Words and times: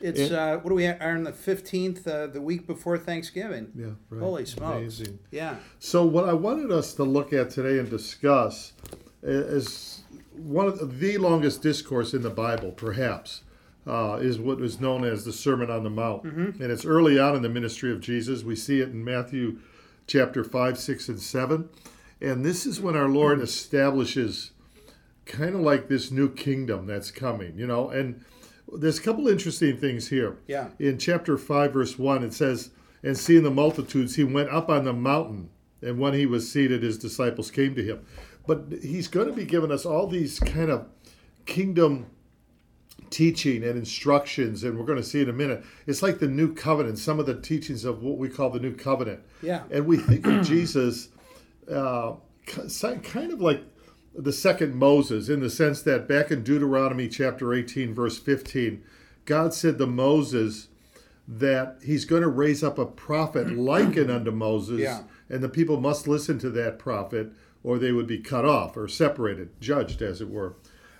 It's 0.00 0.20
and, 0.20 0.32
uh, 0.32 0.56
what 0.58 0.70
do 0.70 0.74
we 0.74 0.84
have, 0.84 1.02
are 1.02 1.16
on 1.16 1.24
the 1.24 1.32
fifteenth, 1.32 2.06
uh, 2.06 2.28
the 2.28 2.40
week 2.40 2.66
before 2.66 2.96
Thanksgiving. 2.96 3.72
Yeah, 3.74 3.86
right. 4.08 4.22
Holy 4.22 4.46
smokes! 4.46 4.78
Amazing. 5.00 5.18
Yeah. 5.32 5.56
So 5.80 6.06
what 6.06 6.26
I 6.28 6.32
wanted 6.32 6.72
us 6.72 6.94
to 6.94 7.04
look 7.04 7.34
at 7.34 7.50
today 7.50 7.78
and 7.78 7.90
discuss 7.90 8.72
is 9.22 9.97
one 10.38 10.66
of 10.66 11.00
the 11.00 11.18
longest 11.18 11.62
discourse 11.62 12.14
in 12.14 12.22
the 12.22 12.30
Bible, 12.30 12.72
perhaps, 12.72 13.42
uh, 13.86 14.18
is 14.20 14.38
what 14.38 14.60
is 14.60 14.80
known 14.80 15.04
as 15.04 15.24
the 15.24 15.32
Sermon 15.32 15.70
on 15.70 15.82
the 15.82 15.90
Mount, 15.90 16.24
mm-hmm. 16.24 16.62
and 16.62 16.72
it's 16.72 16.84
early 16.84 17.18
on 17.18 17.34
in 17.34 17.42
the 17.42 17.48
ministry 17.48 17.90
of 17.92 18.00
Jesus. 18.00 18.42
We 18.42 18.56
see 18.56 18.80
it 18.80 18.90
in 18.90 19.04
Matthew 19.04 19.58
chapter 20.06 20.44
five, 20.44 20.78
six, 20.78 21.08
and 21.08 21.20
seven, 21.20 21.68
and 22.20 22.44
this 22.44 22.66
is 22.66 22.80
when 22.80 22.96
our 22.96 23.08
Lord 23.08 23.40
establishes 23.40 24.52
kind 25.24 25.54
of 25.54 25.60
like 25.60 25.88
this 25.88 26.10
new 26.10 26.32
kingdom 26.32 26.86
that's 26.86 27.10
coming, 27.10 27.58
you 27.58 27.66
know, 27.66 27.90
and 27.90 28.24
there's 28.72 28.98
a 28.98 29.02
couple 29.02 29.28
interesting 29.28 29.76
things 29.76 30.08
here. 30.08 30.38
Yeah. 30.46 30.68
In 30.78 30.98
chapter 30.98 31.38
5, 31.38 31.72
verse 31.72 31.98
1, 31.98 32.24
it 32.24 32.34
says, 32.34 32.70
And 33.02 33.16
seeing 33.16 33.42
the 33.42 33.50
multitudes, 33.50 34.16
he 34.16 34.24
went 34.24 34.50
up 34.50 34.68
on 34.68 34.84
the 34.84 34.92
mountain, 34.92 35.50
and 35.80 35.98
when 35.98 36.14
he 36.14 36.26
was 36.26 36.50
seated, 36.50 36.82
his 36.82 36.98
disciples 36.98 37.50
came 37.50 37.74
to 37.74 37.82
him. 37.82 38.04
But 38.48 38.80
he's 38.82 39.06
going 39.06 39.28
to 39.28 39.32
be 39.32 39.44
giving 39.44 39.70
us 39.70 39.86
all 39.86 40.08
these 40.08 40.40
kind 40.40 40.70
of 40.70 40.86
kingdom 41.46 42.06
teaching 43.10 43.62
and 43.62 43.78
instructions, 43.78 44.64
and 44.64 44.78
we're 44.78 44.86
going 44.86 44.98
to 44.98 45.04
see 45.04 45.20
in 45.20 45.28
a 45.28 45.34
minute. 45.34 45.64
It's 45.86 46.02
like 46.02 46.18
the 46.18 46.28
new 46.28 46.54
covenant, 46.54 46.98
some 46.98 47.20
of 47.20 47.26
the 47.26 47.40
teachings 47.40 47.84
of 47.84 48.02
what 48.02 48.18
we 48.18 48.28
call 48.28 48.50
the 48.50 48.58
new 48.58 48.74
covenant. 48.74 49.20
Yeah. 49.42 49.62
And 49.70 49.86
we 49.86 49.98
think 49.98 50.26
of 50.26 50.44
Jesus 50.46 51.10
uh, 51.70 52.14
kind 52.46 53.32
of 53.32 53.40
like 53.40 53.62
the 54.14 54.32
second 54.32 54.74
Moses 54.74 55.28
in 55.28 55.40
the 55.40 55.50
sense 55.50 55.82
that 55.82 56.08
back 56.08 56.30
in 56.30 56.42
Deuteronomy 56.42 57.08
chapter 57.08 57.52
18, 57.52 57.94
verse 57.94 58.18
15, 58.18 58.82
God 59.26 59.52
said 59.52 59.78
to 59.78 59.86
Moses 59.86 60.68
that 61.28 61.76
he's 61.84 62.06
going 62.06 62.22
to 62.22 62.28
raise 62.28 62.64
up 62.64 62.78
a 62.78 62.86
prophet 62.86 63.50
likened 63.50 64.10
unto 64.10 64.30
Moses, 64.30 64.80
yeah. 64.80 65.02
and 65.28 65.42
the 65.42 65.48
people 65.48 65.78
must 65.78 66.08
listen 66.08 66.38
to 66.38 66.48
that 66.50 66.78
prophet, 66.78 67.30
or 67.62 67.78
they 67.78 67.92
would 67.92 68.06
be 68.06 68.18
cut 68.18 68.44
off 68.44 68.76
or 68.76 68.88
separated, 68.88 69.60
judged, 69.60 70.02
as 70.02 70.20
it 70.20 70.30
were. 70.30 70.56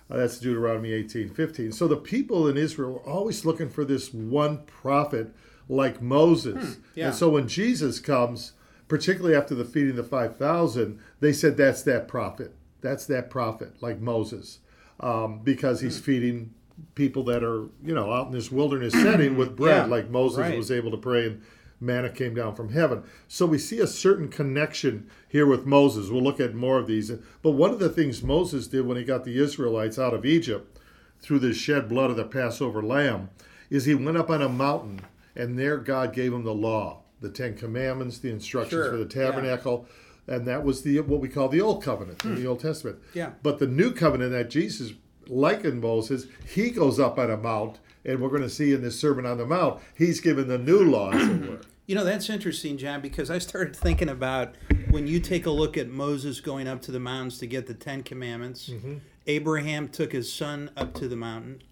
Uh, 0.09 0.17
that's 0.17 0.39
Deuteronomy 0.39 0.91
18, 0.91 1.29
15. 1.29 1.71
So 1.71 1.87
the 1.87 1.95
people 1.95 2.47
in 2.47 2.57
Israel 2.57 2.93
were 2.93 3.09
always 3.09 3.45
looking 3.45 3.69
for 3.69 3.85
this 3.85 4.13
one 4.13 4.63
prophet 4.65 5.33
like 5.67 6.01
Moses. 6.01 6.75
Hmm, 6.75 6.81
yeah. 6.95 7.07
And 7.07 7.15
so 7.15 7.29
when 7.29 7.47
Jesus 7.47 7.99
comes, 7.99 8.53
particularly 8.87 9.35
after 9.35 9.53
the 9.53 9.65
feeding 9.65 9.91
of 9.91 9.95
the 9.97 10.03
5,000, 10.03 10.99
they 11.19 11.31
said 11.31 11.57
that's 11.57 11.83
that 11.83 12.07
prophet. 12.07 12.55
That's 12.81 13.05
that 13.07 13.29
prophet, 13.29 13.73
like 13.81 13.99
Moses, 13.99 14.59
um, 14.99 15.41
because 15.43 15.81
he's 15.81 15.97
hmm. 15.97 16.03
feeding 16.03 16.53
people 16.95 17.23
that 17.23 17.43
are, 17.43 17.67
you 17.83 17.93
know, 17.93 18.11
out 18.11 18.27
in 18.27 18.33
this 18.33 18.51
wilderness 18.51 18.93
setting 18.93 19.37
with 19.37 19.55
bread, 19.57 19.85
yeah, 19.85 19.85
like 19.85 20.09
Moses 20.09 20.39
right. 20.39 20.57
was 20.57 20.71
able 20.71 20.91
to 20.91 20.97
pray 20.97 21.27
and 21.27 21.41
manna 21.79 22.09
came 22.09 22.33
down 22.33 22.55
from 22.55 22.73
heaven. 22.73 23.03
So 23.27 23.45
we 23.45 23.57
see 23.57 23.79
a 23.79 23.87
certain 23.87 24.27
connection 24.27 25.09
here 25.27 25.45
with 25.45 25.65
Moses. 25.65 26.09
We'll 26.09 26.23
look 26.23 26.39
at 26.39 26.55
more 26.55 26.77
of 26.77 26.87
these. 26.87 27.11
But 27.41 27.51
one 27.51 27.71
of 27.71 27.79
the 27.79 27.89
things 27.89 28.23
Moses 28.23 28.67
did 28.67 28.85
when 28.85 28.97
he 28.97 29.03
got 29.03 29.23
the 29.23 29.41
Israelites 29.41 29.99
out 29.99 30.13
of 30.13 30.25
Egypt 30.25 30.79
through 31.21 31.39
the 31.39 31.53
shed 31.53 31.89
blood 31.89 32.09
of 32.09 32.17
the 32.17 32.25
Passover 32.25 32.81
lamb 32.81 33.29
is 33.69 33.85
he 33.85 33.95
went 33.95 34.17
up 34.17 34.29
on 34.29 34.41
a 34.41 34.49
mountain 34.49 35.01
and 35.35 35.57
there 35.57 35.77
God 35.77 36.13
gave 36.13 36.33
him 36.33 36.43
the 36.43 36.53
law, 36.53 37.03
the 37.21 37.29
Ten 37.29 37.55
Commandments, 37.55 38.17
the 38.17 38.31
instructions 38.31 38.71
sure, 38.71 38.91
for 38.91 38.97
the 38.97 39.05
tabernacle. 39.05 39.85
Yeah 39.87 39.95
and 40.29 40.45
that 40.45 40.63
was 40.63 40.83
the 40.83 40.99
what 41.01 41.19
we 41.19 41.27
call 41.27 41.49
the 41.49 41.59
old 41.59 41.83
covenant 41.83 42.23
in 42.23 42.35
the 42.35 42.41
hmm. 42.41 42.49
Old 42.49 42.59
Testament. 42.59 42.99
Yeah. 43.13 43.31
But 43.41 43.59
the 43.59 43.67
new 43.67 43.91
covenant 43.91 44.31
that 44.31 44.49
Jesus 44.49 44.93
likened 45.29 45.81
Moses, 45.81 46.27
he 46.47 46.69
goes 46.71 46.99
up 46.99 47.17
on 47.17 47.29
a 47.29 47.37
mount, 47.37 47.79
and 48.05 48.19
we're 48.19 48.29
going 48.29 48.41
to 48.41 48.49
see 48.49 48.73
in 48.73 48.81
this 48.81 48.99
Sermon 48.99 49.25
on 49.25 49.37
the 49.37 49.45
Mount, 49.45 49.81
he's 49.95 50.19
given 50.19 50.47
the 50.47 50.57
new 50.57 50.83
law, 50.83 51.11
as 51.11 51.27
it 51.27 51.49
were. 51.49 51.61
You 51.89 51.95
know, 51.95 52.03
that's 52.03 52.29
interesting, 52.29 52.77
John, 52.77 53.01
because 53.01 53.31
I 53.31 53.39
started 53.39 53.75
thinking 53.75 54.09
about 54.09 54.53
when 54.91 55.07
you 55.07 55.19
take 55.19 55.47
a 55.47 55.49
look 55.49 55.75
at 55.75 55.89
Moses 55.89 56.39
going 56.39 56.67
up 56.67 56.83
to 56.83 56.91
the 56.91 56.99
mountains 56.99 57.39
to 57.39 57.47
get 57.47 57.65
the 57.65 57.73
Ten 57.73 58.03
Commandments, 58.03 58.69
mm-hmm. 58.69 58.97
Abraham 59.25 59.87
took 59.87 60.11
his 60.11 60.31
son 60.31 60.69
up 60.77 60.93
to 60.93 61.07
the 61.07 61.15
mountain, 61.15 61.63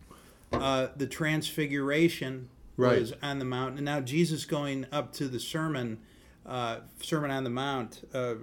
uh, 0.51 0.88
the 0.96 1.06
Transfiguration 1.06 2.50
right. 2.78 3.00
was 3.00 3.13
on 3.22 3.38
the 3.38 3.46
mountain, 3.46 3.78
and 3.78 3.85
now 3.85 4.00
Jesus 4.00 4.46
going 4.46 4.88
up 4.91 5.13
to 5.13 5.28
the 5.28 5.40
sermon 5.40 6.00
uh, 6.47 6.79
Sermon 7.01 7.29
on 7.29 7.44
the 7.44 7.50
Mount 7.50 8.07
uh, 8.13 8.35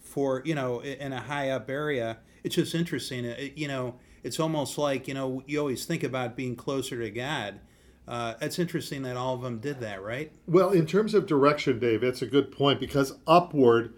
for 0.00 0.42
you 0.44 0.54
know 0.54 0.80
in 0.80 1.12
a 1.12 1.20
high 1.20 1.50
up 1.50 1.70
area. 1.70 2.18
It's 2.42 2.56
just 2.56 2.74
interesting. 2.74 3.24
It, 3.24 3.56
you 3.56 3.68
know, 3.68 3.94
it's 4.22 4.40
almost 4.40 4.78
like 4.78 5.08
you 5.08 5.14
know 5.14 5.42
you 5.46 5.58
always 5.58 5.84
think 5.84 6.02
about 6.02 6.36
being 6.36 6.56
closer 6.56 7.00
to 7.00 7.10
God. 7.10 7.60
Uh, 8.06 8.34
it's 8.40 8.58
interesting 8.58 9.02
that 9.02 9.16
all 9.16 9.34
of 9.34 9.42
them 9.42 9.58
did 9.58 9.80
that, 9.80 10.02
right? 10.02 10.32
Well, 10.48 10.70
in 10.70 10.86
terms 10.86 11.14
of 11.14 11.26
direction, 11.26 11.78
Dave, 11.78 12.02
it's 12.02 12.20
a 12.20 12.26
good 12.26 12.50
point 12.50 12.80
because 12.80 13.14
upward 13.28 13.94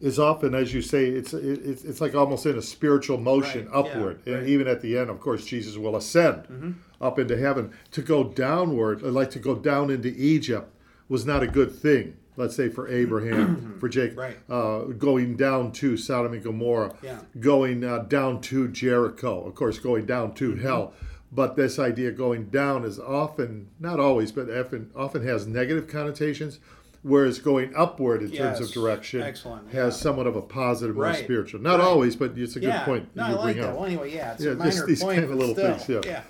is 0.00 0.18
often, 0.18 0.54
as 0.54 0.72
you 0.72 0.80
say, 0.80 1.06
it's 1.06 1.34
it's, 1.34 1.84
it's 1.84 2.00
like 2.00 2.14
almost 2.14 2.46
in 2.46 2.56
a 2.56 2.62
spiritual 2.62 3.18
motion 3.18 3.66
right. 3.66 3.74
upward, 3.74 4.22
yeah, 4.24 4.34
and 4.34 4.42
right. 4.42 4.50
even 4.50 4.66
at 4.66 4.80
the 4.80 4.98
end, 4.98 5.10
of 5.10 5.20
course, 5.20 5.44
Jesus 5.44 5.76
will 5.76 5.96
ascend 5.96 6.44
mm-hmm. 6.44 6.72
up 7.00 7.18
into 7.18 7.36
heaven. 7.36 7.72
To 7.92 8.02
go 8.02 8.24
downward, 8.24 9.02
like 9.02 9.30
to 9.30 9.38
go 9.38 9.54
down 9.54 9.90
into 9.90 10.08
Egypt, 10.08 10.74
was 11.08 11.26
not 11.26 11.42
a 11.42 11.46
good 11.46 11.74
thing 11.74 12.16
let's 12.36 12.56
say 12.56 12.68
for 12.68 12.88
Abraham, 12.88 13.76
for 13.80 13.88
Jacob, 13.88 14.18
right. 14.18 14.36
uh, 14.50 14.80
going 14.84 15.36
down 15.36 15.72
to 15.72 15.96
Sodom 15.96 16.32
and 16.32 16.42
Gomorrah, 16.42 16.94
yeah. 17.02 17.20
going 17.40 17.84
uh, 17.84 17.98
down 17.98 18.40
to 18.42 18.68
Jericho, 18.68 19.44
of 19.44 19.54
course, 19.54 19.78
going 19.78 20.06
down 20.06 20.34
to 20.34 20.52
mm-hmm. 20.52 20.62
hell. 20.62 20.92
But 21.32 21.56
this 21.56 21.78
idea 21.78 22.12
going 22.12 22.46
down 22.50 22.84
is 22.84 23.00
often, 23.00 23.68
not 23.80 23.98
always, 23.98 24.30
but 24.30 24.48
often, 24.48 24.90
often 24.94 25.26
has 25.26 25.48
negative 25.48 25.88
connotations, 25.88 26.60
whereas 27.02 27.40
going 27.40 27.74
upward 27.74 28.22
in 28.22 28.30
yes. 28.30 28.58
terms 28.58 28.68
of 28.68 28.74
direction 28.74 29.20
Excellent. 29.20 29.72
has 29.72 29.96
yeah. 29.96 30.02
somewhat 30.02 30.28
of 30.28 30.36
a 30.36 30.42
positive, 30.42 30.96
right. 30.96 31.12
more 31.12 31.24
spiritual. 31.24 31.60
Not 31.60 31.80
right. 31.80 31.88
always, 31.88 32.14
but 32.14 32.38
it's 32.38 32.54
a 32.54 32.60
good 32.60 32.68
yeah. 32.68 32.84
point. 32.84 33.08
No, 33.16 33.24
I 33.24 33.32
like 33.32 33.56
that. 33.56 33.74
Well, 33.74 33.84
anyway, 33.84 34.14
yeah, 34.14 34.34
it's 34.34 34.44
yeah, 34.44 34.52
a 34.52 34.54
minor 34.54 34.70
just 34.70 34.86
these 34.86 35.02
point, 35.02 35.20
kind 35.20 35.30
of 35.30 35.36
little 35.36 35.54
still. 35.54 35.76
things. 35.76 36.06
Yeah. 36.06 36.22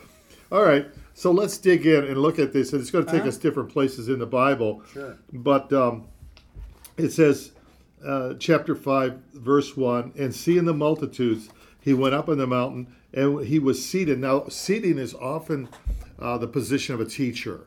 All 0.50 0.62
right. 0.62 0.86
So 1.14 1.30
let's 1.30 1.56
dig 1.58 1.86
in 1.86 2.04
and 2.04 2.18
look 2.18 2.38
at 2.38 2.52
this. 2.52 2.72
And 2.72 2.82
it's 2.82 2.90
going 2.90 3.06
to 3.06 3.10
take 3.10 3.20
uh-huh. 3.20 3.28
us 3.28 3.36
different 3.38 3.70
places 3.70 4.08
in 4.08 4.18
the 4.18 4.26
Bible. 4.26 4.82
Sure. 4.92 5.16
But 5.32 5.72
um, 5.72 6.08
it 6.96 7.10
says, 7.10 7.52
uh, 8.04 8.34
chapter 8.38 8.74
5, 8.74 9.18
verse 9.34 9.76
1 9.76 10.12
And 10.18 10.34
seeing 10.34 10.64
the 10.64 10.74
multitudes, 10.74 11.48
he 11.80 11.94
went 11.94 12.14
up 12.14 12.28
on 12.28 12.38
the 12.38 12.46
mountain, 12.46 12.94
and 13.12 13.46
he 13.46 13.58
was 13.58 13.84
seated. 13.84 14.18
Now, 14.18 14.48
seating 14.48 14.98
is 14.98 15.14
often 15.14 15.68
uh, 16.18 16.36
the 16.38 16.48
position 16.48 16.94
of 16.94 17.00
a 17.00 17.04
teacher. 17.04 17.60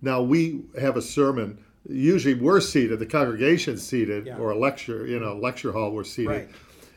Now, 0.00 0.22
we 0.22 0.62
have 0.80 0.96
a 0.96 1.02
sermon. 1.02 1.58
Usually, 1.88 2.34
we're 2.34 2.60
seated. 2.60 2.98
The 2.98 3.06
congregation's 3.06 3.82
seated, 3.86 4.26
Yeah. 4.26 4.38
or 4.38 4.50
a 4.50 4.58
lecture, 4.58 5.06
you 5.06 5.20
know, 5.20 5.36
lecture 5.36 5.72
hall. 5.72 5.92
We're 5.92 6.04
seated, 6.04 6.30
Right. 6.30 6.48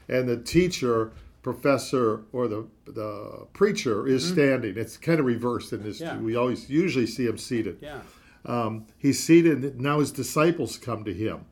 and 0.07 0.30
the 0.30 0.38
teacher, 0.38 1.12
professor, 1.53 2.23
or 2.33 2.49
the 2.49 2.67
the 2.85 3.47
preacher 3.53 4.05
is 4.05 4.27
standing. 4.27 4.77
It's 4.77 4.97
kind 4.97 5.19
of 5.19 5.25
reversed 5.25 5.71
in 5.71 5.81
this. 5.81 6.01
Mm-hmm. 6.01 6.17
Yeah. 6.17 6.21
We 6.21 6.35
always 6.35 6.69
usually 6.69 7.07
see 7.07 7.25
him 7.25 7.38
seated. 7.38 7.77
Yeah. 7.81 8.01
Um, 8.45 8.85
he's 8.97 9.23
seated. 9.23 9.79
Now 9.79 9.99
his 9.99 10.11
disciples 10.11 10.77
come 10.77 11.05
to 11.05 11.13
him. 11.13 11.45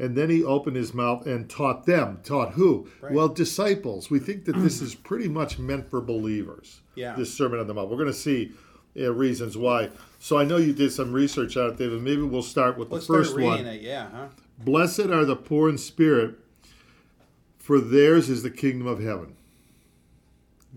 And 0.00 0.16
then 0.16 0.30
he 0.30 0.44
opened 0.44 0.76
his 0.76 0.94
mouth 0.94 1.26
and 1.26 1.50
taught 1.50 1.86
them. 1.86 2.20
Taught 2.22 2.52
who? 2.52 2.88
Right. 3.00 3.12
Well, 3.12 3.28
disciples. 3.28 4.10
We 4.10 4.20
think 4.20 4.44
that 4.44 4.56
this 4.56 4.80
is 4.86 4.94
pretty 4.94 5.28
much 5.28 5.58
meant 5.58 5.90
for 5.90 6.00
believers. 6.00 6.80
Yeah. 6.94 7.14
This 7.14 7.32
Sermon 7.32 7.60
on 7.60 7.66
the 7.66 7.74
Mount. 7.74 7.90
We're 7.90 7.96
going 7.96 8.08
to 8.08 8.12
see 8.12 8.52
uh, 8.96 9.12
reasons 9.12 9.56
why. 9.56 9.90
So 10.20 10.38
I 10.38 10.44
know 10.44 10.56
you 10.56 10.72
did 10.72 10.92
some 10.92 11.12
research 11.12 11.56
on 11.56 11.70
it, 11.70 11.78
David. 11.78 12.02
Maybe 12.02 12.22
we'll 12.22 12.42
start 12.42 12.78
with 12.78 12.90
Let's 12.92 13.06
the 13.06 13.14
first 13.14 13.38
one. 13.38 13.66
it. 13.66 13.82
Yeah. 13.82 14.08
Huh? 14.10 14.26
Blessed 14.58 15.10
are 15.10 15.24
the 15.24 15.36
poor 15.36 15.68
in 15.68 15.78
spirit, 15.78 16.38
for 17.68 17.80
theirs 17.80 18.30
is 18.30 18.42
the 18.42 18.50
kingdom 18.50 18.86
of 18.86 18.98
heaven. 18.98 19.36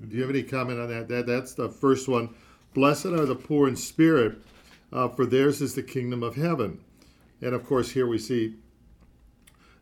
Do 0.09 0.13
you 0.13 0.19
have 0.23 0.29
any 0.29 0.43
comment 0.43 0.77
on 0.77 0.89
that? 0.89 1.07
That 1.07 1.25
that's 1.25 1.53
the 1.53 1.69
first 1.69 2.09
one. 2.09 2.35
Blessed 2.73 3.05
are 3.05 3.25
the 3.25 3.33
poor 3.33 3.69
in 3.69 3.77
spirit, 3.77 4.39
uh, 4.91 5.07
for 5.07 5.25
theirs 5.25 5.61
is 5.61 5.73
the 5.73 5.83
kingdom 5.83 6.21
of 6.21 6.35
heaven. 6.35 6.81
And 7.41 7.55
of 7.55 7.65
course, 7.65 7.91
here 7.91 8.07
we 8.07 8.17
see 8.17 8.55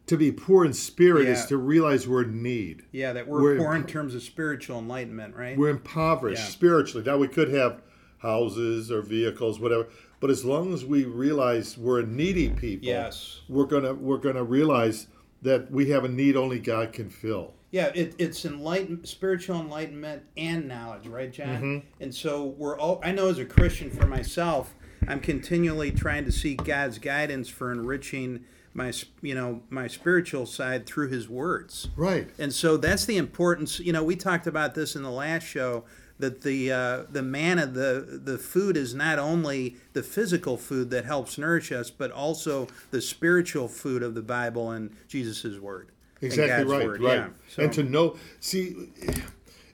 to 0.05 0.17
be 0.17 0.31
poor 0.31 0.63
in 0.63 0.71
spirit 0.71 1.27
is 1.27 1.47
to 1.47 1.57
realize 1.57 2.07
we're 2.07 2.25
in 2.25 2.43
need. 2.43 2.83
Yeah. 2.91 3.13
That 3.13 3.27
we're, 3.27 3.41
We're- 3.41 3.57
poor 3.57 3.73
in 3.73 3.87
terms 3.87 4.13
of 4.13 4.21
spiritual 4.21 4.77
enlightenment, 4.77 5.35
right? 5.35 5.57
We're 5.57 5.69
impoverished 5.69 6.43
Yeah. 6.43 6.49
spiritually. 6.49 7.03
Now 7.07 7.17
we 7.17 7.27
could 7.27 7.49
have 7.49 7.81
houses 8.19 8.91
or 8.91 9.01
vehicles, 9.01 9.59
whatever, 9.59 9.87
but 10.19 10.29
as 10.29 10.45
long 10.45 10.75
as 10.75 10.85
we 10.85 11.05
realize 11.05 11.75
we're 11.75 12.03
needy 12.03 12.49
people, 12.49 12.87
Yes. 12.87 13.41
we're 13.49 13.65
gonna 13.65 13.95
we're 13.95 14.17
gonna 14.19 14.43
realize 14.43 15.07
that 15.41 15.71
we 15.71 15.89
have 15.89 16.03
a 16.03 16.09
need 16.09 16.35
only 16.35 16.59
God 16.59 16.93
can 16.93 17.09
fill. 17.09 17.53
Yeah, 17.71 17.91
it, 17.93 18.15
it's 18.17 18.45
enlighten, 18.45 19.05
spiritual 19.05 19.59
enlightenment 19.59 20.23
and 20.35 20.67
knowledge, 20.67 21.07
right, 21.07 21.31
John? 21.31 21.47
Mm-hmm. 21.47 22.03
And 22.03 22.13
so 22.13 22.45
we're 22.57 22.77
all. 22.77 22.99
I 23.03 23.11
know 23.11 23.29
as 23.29 23.37
a 23.37 23.45
Christian 23.45 23.91
for 23.91 24.07
myself, 24.07 24.73
I'm 25.07 25.19
continually 25.19 25.91
trying 25.91 26.25
to 26.25 26.31
seek 26.31 26.63
God's 26.63 26.97
guidance 26.97 27.47
for 27.47 27.71
enriching 27.71 28.45
my, 28.73 28.91
you 29.21 29.35
know, 29.35 29.61
my 29.69 29.87
spiritual 29.87 30.47
side 30.47 30.87
through 30.87 31.09
His 31.09 31.29
words. 31.29 31.89
Right. 31.95 32.29
And 32.39 32.51
so 32.51 32.75
that's 32.75 33.05
the 33.05 33.17
importance. 33.17 33.79
You 33.79 33.93
know, 33.93 34.03
we 34.03 34.15
talked 34.15 34.47
about 34.47 34.73
this 34.73 34.95
in 34.95 35.03
the 35.03 35.11
last 35.11 35.43
show 35.43 35.85
that 36.19 36.41
the 36.41 36.71
uh, 36.71 37.03
the 37.09 37.21
manna, 37.23 37.65
the 37.65 38.19
the 38.23 38.37
food 38.37 38.75
is 38.77 38.93
not 38.93 39.17
only 39.19 39.77
the 39.93 40.03
physical 40.03 40.57
food 40.57 40.89
that 40.91 41.05
helps 41.05 41.37
nourish 41.37 41.71
us, 41.71 41.89
but 41.89 42.11
also 42.11 42.67
the 42.91 43.01
spiritual 43.01 43.67
food 43.67 44.03
of 44.03 44.13
the 44.15 44.21
Bible 44.21 44.69
and 44.71 44.91
Jesus' 45.07 45.57
word. 45.59 45.89
Exactly 46.21 46.65
right. 46.71 46.85
word. 46.85 47.01
Right. 47.01 47.15
Yeah. 47.17 47.27
So- 47.47 47.63
And 47.63 47.73
to 47.73 47.83
know, 47.83 48.17
see, 48.41 48.75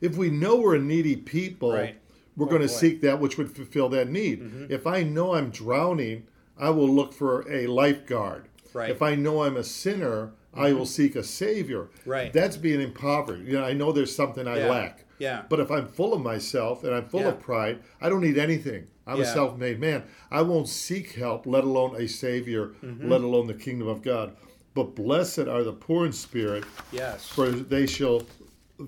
if 0.02 0.16
we 0.16 0.30
know 0.30 0.56
we're 0.58 0.76
a 0.76 0.80
needy 0.80 1.16
people, 1.16 1.72
Right. 1.74 1.98
we're 2.38 2.46
Oh, 2.46 2.50
going 2.50 2.62
to. 2.62 2.68
Mm-hmm. 2.68 2.76
seek 2.78 3.02
that 3.02 3.20
which 3.20 3.38
would 3.38 3.52
fulfill 3.52 3.90
that 3.90 4.10
need. 4.10 4.68
If 4.70 4.86
I 4.86 5.02
know 5.04 5.34
I'm 5.34 5.50
drowning, 5.50 6.28
I 6.58 6.70
will 6.70 6.88
look 6.90 7.14
for 7.14 7.50
a 7.52 7.66
lifeguard. 7.68 8.46
Right. 8.74 8.86
Mm-hmm. 8.86 8.92
If 8.96 9.02
I 9.02 9.16
know 9.16 9.44
I'm 9.44 9.58
a 9.58 9.64
sinner, 9.64 10.32
I 10.54 10.72
will 10.74 10.86
seek 10.86 11.16
a 11.16 11.24
savior. 11.24 11.88
Right. 12.06 12.32
That's 12.32 12.58
being 12.58 12.80
impoverished. 12.82 13.44
You 13.46 13.54
know, 13.54 13.64
I 13.66 13.74
know 13.74 13.92
there's 13.92 14.16
something 14.16 14.48
I 14.48 14.60
Yeah. 14.60 14.70
lack. 14.70 15.05
Yeah. 15.20 15.44
But 15.50 15.60
if 15.60 15.72
I'm 15.72 15.88
full 15.88 16.14
of 16.14 16.22
myself 16.22 16.84
and 16.84 16.94
I'm 16.94 17.06
full 17.08 17.26
of 17.28 17.40
pride, 17.40 17.80
I 18.02 18.10
don't 18.10 18.22
need 18.22 18.38
anything. 18.38 18.88
I'm 19.08 19.22
a 19.22 19.26
self-made 19.26 19.80
man. 19.80 20.04
I 20.32 20.42
won't 20.42 20.68
seek 20.68 21.14
help, 21.14 21.46
let 21.46 21.64
alone 21.64 21.96
a 21.96 22.08
savior, 22.08 22.74
Mm-hmm. 22.84 23.10
let 23.10 23.22
alone 23.22 23.48
the 23.48 23.54
kingdom 23.54 23.88
of 23.88 24.02
God. 24.02 24.36
But 24.74 24.96
blessed 24.96 25.48
are 25.48 25.64
the 25.64 25.72
poor 25.74 26.06
in 26.06 26.12
spirit, 26.12 26.66
Yes. 26.92 27.26
for 27.28 27.50
they 27.50 27.86
shall 27.88 28.24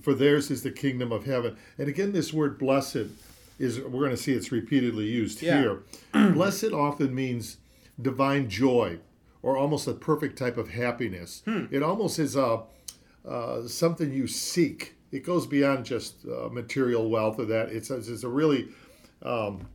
for 0.01 0.13
theirs 0.13 0.51
is 0.51 0.63
the 0.63 0.71
kingdom 0.71 1.13
of 1.13 1.24
heaven 1.25 1.56
and 1.77 1.88
again 1.88 2.12
this 2.12 2.33
word 2.33 2.57
blessed 2.59 3.06
is 3.57 3.79
we're 3.79 4.01
going 4.03 4.12
to 4.12 4.18
see 4.18 4.33
it's 4.33 4.51
repeatedly 4.51 5.06
used 5.06 5.41
Yeah. 5.41 5.62
here 5.62 5.79
blessed 6.33 6.74
often 6.74 7.15
means 7.15 7.56
divine 8.01 8.50
joy 8.50 9.00
or 9.41 9.56
almost 9.56 9.88
a 9.88 9.94
perfect 9.94 10.38
type 10.38 10.57
of 10.57 10.71
happiness 10.71 11.41
Hmm. 11.45 11.68
it 11.71 11.81
almost 11.81 12.19
is 12.19 12.35
a 12.35 12.63
uh, 13.25 13.65
something 13.65 14.12
you 14.12 14.27
seek 14.27 14.95
it 15.12 15.24
goes 15.24 15.48
beyond 15.48 15.86
just 15.86 16.25
uh, 16.25 16.50
material 16.50 17.09
wealth 17.09 17.39
or 17.39 17.45
that 17.45 17.69
it's, 17.69 17.89
a- 17.89 17.98
it's 17.98 18.24
a 18.24 18.30
really 18.30 18.68
um, 19.24 19.68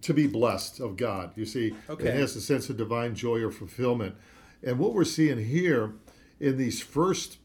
to 0.00 0.12
be 0.14 0.26
blessed 0.26 0.80
of 0.80 0.96
god 0.96 1.30
you 1.36 1.44
see 1.46 1.74
Okay. 1.88 2.08
it 2.08 2.14
has 2.14 2.34
a 2.36 2.40
sense 2.40 2.68
of 2.70 2.76
divine 2.76 3.14
joy 3.14 3.40
or 3.42 3.50
fulfillment 3.50 4.14
and 4.62 4.78
what 4.78 4.92
we're 4.94 5.04
seeing 5.04 5.38
here 5.44 5.94
in 6.40 6.56
these 6.56 6.80
first 6.82 7.38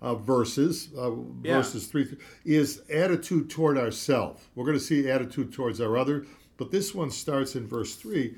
uh, 0.00 0.14
verses, 0.16 0.88
uh, 0.98 1.12
Yeah. 1.44 1.58
verses 1.58 1.86
three, 1.86 2.16
is 2.44 2.82
attitude 2.92 3.48
toward 3.50 3.78
ourself. 3.78 4.48
We're 4.56 4.64
going 4.64 4.76
to 4.78 4.82
see 4.82 5.08
attitude 5.08 5.52
towards 5.52 5.80
our 5.80 5.96
other, 5.96 6.26
but 6.56 6.72
this 6.72 6.92
one 6.92 7.10
starts 7.10 7.54
in 7.54 7.68
verse 7.68 7.94
three. 7.94 8.34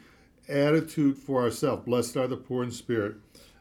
Attitude 0.47 1.17
for 1.17 1.41
ourselves. 1.43 1.87
Blessed 1.87 2.19
are 2.19 2.27
the 2.29 2.37
poor 2.37 2.65
in 2.65 2.71
spirit, 2.71 3.15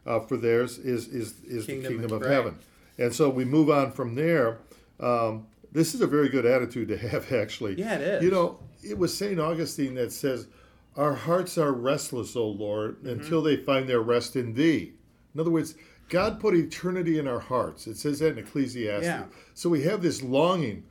uh, 0.05 0.19
for 0.19 0.35
theirs 0.35 0.77
is 0.77 1.07
is 1.07 1.35
is 1.45 1.65
Kingdom, 1.65 1.83
the 1.83 1.89
kingdom 1.99 2.11
of 2.17 2.21
right. 2.23 2.31
heaven. 2.31 2.59
And 2.97 3.13
so 3.13 3.29
we 3.29 3.45
move 3.45 3.69
on 3.69 3.91
from 3.91 4.15
there. 4.15 4.59
Um, 4.99 5.47
this 5.71 5.95
is 5.95 6.01
a 6.01 6.07
very 6.07 6.29
good 6.29 6.45
attitude 6.45 6.87
to 6.89 6.97
have, 6.97 7.31
actually. 7.33 7.75
Yeah, 7.79 7.95
it 7.95 8.01
is. 8.01 8.23
You 8.23 8.31
know, 8.31 8.59
it 8.83 8.97
was 8.97 9.15
Saint 9.17 9.39
Augustine 9.39 9.95
that 9.95 10.11
says, 10.11 10.47
"Our 10.95 11.13
hearts 11.15 11.57
are 11.57 11.71
restless, 11.71 12.35
O 12.35 12.47
Lord, 12.47 12.97
Mm-hmm. 12.99 13.09
until 13.09 13.41
they 13.41 13.57
find 13.57 13.87
their 13.89 14.01
rest 14.01 14.35
in 14.35 14.53
Thee." 14.53 14.93
In 15.33 15.39
other 15.39 15.49
words, 15.51 15.75
God 16.09 16.39
put 16.39 16.53
eternity 16.55 17.17
in 17.17 17.27
our 17.27 17.39
hearts. 17.39 17.87
It 17.87 17.97
says 17.97 18.19
that 18.19 18.33
in 18.33 18.37
Ecclesiastes. 18.37 19.05
Yeah. 19.05 19.23
So 19.55 19.69
we 19.69 19.83
have 19.83 20.01
this 20.03 20.21
longing. 20.21 20.83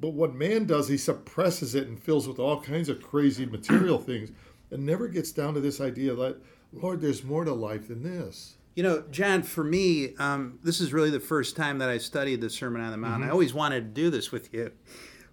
But 0.00 0.14
what 0.14 0.34
man 0.34 0.66
does, 0.66 0.88
he 0.88 0.96
suppresses 0.96 1.74
it 1.76 1.86
and 1.88 1.98
fills 2.00 2.26
with 2.28 2.38
all 2.40 2.60
kinds 2.60 2.88
of 2.88 3.00
crazy 3.02 3.46
material 3.46 3.98
things 3.98 4.30
and 4.70 4.84
never 4.86 5.06
gets 5.08 5.32
down 5.32 5.54
to 5.54 5.60
this 5.60 5.80
idea 5.80 6.14
that, 6.14 6.36
Lord, 6.72 7.00
there's 7.00 7.22
more 7.24 7.44
to 7.44 7.52
life 7.52 7.88
than 7.88 8.02
this. 8.02 8.54
You 8.74 8.82
know, 8.82 9.04
John, 9.10 9.42
for 9.42 9.62
me, 9.62 10.16
um, 10.16 10.58
this 10.62 10.80
is 10.80 10.92
really 10.92 11.10
the 11.10 11.20
first 11.20 11.56
time 11.56 11.78
that 11.78 11.90
I 11.90 11.98
studied 11.98 12.40
the 12.40 12.48
Sermon 12.48 12.80
on 12.80 12.90
the 12.90 12.96
Mount. 12.96 13.22
I 13.22 13.28
always 13.28 13.52
wanted 13.52 13.94
to 13.94 14.02
do 14.02 14.10
this 14.10 14.32
with 14.32 14.52
you. 14.54 14.72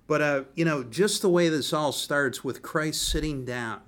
But, 0.08 0.22
uh, 0.22 0.44
you 0.56 0.66
know, 0.66 0.84
just 0.84 1.22
the 1.22 1.30
way 1.30 1.50
this 1.50 1.72
all 1.72 1.92
starts 1.92 2.44
with 2.44 2.62
Christ 2.62 3.08
sitting 3.08 3.46
down. 3.46 3.80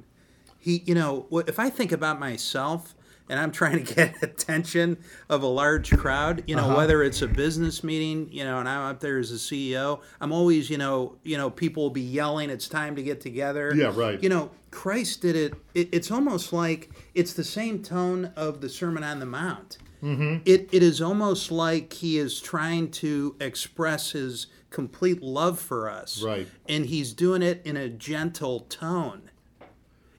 He, 0.58 0.84
you 0.86 0.96
know, 0.96 1.27
if 1.48 1.60
I 1.60 1.70
think 1.70 1.91
about 1.91 2.20
myself 2.20 2.96
and 3.32 3.40
I'm 3.40 3.52
trying 3.52 3.84
to 3.84 3.96
get 3.96 4.16
attention 4.22 4.98
of 5.30 5.42
a 5.42 5.48
large 5.48 5.90
crowd, 5.98 6.44
you 6.46 6.56
know, 6.56 6.66
Uh-huh. 6.66 6.76
whether 6.78 7.02
it's 7.02 7.22
a 7.22 7.28
business 7.28 7.84
meeting, 7.84 8.28
you 8.32 8.44
know, 8.44 8.60
and 8.60 8.68
I'm 8.70 8.82
up 8.92 9.00
there 9.00 9.18
as 9.18 9.32
a 9.32 9.36
CEO, 9.36 10.02
I'm 10.20 10.32
always, 10.32 10.70
you 10.70 10.78
know, 10.78 11.16
you 11.24 11.38
know, 11.38 11.50
people 11.50 11.82
will 11.84 11.90
be 11.90 12.02
yelling, 12.02 12.50
it's 12.50 12.68
time 12.68 12.96
to 12.98 13.02
get 13.04 13.22
together. 13.22 13.74
Yeah, 13.76 13.94
right. 13.96 14.22
You 14.22 14.30
know, 14.30 14.52
Christ 14.70 15.22
did 15.22 15.36
it, 15.36 15.54
it 15.74 15.90
it's 15.94 16.12
almost 16.12 16.52
like 16.54 16.90
it's 17.16 17.34
the 17.34 17.44
same 17.44 17.82
tone 17.82 18.32
of 18.36 18.62
the 18.62 18.70
Sermon 18.70 19.04
on 19.04 19.20
the 19.20 19.26
Mount. 19.26 19.78
Mm-hmm. 20.04 20.38
It, 20.46 20.70
it 20.74 20.84
is 20.84 21.02
almost 21.02 21.52
like 21.52 21.94
he 21.94 22.18
is 22.18 22.40
trying 22.42 22.92
to 22.92 23.36
express 23.40 24.12
his 24.12 24.48
complete 24.70 25.22
love 25.22 25.60
for 25.60 25.90
us. 25.90 26.22
Right. 26.24 26.48
And 26.68 26.86
he's 26.88 27.14
doing 27.14 27.42
it 27.42 27.62
in 27.66 27.78
a 27.78 27.88
gentle 27.90 28.62
tone. 28.62 29.31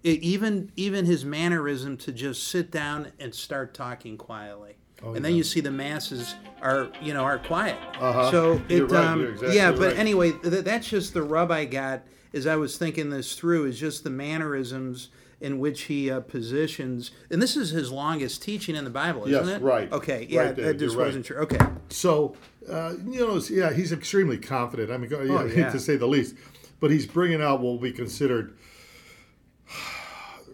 It, 0.02 0.20
even 0.22 0.72
even 0.76 1.04
his 1.06 1.24
mannerism 1.24 1.96
to 1.98 2.12
just 2.12 2.48
sit 2.48 2.70
down 2.70 3.12
and 3.20 3.34
start 3.34 3.72
talking 3.74 4.16
quietly. 4.16 4.76
and 5.02 5.16
then 5.24 5.32
yeah. 5.32 5.38
you 5.38 5.44
see 5.44 5.60
the 5.60 5.70
masses 5.70 6.34
are 6.60 6.90
you 7.00 7.14
know 7.14 7.22
are 7.22 7.38
quiet. 7.38 7.76
Uh-huh. 8.00 8.30
So 8.30 8.62
it 8.68 8.82
right, 8.90 9.04
um, 9.04 9.24
exactly 9.24 9.56
yeah, 9.56 9.70
but 9.72 9.80
right. 9.92 9.98
anyway, 9.98 10.32
th- 10.32 10.64
that's 10.64 10.88
just 10.88 11.14
the 11.14 11.22
rub 11.22 11.50
I 11.50 11.64
got 11.66 12.02
as 12.34 12.46
I 12.46 12.56
was 12.56 12.78
thinking 12.78 13.10
this 13.10 13.34
through 13.34 13.66
is 13.66 13.78
just 13.78 14.04
the 14.04 14.10
mannerisms 14.10 15.10
in 15.40 15.58
which 15.58 15.82
he 15.82 16.08
uh, 16.10 16.20
positions, 16.20 17.10
and 17.30 17.42
this 17.42 17.56
is 17.56 17.70
his 17.70 17.90
longest 17.90 18.42
teaching 18.42 18.76
in 18.76 18.84
the 18.84 18.90
Bible, 18.90 19.26
isn't 19.26 19.46
Yes, 19.48 19.56
it? 19.56 19.62
right. 19.62 19.90
Okay, 19.92 20.24
yeah, 20.30 20.40
Right, 20.42 20.58
I 20.66 20.72
just 20.72 20.94
you're 20.94 21.04
wasn't 21.04 21.26
sure. 21.26 21.40
Okay, 21.42 21.58
So, 21.88 22.36
uh, 22.70 22.94
you 23.04 23.26
know, 23.26 23.40
yeah, 23.50 23.72
he's 23.72 23.90
extremely 23.90 24.38
confident. 24.38 24.92
I 24.92 24.98
mean, 24.98 25.10
yeah, 25.10 25.16
Oh, 25.18 25.44
yeah. 25.46 25.70
to 25.70 25.80
say 25.80 25.96
the 25.96 26.06
least. 26.06 26.36
But 26.78 26.92
he's 26.92 27.06
bringing 27.06 27.42
out 27.42 27.54
what 27.60 27.70
will 27.72 27.78
be 27.78 27.90
considered. 27.92 28.56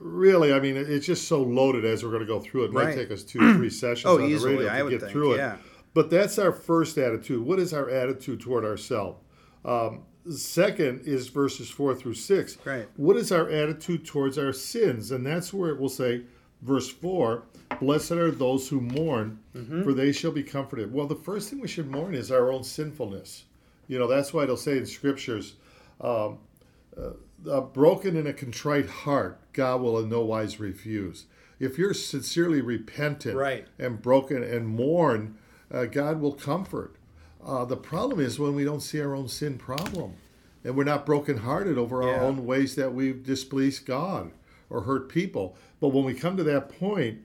Really, 0.01 0.53
I 0.53 0.61
mean, 0.61 0.77
it's 0.77 1.07
just 1.07 1.27
so 1.29 1.43
loaded 1.43 1.85
as 1.85 2.03
we're 2.05 2.11
going 2.11 2.21
to 2.23 2.27
go 2.27 2.41
through 2.41 2.65
it. 2.65 2.67
It 2.67 2.73
might 2.73 2.85
Right. 2.87 2.95
take 2.97 3.11
us 3.11 3.23
two, 3.23 3.39
three 3.55 3.71
sessions 3.85 4.07
Oh, 4.07 4.19
on 4.19 4.25
easily, 4.31 4.53
the 4.53 4.59
radio 4.65 4.73
I 4.73 4.79
to 4.79 4.85
would 4.85 4.91
get 4.91 5.01
think, 5.01 5.13
through 5.13 5.33
it. 5.35 5.37
yeah. 5.39 5.57
But 5.95 6.11
that's 6.11 6.39
our 6.39 6.53
first 6.53 6.97
attitude. 6.99 7.43
What 7.43 7.59
is 7.59 7.73
our 7.73 7.89
attitude 7.91 8.41
toward 8.41 8.65
ourselves? 8.65 9.19
Um, 9.65 10.03
second 10.31 11.01
is 11.07 11.29
verses 11.29 11.71
four 11.71 11.95
through 11.95 12.15
six. 12.15 12.57
Right. 12.65 12.87
What 12.97 13.17
is 13.17 13.33
our 13.33 13.49
attitude 13.51 14.05
towards 14.07 14.39
our 14.39 14.53
sins? 14.53 15.11
And 15.11 15.27
that's 15.27 15.53
where 15.53 15.71
it 15.71 15.81
will 15.81 15.89
say, 15.89 16.23
verse 16.63 16.89
4 16.89 17.43
Blessed 17.81 18.13
are 18.13 18.31
those 18.31 18.69
who 18.69 18.81
mourn, 18.81 19.39
Mm-hmm. 19.57 19.83
for 19.83 19.93
they 19.93 20.13
shall 20.13 20.31
be 20.31 20.43
comforted. 20.43 20.93
Well, 20.93 21.07
the 21.07 21.15
first 21.17 21.51
thing 21.51 21.61
we 21.61 21.69
should 21.69 21.91
mourn 21.91 22.15
is 22.15 22.31
our 22.31 22.53
own 22.53 22.63
sinfulness. 22.65 23.45
You 23.89 23.99
know, 23.99 24.07
that's 24.07 24.33
why 24.33 24.45
it'll 24.45 24.57
say 24.57 24.79
in 24.79 24.87
scriptures, 24.87 25.55
um, 26.01 26.39
uh, 26.97 27.11
a 27.47 27.61
broken 27.61 28.17
and 28.17 28.27
a 28.27 28.33
contrite 28.33 28.89
heart, 28.89 29.39
God 29.53 29.81
will 29.81 29.99
in 29.99 30.09
no 30.09 30.25
wise 30.25 30.59
refuse. 30.61 31.27
If 31.61 31.79
you're 31.79 31.95
sincerely 31.95 32.61
repentant 32.61 33.37
Right. 33.37 33.67
and 33.79 34.01
broken 34.01 34.43
and 34.43 34.69
mourn, 34.69 35.37
uh, 35.71 35.87
God 35.87 36.21
will 36.21 36.33
comfort. 36.33 36.95
Uh, 37.45 37.65
the 37.65 37.77
problem 37.77 38.21
is 38.21 38.39
when 38.39 38.55
we 38.55 38.65
don't 38.65 38.81
see 38.81 39.01
our 39.01 39.15
own 39.15 39.29
sin 39.29 39.59
problem 39.59 40.15
and 40.65 40.77
we're 40.77 40.85
not 40.85 41.07
brokenhearted 41.07 41.79
over 41.79 42.03
our 42.03 42.09
Yeah. 42.17 42.23
own 42.23 42.45
ways 42.47 42.75
that 42.75 42.95
we've 42.95 43.23
displeased 43.25 43.87
God 43.87 44.31
or 44.71 44.83
hurt 44.83 45.09
people. 45.09 45.57
But 45.81 45.89
when 45.89 46.05
we 46.05 46.15
come 46.15 46.37
to 46.37 46.45
that 46.45 46.69
point 46.69 47.19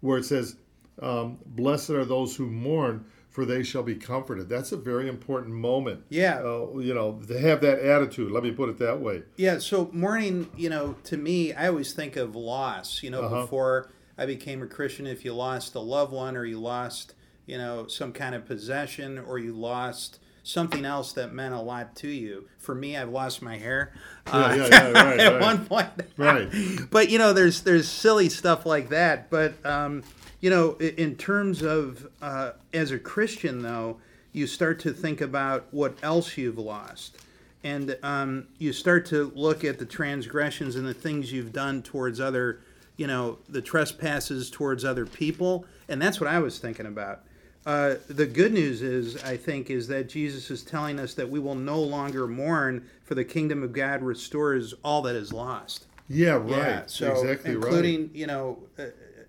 where 0.00 0.18
it 0.18 0.24
says, 0.24 0.56
um, 1.00 1.38
Blessed 1.44 1.90
are 1.90 2.04
those 2.04 2.36
who 2.36 2.46
mourn, 2.46 3.04
for 3.36 3.44
they 3.44 3.62
shall 3.62 3.82
be 3.82 3.94
comforted. 3.94 4.48
That's 4.48 4.72
a 4.72 4.78
very 4.78 5.10
important 5.10 5.52
moment. 5.52 6.04
Yeah. 6.08 6.38
Uh, 6.38 6.78
you 6.78 6.94
know, 6.94 7.20
to 7.28 7.38
have 7.38 7.60
that 7.60 7.80
attitude. 7.80 8.32
Let 8.32 8.42
me 8.42 8.50
put 8.50 8.70
it 8.70 8.78
that 8.78 8.98
way. 8.98 9.24
Yeah, 9.36 9.58
so 9.58 9.90
mourning, 9.92 10.48
you 10.56 10.70
know, 10.70 10.94
to 11.04 11.18
me, 11.18 11.52
I 11.52 11.68
always 11.68 11.92
think 11.92 12.16
of 12.16 12.34
loss. 12.34 13.02
You 13.02 13.10
know, 13.10 13.20
Uh-huh. 13.24 13.42
before 13.42 13.90
I 14.16 14.24
became 14.24 14.62
a 14.62 14.66
Christian, 14.66 15.06
if 15.06 15.22
you 15.22 15.34
lost 15.34 15.74
a 15.74 15.80
loved 15.80 16.14
one 16.14 16.34
or 16.34 16.46
you 16.46 16.58
lost, 16.58 17.12
you 17.44 17.58
know, 17.58 17.86
some 17.88 18.10
kind 18.14 18.34
of 18.34 18.46
possession 18.46 19.18
or 19.18 19.38
you 19.38 19.52
lost 19.52 20.18
something 20.42 20.86
else 20.86 21.12
that 21.12 21.34
meant 21.34 21.52
a 21.52 21.60
lot 21.60 21.94
to 21.96 22.08
you. 22.08 22.48
For 22.56 22.74
me, 22.74 22.96
I've 22.96 23.10
lost 23.10 23.42
my 23.42 23.58
hair. 23.58 23.92
Yeah, 24.28 24.54
yeah, 24.54 24.66
yeah, 24.70 24.90
right, 24.92 25.20
at 25.20 25.32
right. 25.34 25.42
one 25.42 25.66
point. 25.66 25.88
Right. 26.16 26.48
but 26.90 27.10
you 27.10 27.18
know, 27.18 27.34
there's 27.34 27.60
there's 27.60 27.86
silly 27.86 28.30
stuff 28.30 28.64
like 28.64 28.88
that. 28.88 29.28
But 29.28 29.54
um, 29.66 30.04
you 30.40 30.50
know, 30.50 30.74
in 30.76 31.16
terms 31.16 31.62
of 31.62 32.08
uh, 32.20 32.52
as 32.72 32.90
a 32.90 32.98
Christian, 32.98 33.62
though, 33.62 33.98
you 34.32 34.46
start 34.46 34.78
to 34.80 34.92
think 34.92 35.20
about 35.20 35.66
what 35.70 35.96
else 36.02 36.36
you've 36.36 36.58
lost, 36.58 37.16
and 37.64 37.96
um, 38.02 38.46
you 38.58 38.72
start 38.72 39.06
to 39.06 39.32
look 39.34 39.64
at 39.64 39.78
the 39.78 39.86
transgressions 39.86 40.76
and 40.76 40.86
the 40.86 40.94
things 40.94 41.32
you've 41.32 41.52
done 41.52 41.82
towards 41.82 42.20
other, 42.20 42.60
you 42.96 43.06
know, 43.06 43.38
the 43.48 43.62
trespasses 43.62 44.50
towards 44.50 44.84
other 44.84 45.06
people, 45.06 45.64
and 45.88 46.00
that's 46.00 46.20
what 46.20 46.28
I 46.28 46.38
was 46.38 46.58
thinking 46.58 46.86
about. 46.86 47.22
Uh, 47.64 47.96
the 48.08 48.26
good 48.26 48.52
news 48.52 48.80
is, 48.80 49.20
I 49.24 49.36
think, 49.36 49.70
is 49.70 49.88
that 49.88 50.08
Jesus 50.08 50.50
is 50.52 50.62
telling 50.62 51.00
us 51.00 51.14
that 51.14 51.28
we 51.28 51.40
will 51.40 51.56
no 51.56 51.80
longer 51.80 52.28
mourn, 52.28 52.86
for 53.02 53.14
the 53.14 53.24
kingdom 53.24 53.62
of 53.62 53.72
God 53.72 54.02
restores 54.02 54.74
all 54.84 55.02
that 55.02 55.16
is 55.16 55.32
lost. 55.32 55.86
Yeah, 56.08 56.34
right. 56.34 56.48
Yeah, 56.48 56.82
so 56.86 57.12
exactly 57.12 57.52
including 57.52 58.02
right. 58.02 58.14
you 58.14 58.26
know 58.26 58.58
uh, 58.78 58.84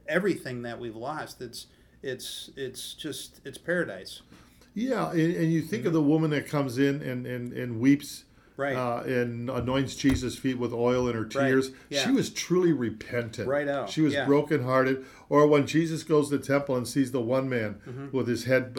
everything 0.07 0.61
that 0.63 0.79
we've 0.79 0.95
lost. 0.95 1.41
It's 1.41 1.67
it's 2.03 2.49
it's 2.55 2.93
just 2.93 3.41
it's 3.45 3.57
paradise. 3.57 4.21
Yeah, 4.73 5.09
and, 5.11 5.35
and 5.35 5.51
you 5.51 5.61
think 5.63 5.85
of 5.85 5.93
the 5.93 6.01
woman 6.03 6.29
that 6.31 6.47
comes 6.47 6.77
in 6.77 7.01
and, 7.01 7.25
and, 7.25 7.51
and 7.51 7.79
weeps 7.79 8.25
Right. 8.57 8.75
uh, 8.75 9.01
and 9.05 9.49
anoints 9.51 9.95
Jesus' 9.95 10.35
feet 10.35 10.57
with 10.57 10.73
oil 10.73 11.07
in 11.07 11.15
her 11.15 11.25
tears. 11.25 11.71
yeah. 11.89 12.03
She 12.05 12.11
was 12.11 12.29
truly 12.31 12.73
repentant. 12.73 13.47
Right 13.47 13.67
out, 13.67 13.89
She 13.89 14.01
was 14.01 14.13
yeah. 14.15 14.25
brokenhearted. 14.25 15.05
Or 15.29 15.45
when 15.47 15.67
Jesus 15.67 16.01
goes 16.03 16.29
to 16.29 16.37
the 16.39 16.43
temple 16.45 16.75
and 16.75 16.87
sees 16.87 17.11
the 17.11 17.21
one 17.21 17.47
man 17.49 17.79
Mm-hmm. 17.87 18.15
with 18.17 18.27
his 18.27 18.45
head 18.45 18.73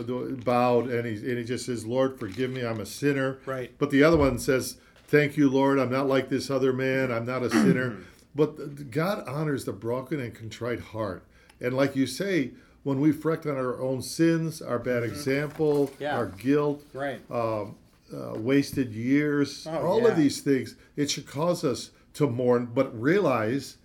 bowed 0.44 0.88
and 0.88 1.06
he, 1.06 1.14
and 1.14 1.38
he 1.38 1.44
just 1.44 1.66
says, 1.66 1.84
Lord, 1.86 2.18
forgive 2.18 2.50
me, 2.50 2.64
I'm 2.66 2.80
a 2.80 2.86
sinner. 2.86 3.38
Right. 3.46 3.72
But 3.78 3.90
the 3.90 4.02
other 4.02 4.16
one 4.16 4.38
says, 4.40 4.78
Thank 5.06 5.36
you, 5.36 5.48
Lord, 5.48 5.78
I'm 5.78 5.90
not 5.92 6.06
like 6.08 6.28
this 6.28 6.50
other 6.50 6.72
man, 6.72 7.10
I'm 7.12 7.24
not 7.24 7.42
a 7.42 7.50
sinner. 7.50 7.96
But 8.34 8.90
God 8.90 9.26
honors 9.26 9.64
the 9.64 9.72
broken 9.72 10.20
and 10.20 10.34
contrite 10.34 10.80
heart. 10.80 11.24
And 11.60 11.74
like 11.74 11.96
you 11.96 12.06
say, 12.06 12.52
when 12.84 13.00
we 13.00 13.10
reflect 13.10 13.46
on 13.46 13.56
our 13.56 13.80
own 13.80 14.02
sins, 14.02 14.62
our 14.62 14.78
bad 14.78 15.02
example, 15.02 15.88
Mm-hmm. 15.88 16.02
Yeah. 16.02 16.16
our 16.16 16.26
guilt, 16.26 16.84
Right. 16.94 17.20
um, 17.30 17.74
uh, 18.14 18.34
wasted 18.38 18.92
years, 18.92 19.66
Oh, 19.68 19.78
all 19.86 20.02
yeah. 20.02 20.08
of 20.08 20.16
these 20.16 20.40
things, 20.40 20.76
it 20.96 21.10
should 21.10 21.26
cause 21.26 21.64
us 21.64 21.90
to 22.14 22.26
mourn, 22.28 22.68
but 22.74 22.98
realize 22.98 23.76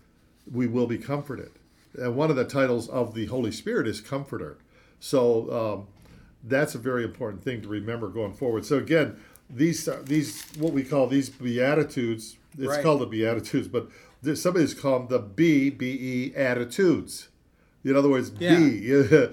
we 0.51 0.67
will 0.67 0.87
be 0.87 0.97
comforted. 0.97 1.49
And 1.97 2.15
one 2.15 2.29
of 2.29 2.35
the 2.35 2.45
titles 2.45 2.87
of 2.89 3.13
the 3.13 3.25
Holy 3.25 3.51
Spirit 3.51 3.87
is 3.87 4.01
Comforter. 4.01 4.57
So 4.99 5.51
um, 5.51 5.87
that's 6.43 6.75
a 6.75 6.79
very 6.79 7.03
important 7.03 7.43
thing 7.43 7.61
to 7.61 7.67
remember 7.67 8.07
going 8.07 8.33
forward. 8.33 8.65
So 8.65 8.77
again, 8.77 9.17
these 9.49 9.87
these 10.05 10.43
what 10.57 10.73
we 10.73 10.83
call 10.83 11.07
these 11.07 11.29
beatitudes. 11.29 12.37
It's 12.57 12.67
Right. 12.67 12.83
called 12.83 13.01
the 13.01 13.05
beatitudes, 13.05 13.67
but 13.67 13.89
there's, 14.21 14.41
somebody's 14.41 14.73
called 14.73 15.09
them 15.09 15.19
the 15.21 15.27
B 15.27 15.69
B 15.69 16.31
E 16.31 16.35
attitudes. 16.35 17.29
In 17.83 17.95
other 17.95 18.09
words, 18.09 18.31
Yeah. 18.39 18.57
B 18.59 18.65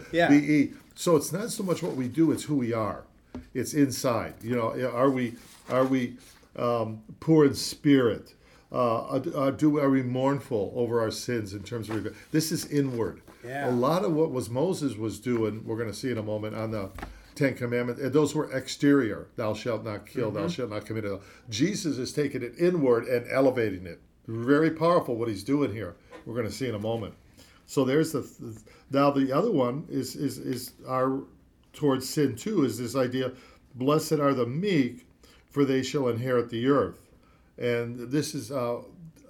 Yeah. 0.13 0.29
B 0.29 0.35
E. 0.37 0.73
So 0.95 1.17
it's 1.17 1.33
not 1.33 1.51
so 1.51 1.63
much 1.63 1.83
what 1.83 1.97
we 1.97 2.09
do; 2.09 2.33
it's 2.33 2.45
who 2.45 2.57
we 2.57 2.73
are. 2.73 3.05
It's 3.55 3.75
inside. 3.75 4.35
You 4.43 4.57
know, 4.57 4.91
are 4.91 5.11
we 5.11 5.35
are 5.69 5.85
we 5.85 6.17
um, 6.57 7.03
poor 7.21 7.45
in 7.47 7.55
spirit? 7.55 8.35
Uh, 8.73 8.99
uh, 9.17 9.51
do 9.51 9.79
are 9.81 9.91
we 9.91 10.03
mournful 10.03 10.73
over 10.77 11.01
our 11.01 11.11
sins 11.11 11.55
in 11.55 11.63
terms 11.63 11.89
of? 11.91 12.15
This 12.33 12.53
is 12.53 12.67
inward. 12.67 13.21
Yeah. 13.45 13.71
A 13.71 13.73
lot 13.73 14.05
of 14.05 14.13
what 14.13 14.31
was 14.31 14.51
Moses 14.51 14.97
was 14.97 15.19
doing, 15.19 15.65
we're 15.65 15.77
going 15.79 15.89
to 15.91 15.97
see 15.97 16.11
in 16.11 16.19
a 16.19 16.23
moment 16.23 16.55
on 16.55 16.71
the 16.73 16.91
Ten 17.41 17.55
Commandments. 17.55 18.01
and 18.03 18.13
Those 18.13 18.35
were 18.35 18.53
exterior. 18.53 19.29
Thou 19.37 19.55
shalt 19.55 19.83
not 19.83 20.07
kill. 20.07 20.31
Thou 20.31 20.47
shalt 20.47 20.71
not 20.71 20.85
commit. 20.85 21.05
adultery. 21.05 21.27
Jesus 21.49 21.97
is 21.97 22.13
taking 22.13 22.43
it 22.43 22.55
inward 22.59 23.05
and 23.07 23.27
elevating 23.31 23.87
it. 23.87 23.99
Very 24.29 24.71
powerful 24.71 25.17
what 25.17 25.29
he's 25.29 25.43
doing 25.43 25.73
here. 25.73 25.97
We're 26.27 26.35
going 26.35 26.47
to 26.47 26.53
see 26.53 26.69
in 26.69 26.75
a 26.75 26.79
moment. 26.79 27.15
So 27.65 27.85
there's 27.85 28.13
the 28.13 28.29
now 28.91 29.11
the 29.11 29.33
other 29.33 29.51
one 29.51 29.87
is 29.89 30.17
is 30.17 30.37
is 30.39 30.73
our 30.87 31.23
towards 31.73 32.09
sin 32.09 32.37
too 32.37 32.65
is 32.65 32.79
this 32.79 32.95
idea 32.97 33.33
blessed 33.75 34.15
are 34.15 34.35
the 34.35 34.47
meek 34.47 35.07
for 35.49 35.65
they 35.65 35.83
shall 35.83 36.09
inherit 36.09 36.51
the 36.51 36.67
earth 36.67 36.99
and 37.57 38.11
this 38.11 38.35
is 38.35 38.51
uh, 38.51 38.83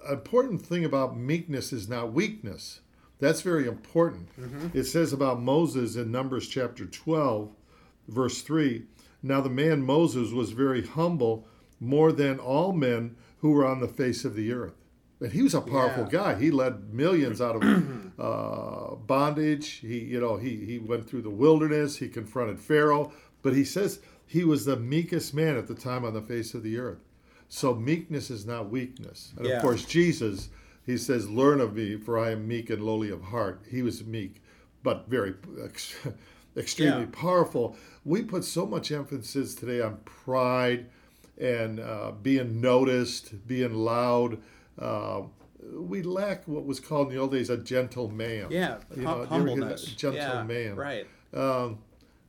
important 0.09 0.59
thing 0.61 0.83
about 0.83 1.15
meekness 1.15 1.71
is 1.71 1.87
not 1.87 2.11
weakness 2.11 2.79
that's 3.19 3.41
very 3.41 3.67
important 3.67 4.27
it 4.73 4.85
says 4.85 5.13
about 5.13 5.39
moses 5.39 5.95
in 5.95 6.11
numbers 6.11 6.47
chapter 6.47 6.87
12 6.87 7.51
verse 8.11 8.41
3 8.41 8.83
now 9.23 9.39
the 9.41 9.49
man 9.49 9.81
moses 9.81 10.31
was 10.31 10.51
very 10.51 10.85
humble 10.85 11.47
more 11.79 12.11
than 12.11 12.39
all 12.39 12.71
men 12.73 13.15
who 13.39 13.51
were 13.51 13.65
on 13.65 13.79
the 13.79 13.87
face 13.87 14.23
of 14.23 14.35
the 14.35 14.51
earth. 14.51 14.75
And 15.19 15.31
he 15.31 15.41
was 15.41 15.55
a 15.55 15.61
powerful 15.61 16.03
Yeah. 16.03 16.09
guy. 16.11 16.35
He 16.39 16.51
led 16.51 16.93
millions 16.93 17.41
out 17.41 17.55
of 17.55 17.63
uh, 18.19 18.95
bondage. 18.95 19.67
He 19.81 19.99
you 19.99 20.19
know 20.19 20.37
he 20.37 20.57
he 20.65 20.77
went 20.79 21.07
through 21.09 21.23
the 21.23 21.29
wilderness. 21.31 21.97
He 21.97 22.07
confronted 22.07 22.59
pharaoh. 22.59 23.11
But 23.41 23.53
he 23.55 23.63
says 23.63 23.99
he 24.27 24.43
was 24.43 24.65
the 24.65 24.77
meekest 24.77 25.33
man 25.33 25.57
at 25.57 25.67
the 25.67 25.73
time 25.75 26.05
on 26.05 26.13
the 26.13 26.21
face 26.21 26.53
of 26.53 26.61
the 26.63 26.77
earth. 26.77 26.99
So 27.49 27.73
meekness 27.73 28.29
is 28.29 28.45
not 28.45 28.69
weakness. 28.69 29.33
And 29.37 29.47
Yeah. 29.47 29.55
of 29.55 29.61
course 29.63 29.85
jesus 29.85 30.49
he 30.85 30.97
says 30.97 31.29
learn 31.29 31.59
of 31.61 31.75
me 31.75 31.95
for 31.97 32.17
i 32.19 32.31
am 32.31 32.47
meek 32.47 32.69
and 32.69 32.83
lowly 32.83 33.09
of 33.09 33.21
heart. 33.23 33.61
He 33.69 33.81
was 33.81 34.03
meek 34.05 34.41
but 34.83 35.07
very 35.09 35.33
ex- 35.63 35.95
extremely 36.57 37.01
Yeah. 37.05 37.11
powerful 37.27 37.75
we 38.05 38.21
put 38.23 38.43
so 38.43 38.65
much 38.65 38.91
emphasis 38.91 39.53
today 39.55 39.81
on 39.81 39.97
pride 40.05 40.87
and 41.39 41.79
uh, 41.79 42.11
being 42.21 42.59
noticed 42.61 43.47
being 43.47 43.73
loud 43.73 44.37
uh, 44.79 45.21
we 45.73 46.01
lack 46.01 46.47
what 46.47 46.65
was 46.65 46.79
called 46.79 47.07
in 47.09 47.15
the 47.15 47.19
old 47.21 47.31
days 47.31 47.49
a 47.49 47.57
gentle 47.57 48.07
man 48.09 48.47
Yeah. 48.49 48.77
You 48.95 49.03
hum- 49.05 49.19
know, 49.19 49.25
do 49.25 49.35
you 49.35 49.41
ever 49.41 49.47
hear 49.47 49.47
humbleness. 49.57 49.83
Gentle 49.85 50.19
yeah, 50.21 50.43
man. 50.43 50.75
Right. 50.75 51.07
um, 51.33 51.77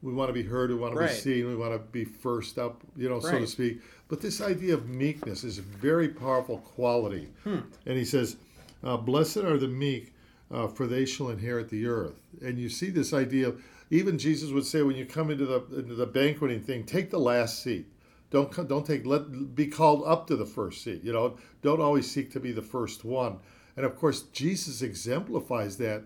we 0.02 0.12
want 0.12 0.28
to 0.30 0.32
be 0.32 0.42
heard, 0.42 0.70
we 0.70 0.76
want 0.76 0.94
to 0.94 0.98
Right. 1.00 1.10
be 1.10 1.14
seen, 1.14 1.46
we 1.46 1.54
want 1.54 1.72
to 1.74 1.78
be 1.78 2.04
first 2.04 2.58
up, 2.58 2.82
you 2.96 3.08
know, 3.08 3.20
so 3.20 3.38
to 3.38 3.46
speak. 3.46 3.80
But 4.08 4.20
this 4.20 4.40
idea 4.40 4.74
of 4.74 4.88
meekness 4.88 5.44
is 5.44 5.58
a 5.58 5.62
very 5.62 6.08
powerful 6.08 6.58
quality. 6.58 7.28
Hmm. 7.44 7.58
And 7.86 7.96
he 7.96 8.04
says, 8.04 8.36
uh, 8.82 8.96
Blessed 8.96 9.36
are 9.38 9.56
the 9.58 9.68
meek, 9.68 10.12
uh, 10.50 10.66
for 10.66 10.88
they 10.88 11.04
shall 11.04 11.28
inherit 11.30 11.68
the 11.68 11.86
earth. 11.86 12.20
And 12.44 12.58
you 12.58 12.68
see 12.68 12.90
this 12.90 13.12
idea 13.12 13.50
of, 13.50 13.62
even 13.92 14.16
Jesus 14.18 14.50
would 14.50 14.64
say, 14.64 14.80
when 14.82 14.96
you 14.96 15.04
come 15.04 15.30
into 15.30 15.44
the 15.44 15.60
into 15.78 15.94
the 15.94 16.06
banqueting 16.06 16.62
thing, 16.62 16.84
take 16.84 17.10
the 17.10 17.20
last 17.20 17.62
seat. 17.62 17.86
Don't 18.30 18.50
don't 18.66 18.86
take 18.86 19.04
let 19.04 19.54
be 19.54 19.66
called 19.66 20.02
up 20.06 20.26
to 20.28 20.36
the 20.36 20.46
first 20.46 20.82
seat. 20.82 21.04
You 21.04 21.12
know, 21.12 21.36
don't 21.60 21.80
always 21.82 22.10
seek 22.10 22.32
to 22.32 22.40
be 22.40 22.52
the 22.52 22.62
first 22.62 23.04
one. 23.04 23.38
And 23.76 23.84
of 23.84 23.94
course, 23.96 24.22
Jesus 24.22 24.80
exemplifies 24.80 25.76
that 25.76 26.04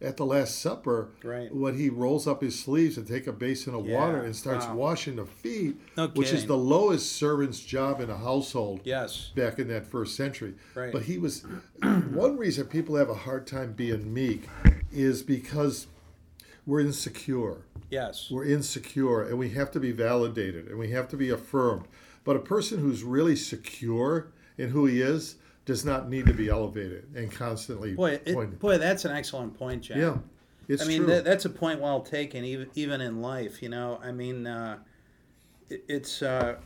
at 0.00 0.16
the 0.16 0.26
Last 0.26 0.60
Supper 0.60 1.10
Right. 1.24 1.52
when 1.54 1.76
he 1.78 1.88
rolls 1.88 2.26
up 2.28 2.42
his 2.42 2.58
sleeves 2.58 2.98
and 2.98 3.06
take 3.06 3.26
a 3.26 3.32
basin 3.32 3.74
of 3.74 3.86
Yeah, 3.86 3.98
water 3.98 4.18
and 4.22 4.34
starts 4.36 4.66
wow. 4.66 4.74
washing 4.76 5.16
the 5.16 5.24
feet, 5.24 5.76
No 5.96 6.08
which 6.08 6.32
is 6.32 6.46
the 6.46 6.56
lowest 6.58 7.12
servant's 7.12 7.60
job 7.60 8.00
in 8.00 8.10
a 8.10 8.16
household 8.16 8.80
Yes. 8.84 9.32
back 9.34 9.58
in 9.58 9.68
that 9.68 9.86
first 9.86 10.14
century. 10.16 10.54
Right. 10.74 10.92
But 10.92 11.02
he 11.02 11.18
was 11.18 11.44
one 12.10 12.36
reason 12.36 12.66
people 12.66 12.96
have 12.96 13.08
a 13.08 13.14
hard 13.14 13.46
time 13.46 13.72
being 13.72 14.12
meek 14.12 14.48
is 14.92 15.22
because 15.22 15.86
we're 16.66 16.80
insecure. 16.80 17.58
Yes. 17.90 18.28
We're 18.30 18.46
insecure 18.46 19.22
and 19.22 19.38
we 19.38 19.50
have 19.50 19.70
to 19.72 19.80
be 19.80 19.92
validated 19.92 20.68
and 20.68 20.78
we 20.78 20.90
have 20.90 21.08
to 21.08 21.16
be 21.16 21.30
affirmed. 21.30 21.86
But 22.24 22.36
a 22.36 22.40
person 22.40 22.78
who's 22.78 23.02
really 23.02 23.36
secure 23.36 24.28
in 24.56 24.70
who 24.70 24.86
he 24.86 25.00
is 25.02 25.36
does 25.66 25.84
not 25.84 26.08
need 26.08 26.26
to 26.26 26.32
be 26.32 26.48
elevated 26.48 27.06
and 27.14 27.30
constantly 27.30 27.94
Boy, 27.94 28.18
pointed. 28.18 28.54
it, 28.54 28.58
boy, 28.60 28.78
that's 28.78 29.04
an 29.04 29.12
excellent 29.16 29.58
point, 29.58 29.82
John. 29.82 29.98
yeah, 29.98 30.16
it's 30.68 30.82
I 30.82 30.86
mean, 30.86 31.06
that, 31.06 31.24
that's 31.24 31.44
a 31.44 31.50
point 31.50 31.80
well 31.80 32.00
taken, 32.00 32.44
even 32.44 32.68
even 32.74 33.00
in 33.00 33.20
life. 33.22 33.62
You 33.62 33.68
know, 33.70 33.98
I 34.02 34.12
mean, 34.12 34.46
uh, 34.46 34.78
it- 35.70 35.84
it's 35.88 36.22
uh, 36.22 36.56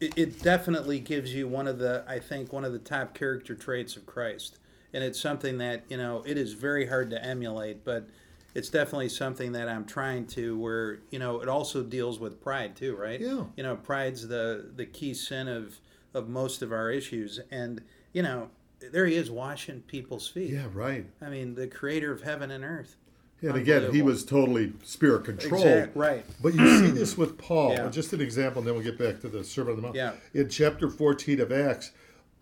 it, 0.00 0.12
it 0.16 0.42
definitely 0.42 1.00
gives 1.00 1.34
you 1.34 1.48
one 1.48 1.66
of 1.66 1.78
the 1.78 2.04
I 2.06 2.18
think 2.18 2.52
one 2.52 2.64
of 2.64 2.72
the 2.72 2.78
top 2.78 3.14
character 3.14 3.54
traits 3.54 3.96
of 3.96 4.04
Christ, 4.06 4.58
and 4.92 5.02
it's 5.02 5.20
something 5.20 5.58
that 5.58 5.84
you 5.88 5.96
know 5.96 6.22
it 6.26 6.36
is 6.36 6.52
very 6.52 6.86
hard 6.86 7.10
to 7.10 7.24
emulate, 7.24 7.84
but 7.84 8.08
it's 8.54 8.68
definitely 8.68 9.08
something 9.08 9.52
that 9.52 9.68
I'm 9.68 9.84
trying 9.84 10.26
to. 10.28 10.58
Where 10.58 11.00
you 11.10 11.18
know 11.18 11.40
it 11.40 11.48
also 11.48 11.82
deals 11.82 12.18
with 12.18 12.42
pride 12.42 12.76
too, 12.76 12.96
right? 12.96 13.20
Yeah. 13.20 13.44
You 13.56 13.62
know, 13.62 13.76
pride's 13.76 14.28
the 14.28 14.70
the 14.74 14.86
key 14.86 15.14
sin 15.14 15.48
of 15.48 15.80
of 16.12 16.28
most 16.28 16.62
of 16.62 16.72
our 16.72 16.90
issues, 16.90 17.40
and 17.50 17.82
you 18.12 18.22
know 18.22 18.50
there 18.92 19.06
he 19.06 19.16
is 19.16 19.30
washing 19.30 19.82
people's 19.82 20.28
feet. 20.28 20.50
Yeah, 20.50 20.66
right. 20.72 21.06
I 21.20 21.28
mean, 21.28 21.54
the 21.54 21.66
creator 21.66 22.12
of 22.12 22.22
heaven 22.22 22.50
and 22.50 22.64
earth. 22.64 22.96
And 23.40 23.56
again, 23.56 23.92
he 23.92 24.00
was 24.00 24.24
totally 24.24 24.72
spirit 24.84 25.24
controlled. 25.24 25.66
Exact- 25.66 25.96
right. 25.96 26.24
But 26.42 26.54
you 26.54 26.78
see 26.78 26.90
this 26.90 27.18
with 27.18 27.36
Paul. 27.38 27.72
Yeah. 27.72 27.88
Just 27.90 28.14
an 28.14 28.22
example, 28.22 28.60
and 28.60 28.66
then 28.66 28.74
we'll 28.74 28.84
get 28.84 28.98
back 28.98 29.20
to 29.20 29.28
the 29.28 29.44
Sermon 29.44 29.72
on 29.72 29.76
the 29.76 29.82
Mount. 29.82 29.96
Yeah. 29.96 30.12
In 30.32 30.48
chapter 30.48 30.88
14 30.88 31.40
of 31.40 31.52
Acts, 31.52 31.92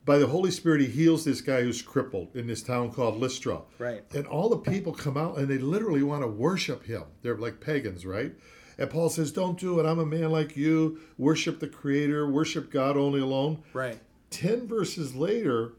by 0.05 0.19
the 0.19 0.27
Holy 0.27 0.51
Spirit, 0.51 0.81
he 0.81 0.87
heals 0.89 1.25
this 1.25 1.41
guy 1.41 1.63
who's 1.63 1.81
crippled 1.83 2.35
in 2.35 2.47
this 2.47 2.63
town 2.63 2.91
called 2.93 3.19
Lystra. 3.21 3.61
Right. 3.79 4.03
And 4.15 4.27
all 4.27 4.49
the 4.49 4.59
people 4.59 4.93
come 4.93 5.17
out 5.17 5.39
and 5.39 5.49
they 5.49 5.59
literally 5.59 6.03
want 6.03 6.23
to 6.23 6.29
worship 6.29 6.85
him. 6.85 7.05
They're 7.23 7.37
like 7.37 7.61
pagans, 7.61 8.05
right? 8.05 8.33
And 8.79 8.91
Paul 8.91 9.11
says, 9.11 9.31
Don't 9.33 9.59
do 9.61 9.79
it. 9.79 9.87
I'm 9.87 9.99
a 10.01 10.07
man 10.07 10.31
like 10.31 10.57
you. 10.57 10.99
Worship 11.19 11.61
the 11.61 11.69
Creator. 11.69 12.29
Worship 12.31 12.71
God 12.71 12.97
only 12.97 13.21
alone. 13.21 13.63
Right. 13.73 14.01
10 14.31 14.67
verses 14.67 15.15
later, 15.15 15.75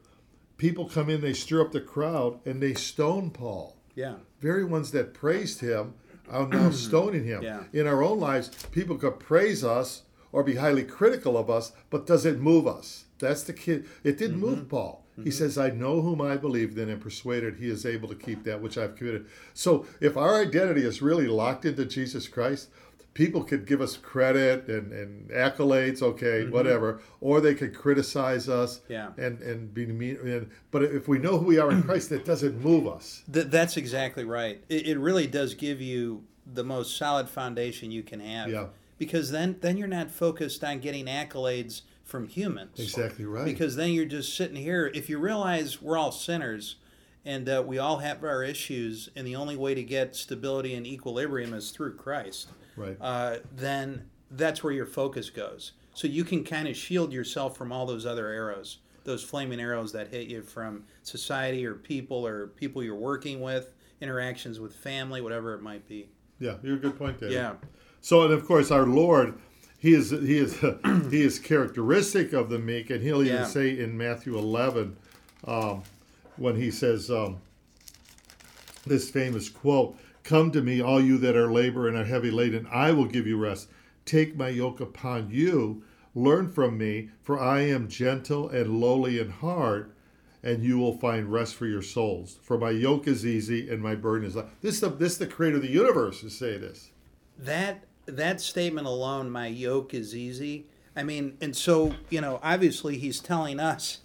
people 0.58 0.88
come 0.88 1.10
in, 1.10 1.20
they 1.22 1.34
stir 1.34 1.62
up 1.62 1.72
the 1.72 1.82
crowd, 1.82 2.40
and 2.46 2.62
they 2.62 2.76
stone 2.76 3.32
Paul 3.32 3.76
Yeah. 3.96 4.16
very 4.40 4.64
ones 4.64 4.92
that 4.92 5.14
praised 5.14 5.60
him 5.60 5.96
are 6.30 6.48
now 6.48 6.70
stoning 6.72 7.26
him. 7.26 7.42
Yeah. 7.44 7.64
In 7.74 7.88
our 7.88 8.04
own 8.04 8.20
lives, 8.20 8.50
people 8.72 8.96
could 8.96 9.20
praise 9.20 9.64
us 9.64 10.04
or 10.32 10.44
be 10.44 10.56
highly 10.56 10.84
critical 10.84 11.38
of 11.38 11.50
us, 11.50 11.74
but 11.90 12.06
does 12.06 12.26
it 12.26 12.40
move 12.40 12.68
us? 12.68 13.06
That's 13.24 13.44
the 13.44 13.54
kid. 13.54 13.86
It 14.04 14.18
didn't 14.18 14.38
Mm-hmm. 14.38 14.46
move 14.46 14.70
Paul. 14.70 15.04
He 15.24 15.30
says, 15.30 15.60
I 15.60 15.70
know 15.70 16.02
whom 16.02 16.22
I 16.22 16.38
believed 16.38 16.76
in 16.80 16.90
and 16.90 17.00
persuaded 17.00 17.58
he 17.58 17.70
is 17.70 17.86
able 17.86 18.08
to 18.10 18.16
keep 18.16 18.44
that 18.46 18.62
which 18.64 18.80
I've 18.80 18.96
committed. 18.96 19.28
So 19.54 19.86
if 20.02 20.18
our 20.18 20.42
identity 20.42 20.84
is 20.84 21.04
really 21.04 21.28
locked 21.28 21.66
into 21.66 21.86
Jesus 21.86 22.28
Christ, 22.28 22.70
people 23.14 23.44
could 23.44 23.68
give 23.68 23.80
us 23.80 23.96
credit 23.96 24.68
and, 24.68 24.92
and 24.92 25.30
accolades, 25.30 26.02
okay, 26.02 26.48
whatever, 26.48 27.00
or 27.22 27.42
they 27.42 27.54
could 27.54 27.76
criticize 27.76 28.50
us 28.50 28.80
Mm-hmm. 28.90 28.92
Yeah. 28.94 29.10
and, 29.24 29.40
and 29.42 29.72
be 29.72 29.86
mean. 29.86 30.18
And, 30.24 30.50
but 30.72 30.82
if 30.82 31.08
we 31.08 31.20
know 31.20 31.38
who 31.38 31.46
we 31.46 31.60
are 31.60 31.70
in 31.70 31.84
Christ, 31.84 32.10
that 32.10 32.26
doesn't 32.26 32.60
move 32.64 32.88
us. 32.88 33.22
Th- 33.32 33.46
that's 33.46 33.78
exactly 33.78 34.26
right. 34.26 34.64
It, 34.68 34.88
it 34.88 34.98
really 34.98 35.28
does 35.28 35.54
give 35.54 35.80
you 35.80 36.24
the 36.52 36.64
most 36.64 36.98
solid 36.98 37.30
foundation 37.30 37.92
you 37.92 38.02
can 38.02 38.20
have. 38.20 38.50
Yeah. 38.50 38.66
Because 38.98 39.30
then, 39.30 39.58
then 39.62 39.78
you're 39.78 39.88
not 39.88 40.10
focused 40.10 40.64
on 40.64 40.80
getting 40.80 41.06
accolades 41.06 41.82
from 42.14 42.28
humans. 42.28 42.80
Exactly 42.80 43.26
right. 43.26 43.44
Because 43.44 43.76
then 43.76 43.90
you're 43.90 44.06
just 44.06 44.38
sitting 44.38 44.56
here. 44.56 44.92
If 44.94 45.10
you 45.10 45.18
realize 45.18 45.82
we're 45.82 45.98
all 45.98 46.12
sinners, 46.12 46.76
and 47.26 47.50
uh, 47.50 47.64
we 47.66 47.80
all 47.80 47.98
have 47.98 48.24
our 48.24 48.44
issues, 48.44 49.10
and 49.16 49.26
the 49.26 49.36
only 49.36 49.58
way 49.58 49.74
to 49.74 49.82
get 49.82 50.16
stability 50.16 50.76
and 50.76 50.86
equilibrium 50.86 51.56
is 51.56 51.72
through 51.72 51.96
Christ. 51.96 52.50
Right. 52.78 52.98
Uh, 53.02 53.38
then 53.52 54.12
that's 54.30 54.64
where 54.64 54.72
your 54.72 54.86
focus 54.86 55.32
goes. 55.32 55.72
So 55.96 56.08
you 56.08 56.24
can 56.24 56.44
kind 56.44 56.68
of 56.68 56.78
shield 56.78 57.12
yourself 57.12 57.58
from 57.58 57.72
all 57.72 57.88
those 57.88 58.06
other 58.06 58.28
arrows, 58.28 58.78
those 59.06 59.24
flaming 59.24 59.60
arrows 59.60 59.92
that 59.94 60.10
hit 60.10 60.28
you 60.28 60.44
from 60.44 60.84
society 61.02 61.66
or 61.66 61.74
people 61.74 62.28
or 62.28 62.46
people 62.46 62.84
you're 62.84 62.94
working 62.94 63.42
with, 63.42 63.74
interactions 64.02 64.60
with 64.60 64.76
family, 64.76 65.20
whatever 65.20 65.56
it 65.56 65.64
might 65.64 65.88
be. 65.88 66.10
Yeah, 66.38 66.58
you're 66.62 66.76
a 66.76 66.80
good 66.80 66.96
point 66.96 67.20
there. 67.20 67.32
Yeah. 67.32 67.54
So, 68.02 68.22
and 68.22 68.32
of 68.32 68.46
course, 68.46 68.70
our 68.70 68.86
Lord, 68.86 69.34
He 69.84 69.94
is 69.94 70.12
He 70.12 70.38
is 70.38 70.60
He 71.12 71.22
is 71.22 71.40
characteristic 71.40 72.32
of 72.32 72.50
the 72.50 72.58
meek, 72.58 72.90
and 72.90 73.04
He'll 73.04 73.22
even 73.22 73.36
Yeah. 73.36 73.44
say 73.46 73.78
in 73.78 73.98
Matthew 73.98 74.38
11, 74.38 74.96
um, 75.46 75.84
when 76.38 76.56
He 76.56 76.72
says 76.72 77.12
um, 77.12 77.40
this 78.88 79.10
famous 79.10 79.50
quote: 79.50 79.98
"Come 80.24 80.52
to 80.52 80.62
me, 80.62 80.80
all 80.82 81.02
you 81.02 81.18
that 81.18 81.36
are 81.36 81.52
labor 81.52 81.90
and 81.90 81.98
are 81.98 82.06
heavy 82.06 82.32
laden, 82.32 82.66
I 82.72 82.94
will 82.94 83.08
give 83.08 83.28
you 83.28 83.38
rest. 83.38 83.68
Take 84.06 84.38
my 84.38 84.48
yoke 84.48 84.80
upon 84.80 85.30
you, 85.30 85.84
learn 86.16 86.48
from 86.50 86.78
me, 86.78 87.10
for 87.22 87.38
I 87.38 87.62
am 87.62 87.90
gentle 87.90 88.48
and 88.50 88.80
lowly 88.80 89.20
in 89.20 89.30
heart." 89.32 89.90
And 90.46 90.62
you 90.64 90.78
will 90.78 90.98
find 90.98 91.32
rest 91.32 91.56
for 91.56 91.66
your 91.68 91.82
souls. 91.82 92.38
For 92.42 92.58
my 92.58 92.70
yoke 92.72 93.08
is 93.08 93.26
easy 93.26 93.70
and 93.70 93.82
my 93.82 93.96
burden 93.96 94.28
is 94.28 94.36
light. 94.38 94.48
This 94.62 94.76
is 94.76 94.82
the 94.82 94.90
this 94.90 95.14
is 95.14 95.18
the 95.18 95.28
creator 95.28 95.56
of 95.58 95.62
the 95.62 95.70
universe 95.70 96.20
to 96.22 96.30
say 96.30 96.58
this. 96.58 96.92
that 97.40 97.84
that 98.06 98.42
statement 98.42 98.88
alone 98.88 99.30
my 99.30 99.48
yoke 99.48 99.94
is 99.94 100.16
easy. 100.16 100.66
I 100.96 101.04
mean 101.04 101.38
and 101.42 101.56
so 101.56 101.96
you 102.10 102.22
know 102.22 102.40
obviously 102.44 102.98
he's 102.98 103.20
telling 103.20 103.60
us 103.60 104.00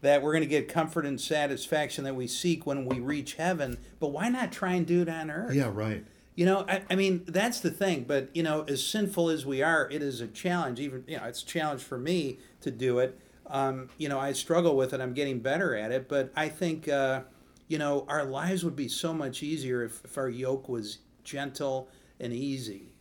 that 0.00 0.22
we're 0.22 0.32
going 0.32 0.42
to 0.44 0.48
get 0.48 0.68
comfort 0.68 1.04
and 1.04 1.20
satisfaction 1.20 2.04
that 2.04 2.14
we 2.14 2.28
seek 2.28 2.64
when 2.64 2.84
we 2.84 3.00
reach 3.00 3.34
heaven 3.34 3.78
but 3.98 4.08
why 4.08 4.28
not 4.28 4.52
try 4.52 4.72
and 4.74 4.86
do 4.86 5.02
it 5.02 5.08
on 5.08 5.30
earth? 5.30 5.54
Yeah, 5.54 5.70
right. 5.72 6.04
you 6.36 6.46
know 6.46 6.64
I, 6.68 6.82
I 6.90 6.94
mean 6.94 7.24
that's 7.26 7.60
the 7.60 7.70
thing 7.70 8.04
but 8.06 8.28
you 8.34 8.42
know 8.42 8.64
as 8.68 8.86
sinful 8.86 9.30
as 9.30 9.44
we 9.44 9.62
are 9.62 9.88
it 9.90 10.02
is 10.02 10.20
a 10.20 10.28
challenge 10.28 10.78
even 10.78 11.04
you 11.08 11.16
know 11.16 11.24
it's 11.24 11.42
a 11.42 11.46
challenge 11.46 11.82
for 11.82 11.98
me 11.98 12.38
to 12.60 12.70
do 12.70 12.98
it. 13.00 13.18
Um, 13.48 13.88
you 13.96 14.10
know 14.10 14.18
i 14.18 14.32
struggle 14.32 14.76
with 14.76 14.92
it 14.92 15.00
i'm 15.00 15.14
getting 15.14 15.38
better 15.38 15.74
at 15.74 15.90
it 15.90 16.06
but 16.06 16.30
i 16.36 16.50
think 16.50 16.86
uh, 16.86 17.22
you 17.66 17.78
know 17.78 18.04
our 18.06 18.24
lives 18.24 18.62
would 18.62 18.76
be 18.76 18.88
so 18.88 19.14
much 19.14 19.42
easier 19.42 19.82
if, 19.82 20.04
if 20.04 20.18
our 20.18 20.28
yoke 20.28 20.68
was 20.68 20.98
gentle 21.24 21.88
and 22.20 22.34
easy 22.34 22.92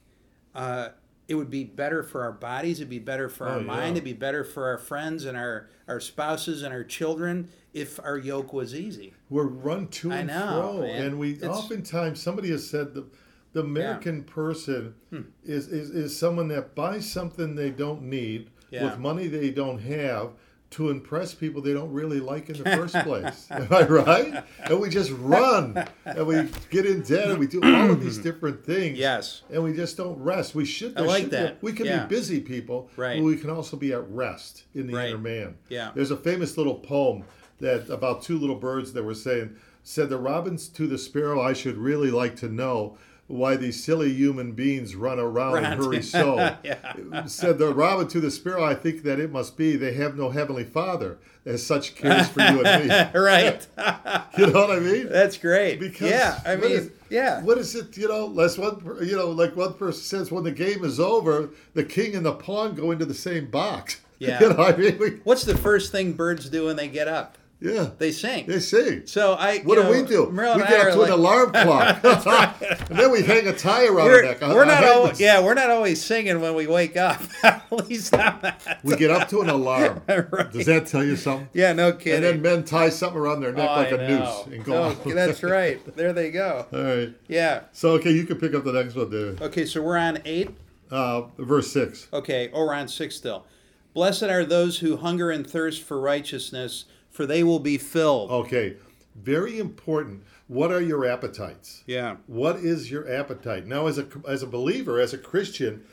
uh, 0.57 0.89
it 1.29 1.35
would 1.35 1.49
be 1.49 1.63
better 1.65 2.03
for 2.03 2.21
our 2.23 2.31
bodies 2.31 2.79
it'd 2.79 2.89
be 2.89 2.99
better 2.99 3.29
for 3.29 3.47
Oh, 3.47 3.51
our 3.53 3.57
yeah. 3.59 3.65
mind 3.65 3.91
it'd 3.97 4.03
be 4.03 4.13
better 4.13 4.43
for 4.43 4.65
our 4.67 4.77
friends 4.77 5.23
and 5.25 5.37
our 5.37 5.67
our 5.87 5.99
spouses 5.99 6.63
and 6.63 6.73
our 6.73 6.83
children 6.83 7.49
if 7.73 7.99
our 7.99 8.17
yoke 8.17 8.51
was 8.53 8.73
easy 8.73 9.13
We're 9.29 9.43
run 9.47 9.87
to 9.89 10.11
and 10.11 10.27
know, 10.29 10.73
fro, 10.73 10.81
man. 10.81 11.03
and 11.05 11.19
we 11.19 11.33
It's- 11.33 11.49
oftentimes 11.49 12.21
somebody 12.21 12.49
has 12.51 12.67
said 12.69 12.93
the 12.93 13.05
the 13.53 13.61
American 13.61 14.23
person 14.23 14.93
Hmm. 15.09 15.21
is, 15.43 15.67
is 15.69 15.89
is 15.91 16.17
someone 16.17 16.47
that 16.49 16.75
buys 16.75 17.09
something 17.09 17.55
they 17.55 17.71
don't 17.71 18.03
need 18.03 18.49
Yeah. 18.71 18.85
with 18.85 18.99
money 18.99 19.27
they 19.27 19.51
don't 19.51 19.79
have 19.79 20.33
to 20.69 20.89
impress 20.89 21.33
people 21.33 21.61
they 21.61 21.71
don't 21.73 21.91
really 21.93 22.19
like 22.19 22.49
in 22.49 22.61
the 22.61 22.69
first 22.75 22.93
place. 22.99 23.47
Am 23.51 23.67
I 23.71 23.83
right? 23.87 24.43
And 24.65 24.79
we 24.81 24.89
just 24.89 25.11
run 25.11 25.85
and 26.05 26.27
we 26.27 26.47
get 26.69 26.85
in 26.85 27.01
debt 27.01 27.29
and 27.29 27.39
we 27.39 27.47
do 27.47 27.61
all 27.63 27.91
of 27.91 28.03
these 28.03 28.17
different 28.29 28.65
things. 28.65 28.97
yes 28.97 29.43
And 29.49 29.63
we 29.63 29.73
just 29.73 29.95
don't 29.95 30.19
rest. 30.21 30.55
We 30.55 30.65
should. 30.65 30.97
I 30.97 31.01
like 31.01 31.21
should 31.23 31.31
that. 31.31 31.63
we 31.63 31.71
can 31.71 31.85
Yeah. 31.85 32.03
be 32.05 32.15
busy 32.15 32.41
people, 32.41 32.89
Right. 32.97 33.17
but 33.19 33.23
we 33.25 33.37
can 33.37 33.49
also 33.49 33.77
be 33.77 33.93
at 33.93 34.09
rest 34.09 34.63
in 34.75 34.87
the 34.87 34.93
Right. 34.93 35.09
inner 35.09 35.17
man. 35.17 35.55
Yeah. 35.69 35.91
There's 35.95 36.11
a 36.11 36.17
famous 36.17 36.57
little 36.57 36.75
poem 36.75 37.23
that 37.59 37.89
about 37.89 38.21
two 38.21 38.37
little 38.37 38.55
birds 38.57 38.91
that 38.93 39.03
were 39.03 39.15
saying, 39.15 39.55
said 39.83 40.09
the 40.09 40.17
robins 40.17 40.67
to 40.67 40.85
the 40.85 40.97
sparrow, 40.97 41.39
I 41.41 41.53
should 41.53 41.77
really 41.77 42.11
like 42.11 42.35
to 42.37 42.49
know 42.49 42.97
why 43.27 43.55
these 43.57 43.83
silly 43.83 44.11
human 44.13 44.53
beings 44.53 44.95
run 44.95 45.19
around 45.19 45.63
and 45.63 45.81
hurry 45.83 46.01
so. 46.01 46.37
Yeah. 46.63 47.25
Said 47.25 47.57
the 47.57 47.73
robin 47.73 48.07
to 48.09 48.19
the 48.19 48.31
sparrow, 48.31 48.63
I 48.63 48.73
think 48.73 49.03
that 49.03 49.19
it 49.19 49.31
must 49.31 49.57
be 49.57 49.75
they 49.75 49.93
have 49.93 50.15
no 50.15 50.29
heavenly 50.29 50.63
father 50.63 51.17
as 51.45 51.65
such 51.65 51.95
cares 51.95 52.27
for 52.29 52.41
you 52.41 52.63
and 52.63 52.87
me. 52.87 53.19
right 53.19 53.65
You 54.37 54.47
know 54.47 54.61
what 54.67 54.71
I 54.71 54.79
mean? 54.79 55.09
That's 55.09 55.37
great. 55.37 55.79
Because 55.79 56.09
yeah, 56.09 56.39
I 56.45 56.55
mean, 56.55 56.71
is- 56.71 56.91
yeah. 57.09 57.41
What 57.43 57.57
is 57.57 57.73
it? 57.75 57.97
You 57.97 58.07
know, 58.09 58.25
less 58.25 58.57
one. 58.57 58.81
You 59.01 59.15
know, 59.15 59.29
like 59.29 59.55
one 59.55 59.73
person 59.73 60.01
says, 60.01 60.31
when 60.31 60.43
the 60.43 60.51
game 60.51 60.83
is 60.83 60.99
over, 60.99 61.49
the 61.73 61.83
king 61.83 62.15
and 62.15 62.25
the 62.25 62.33
pawn 62.33 62.75
go 62.75 62.91
into 62.91 63.05
the 63.05 63.13
same 63.13 63.49
box. 63.49 64.01
Yeah. 64.19 64.41
you 64.41 64.49
know, 64.49 64.55
what 64.55 64.75
I 64.75 64.77
mean, 64.77 64.97
we, 64.97 65.09
What's 65.23 65.43
the 65.43 65.55
first 65.57 65.91
thing 65.91 66.13
birds 66.13 66.49
do 66.49 66.65
when 66.65 66.75
they 66.75 66.87
get 66.87 67.07
up? 67.07 67.37
Yeah, 67.59 67.89
They 67.97 68.11
sing. 68.11 68.45
they 68.45 68.59
sing. 68.59 69.07
so 69.07 69.33
I. 69.33 69.59
What 69.59 69.77
you 69.77 69.83
do 69.83 69.83
know, 69.83 70.01
we 70.01 70.07
do? 70.07 70.31
Marilyn 70.31 70.59
we 70.61 70.67
get 70.67 70.87
up 70.87 70.93
to 70.93 71.01
an 71.03 71.11
alarm 71.11 71.51
clock, 71.51 72.03
and 72.89 72.99
then 72.99 73.11
we 73.11 73.23
hang 73.23 73.47
a 73.47 73.53
tie 73.53 73.87
around 73.87 74.11
our 74.11 74.21
neck. 74.21 74.41
we're 74.41 74.63
I- 74.63 74.67
not 74.67 74.83
always, 74.83 75.19
yeah, 75.19 75.43
we're 75.43 75.55
not 75.55 75.69
always 75.71 75.99
singing 76.03 76.39
when 76.39 76.53
we 76.53 76.67
wake 76.67 76.95
up. 76.97 77.19
At 77.43 77.71
least 77.71 78.13
I'm 78.13 78.39
not. 78.43 78.61
We 78.83 78.95
get 78.95 79.09
up 79.09 79.27
to 79.29 79.41
an 79.41 79.49
alarm. 79.49 80.01
Right. 80.07 80.51
Does 80.51 80.67
that 80.67 80.85
tell 80.87 81.03
you 81.03 81.15
something? 81.15 81.49
Yeah, 81.53 81.73
no 81.73 81.93
kidding. 81.93 82.15
And 82.15 82.23
then 82.23 82.41
men 82.41 82.63
tie 82.63 82.89
something 82.89 83.19
around 83.19 83.41
their 83.41 83.51
neck 83.53 83.67
Oh, 83.69 83.73
like 83.73 83.93
I 83.93 83.95
a 83.95 84.07
know. 84.07 84.19
noose 84.45 84.53
and 84.55 84.63
go 84.63 84.73
No, 84.73 84.83
on. 85.11 85.15
that's 85.15 85.41
right. 85.43 85.95
There 85.95 86.13
they 86.13 86.29
go. 86.31 86.67
All 86.71 86.83
right. 86.83 87.13
Yeah. 87.27 87.63
So 87.71 87.89
okay, 87.93 88.11
you 88.11 88.25
can 88.25 88.37
pick 88.39 88.53
up 88.53 88.63
the 88.65 88.73
next 88.73 88.95
one, 88.95 89.09
David. 89.09 89.41
Okay, 89.41 89.65
so 89.65 89.81
we're 89.81 89.97
on 89.97 90.19
eight. 90.25 90.51
Uh, 90.91 91.23
verse 91.39 91.71
six. 91.71 92.07
Okay, 92.13 92.49
oh, 92.53 92.65
we're 92.65 92.73
on 92.73 92.87
six 92.87 93.15
still. 93.15 93.45
Blessed 93.93 94.23
are 94.23 94.45
those 94.45 94.77
who 94.79 94.97
hunger 94.97 95.31
and 95.31 95.45
thirst 95.45 95.81
for 95.81 95.99
righteousness, 95.99 96.85
for 97.17 97.25
they 97.25 97.43
will 97.43 97.59
be 97.59 97.79
filled. 97.79 98.29
Okay, 98.29 98.77
very 99.15 99.57
important. 99.57 100.23
What 100.45 100.71
are 100.71 100.79
your 100.79 101.03
appetites? 101.03 101.83
Yeah. 101.87 102.17
What 102.27 102.57
is 102.57 102.91
your 102.91 103.11
appetite? 103.11 103.65
Now, 103.65 103.87
as 103.87 103.97
a 103.97 104.07
as 104.27 104.43
a 104.43 104.47
believer, 104.47 104.99
as 104.99 105.13
a 105.13 105.17
Christian, 105.17 105.83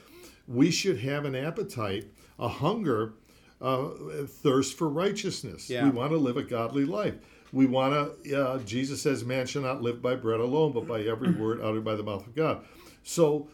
we 0.47 0.71
should 0.71 1.01
have 1.01 1.25
an 1.25 1.35
appetite, 1.35 2.05
a 2.39 2.47
hunger, 2.47 3.15
uh, 3.63 3.89
a 4.21 4.27
thirst 4.27 4.77
for 4.77 4.87
righteousness. 4.87 5.71
Yeah. 5.71 5.85
We 5.85 5.91
want 5.91 6.13
to 6.13 6.19
live 6.19 6.37
a 6.37 6.43
godly 6.43 6.85
life. 6.85 7.15
We 7.55 7.65
want 7.65 8.23
to. 8.23 8.39
Uh, 8.39 8.59
Jesus 8.59 9.01
says, 9.01 9.25
"Man 9.25 9.47
shall 9.47 9.63
not 9.63 9.81
live 9.81 10.03
by 10.03 10.17
bread 10.17 10.41
alone, 10.41 10.73
but 10.73 10.87
by 10.87 11.01
every 11.01 11.33
word 11.41 11.63
uttered 11.63 11.85
by 11.85 11.95
the 11.95 12.03
mouth 12.03 12.27
of 12.27 12.35
God." 12.35 12.67
So, 13.03 13.49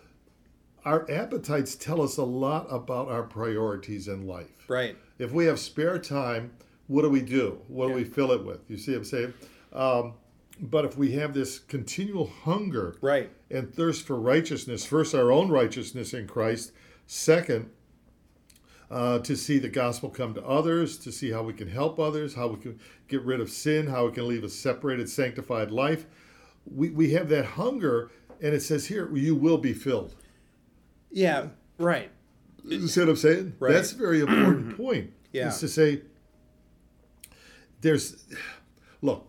our 0.84 1.08
appetites 1.08 1.76
tell 1.76 2.02
us 2.02 2.16
a 2.16 2.24
lot 2.24 2.66
about 2.68 3.06
our 3.06 3.22
priorities 3.22 4.08
in 4.08 4.26
life. 4.26 4.66
Right. 4.66 4.96
If 5.20 5.30
we 5.30 5.44
have 5.46 5.60
spare 5.60 6.00
time, 6.00 6.50
what 6.90 7.02
do 7.02 7.08
we 7.08 7.20
do? 7.22 7.56
What 7.68 7.86
do 7.86 7.92
we 7.94 8.02
fill 8.02 8.32
it 8.32 8.44
with? 8.44 8.68
You 8.68 8.76
see 8.76 8.90
what 8.90 8.98
I'm 8.98 9.04
saying? 9.04 9.34
Um, 9.72 10.14
but 10.60 10.84
if 10.84 10.98
we 10.98 11.12
have 11.12 11.32
this 11.32 11.60
continual 11.60 12.26
hunger 12.26 12.96
Right. 13.00 13.30
and 13.48 13.72
thirst 13.72 14.04
for 14.08 14.16
righteousness, 14.18 14.84
first 14.84 15.14
our 15.14 15.30
own 15.30 15.50
righteousness 15.50 16.12
in 16.12 16.26
Christ, 16.26 16.72
second, 17.06 17.70
uh, 18.90 19.20
to 19.20 19.36
see 19.36 19.60
the 19.60 19.68
gospel 19.68 20.10
come 20.10 20.34
to 20.34 20.44
others, 20.44 20.98
to 20.98 21.12
see 21.12 21.30
how 21.30 21.44
we 21.44 21.52
can 21.52 21.68
help 21.68 22.00
others, 22.00 22.34
how 22.34 22.48
we 22.48 22.56
can 22.60 22.80
get 23.06 23.22
rid 23.22 23.40
of 23.40 23.48
sin, 23.50 23.86
how 23.86 24.06
we 24.06 24.12
can 24.12 24.26
live 24.26 24.42
a 24.42 24.48
separated, 24.48 25.08
sanctified 25.08 25.70
life. 25.70 26.06
We, 26.66 26.90
we 26.90 27.12
have 27.12 27.28
that 27.28 27.44
hunger, 27.44 28.10
and 28.42 28.52
it 28.52 28.62
says 28.62 28.88
here, 28.88 29.08
you 29.16 29.36
will 29.36 29.58
be 29.58 29.72
filled. 29.74 30.16
Yeah. 31.12 31.50
Right. 31.78 32.10
You 32.64 32.88
see 32.88 32.98
what 33.00 33.10
I'm 33.10 33.16
saying? 33.16 33.54
Right. 33.60 33.72
That's 33.74 33.92
a 33.92 33.96
very 33.96 34.20
important 34.22 34.76
point. 34.76 35.12
Yeah. 35.32 35.48
Is 35.48 35.60
to 35.60 35.68
say, 35.68 36.02
there's, 37.80 38.24
look, 39.02 39.26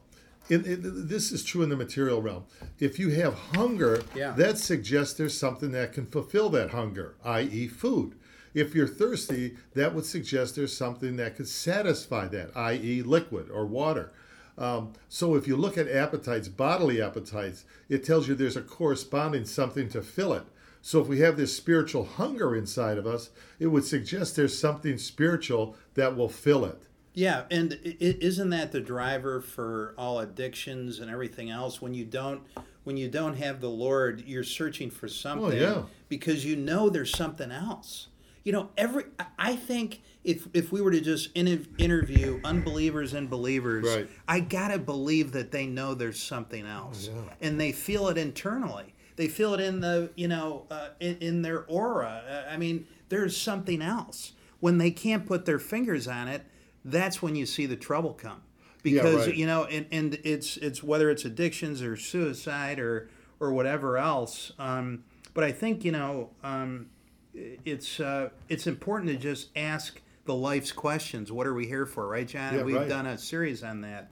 in, 0.50 0.66
in, 0.66 1.08
this 1.08 1.32
is 1.32 1.44
true 1.44 1.62
in 1.64 1.70
the 1.70 1.76
material 1.76 2.22
realm. 2.22 2.46
If 2.80 3.00
you 3.00 3.10
have 3.10 3.34
hunger, 3.34 4.04
Yeah. 4.16 4.32
that 4.32 4.58
suggests 4.58 5.14
there's 5.14 5.38
something 5.38 5.72
that 5.72 5.94
can 5.94 6.06
fulfill 6.06 6.50
that 6.50 6.72
hunger, 6.72 7.16
i.e., 7.24 7.68
food. 7.68 8.16
If 8.54 8.76
you're 8.76 8.88
thirsty, 8.88 9.56
that 9.76 9.96
would 9.96 10.06
suggest 10.06 10.56
there's 10.56 10.76
something 10.76 11.16
that 11.18 11.38
could 11.38 11.48
satisfy 11.48 12.28
that, 12.28 12.52
i.e., 12.56 13.02
liquid 13.02 13.50
or 13.50 13.66
water. 13.66 14.12
Um, 14.58 14.92
so 15.08 15.36
if 15.36 15.48
you 15.48 15.56
look 15.56 15.78
at 15.78 15.88
appetites, 15.88 16.50
bodily 16.50 17.02
appetites, 17.02 17.64
it 17.88 18.04
tells 18.04 18.28
you 18.28 18.36
there's 18.36 18.58
a 18.58 18.62
corresponding 18.62 19.46
something 19.46 19.88
to 19.90 20.02
fill 20.02 20.34
it. 20.34 20.44
So 20.82 21.00
if 21.00 21.08
we 21.08 21.20
have 21.20 21.38
this 21.38 21.56
spiritual 21.56 22.04
hunger 22.04 22.56
inside 22.56 22.98
of 22.98 23.08
us, 23.08 23.30
it 23.60 23.68
would 23.68 23.86
suggest 23.86 24.36
there's 24.36 24.58
something 24.60 24.98
spiritual 24.98 25.78
that 25.94 26.18
will 26.18 26.28
fill 26.30 26.66
it. 26.66 26.82
Yeah, 27.14 27.44
and 27.52 27.78
isn't 27.84 28.50
that 28.52 28.72
the 28.72 28.80
driver 28.80 29.42
for 29.42 29.94
all 29.98 30.20
addictions 30.20 31.00
and 31.00 31.12
everything 31.12 31.50
else? 31.50 31.82
When 31.82 31.94
you 31.94 32.06
don't, 32.06 32.42
when 32.86 32.96
you 32.98 33.10
don't 33.10 33.36
have 33.36 33.60
the 33.60 33.70
Lord, 33.70 34.24
you're 34.26 34.44
searching 34.46 34.90
for 34.90 35.08
something 35.10 35.60
yeah. 35.60 35.84
because 36.08 36.46
you 36.46 36.56
know 36.56 36.90
there's 36.90 37.16
something 37.16 37.52
else. 37.52 38.08
You 38.44 38.54
know, 38.54 38.70
every 38.78 39.04
I- 39.38 39.56
think 39.56 40.02
if 40.24 40.48
if 40.54 40.72
we 40.72 40.82
were 40.82 40.92
to 40.92 41.02
just 41.02 41.30
in, 41.36 41.68
interview 41.78 42.40
unbelievers 42.44 43.14
and 43.14 43.30
believers, 43.30 43.86
Right. 43.86 44.10
I 44.28 44.40
gotta 44.40 44.80
believe 44.80 45.34
that 45.34 45.52
they 45.52 45.68
know 45.68 45.94
there's 45.94 46.20
something 46.20 46.66
else, 46.66 47.10
Oh, 47.14 47.24
yeah. 47.28 47.34
and 47.48 47.60
they 47.60 47.72
feel 47.72 48.08
it 48.08 48.18
internally. 48.18 48.96
They 49.18 49.28
feel 49.28 49.54
it 49.54 49.60
in 49.60 49.82
the 49.82 50.12
you 50.16 50.28
know 50.28 50.66
uh, 50.72 50.90
in, 51.00 51.18
in 51.18 51.42
their 51.44 51.66
aura. 51.66 52.24
Uh, 52.48 52.52
I 52.52 52.58
mean, 52.58 52.88
there's 53.10 53.36
something 53.38 53.82
else. 53.82 54.32
When 54.60 54.78
they 54.80 54.92
can't 54.92 55.26
put 55.26 55.46
their 55.46 55.60
fingers 55.60 56.08
on 56.08 56.28
it, 56.28 56.44
that's 56.84 57.22
when 57.22 57.36
you 57.36 57.46
see 57.46 57.66
the 57.66 57.76
trouble 57.76 58.14
come. 58.14 58.42
Because 58.84 59.28
right. 59.28 59.36
you 59.36 59.46
know, 59.46 59.66
and, 59.66 59.86
and 59.92 60.20
it's 60.24 60.58
it's 60.58 60.82
whether 60.82 61.12
it's 61.12 61.24
addictions 61.24 61.84
or 61.84 61.96
suicide 61.96 62.80
or 62.80 63.10
or 63.40 63.54
whatever 63.54 63.98
else. 63.98 64.52
Um, 64.58 65.04
but 65.34 65.44
I 65.44 65.52
think 65.52 65.86
you 65.86 65.92
know 65.92 66.32
um, 66.44 66.90
it's 67.34 68.00
uh, 68.00 68.30
it's 68.50 68.68
important 68.68 69.12
to 69.12 69.18
just 69.18 69.50
ask 69.56 70.02
the 70.26 70.34
life's 70.36 70.72
questions. 70.72 71.32
What 71.32 71.48
are 71.48 71.54
we 71.54 71.68
here 71.68 71.86
for, 71.86 72.08
right, 72.08 72.28
John? 72.28 72.56
Yeah, 72.56 72.64
We've 72.64 72.76
right. 72.76 72.90
done 72.90 73.08
a 73.08 73.18
series 73.18 73.64
on 73.64 73.82
that, 73.82 74.12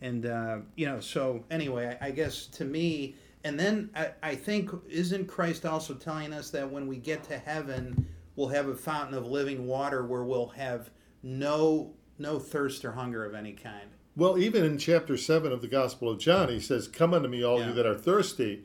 and 0.00 0.26
uh, 0.26 0.58
you 0.76 0.86
know. 0.86 1.00
So 1.00 1.44
anyway, 1.50 1.96
I, 2.00 2.08
I 2.08 2.10
guess 2.10 2.46
to 2.48 2.64
me, 2.64 3.14
and 3.44 3.58
then 3.58 3.90
I, 3.94 4.10
I 4.22 4.34
think 4.34 4.70
isn't 4.88 5.26
Christ 5.26 5.64
also 5.64 5.94
telling 5.94 6.32
us 6.32 6.50
that 6.50 6.70
when 6.70 6.86
we 6.86 6.96
get 6.96 7.22
to 7.24 7.38
heaven, 7.38 8.06
we'll 8.36 8.48
have 8.48 8.68
a 8.68 8.74
fountain 8.74 9.14
of 9.14 9.26
living 9.26 9.66
water 9.66 10.04
where 10.04 10.22
we'll 10.22 10.48
have 10.48 10.90
no 11.22 11.92
no 12.22 12.38
thirst 12.38 12.84
or 12.84 12.92
hunger 12.92 13.24
of 13.24 13.34
any 13.34 13.52
kind. 13.52 13.90
Well, 14.16 14.38
even 14.38 14.64
in 14.64 14.78
chapter 14.78 15.16
7 15.16 15.52
of 15.52 15.60
the 15.60 15.68
Gospel 15.68 16.08
of 16.08 16.18
John, 16.18 16.48
he 16.48 16.60
says, 16.60 16.86
Come 16.88 17.12
unto 17.12 17.28
me, 17.28 17.42
all 17.42 17.58
Yeah. 17.58 17.68
you 17.68 17.72
that 17.74 17.86
are 17.86 17.94
thirsty, 17.96 18.62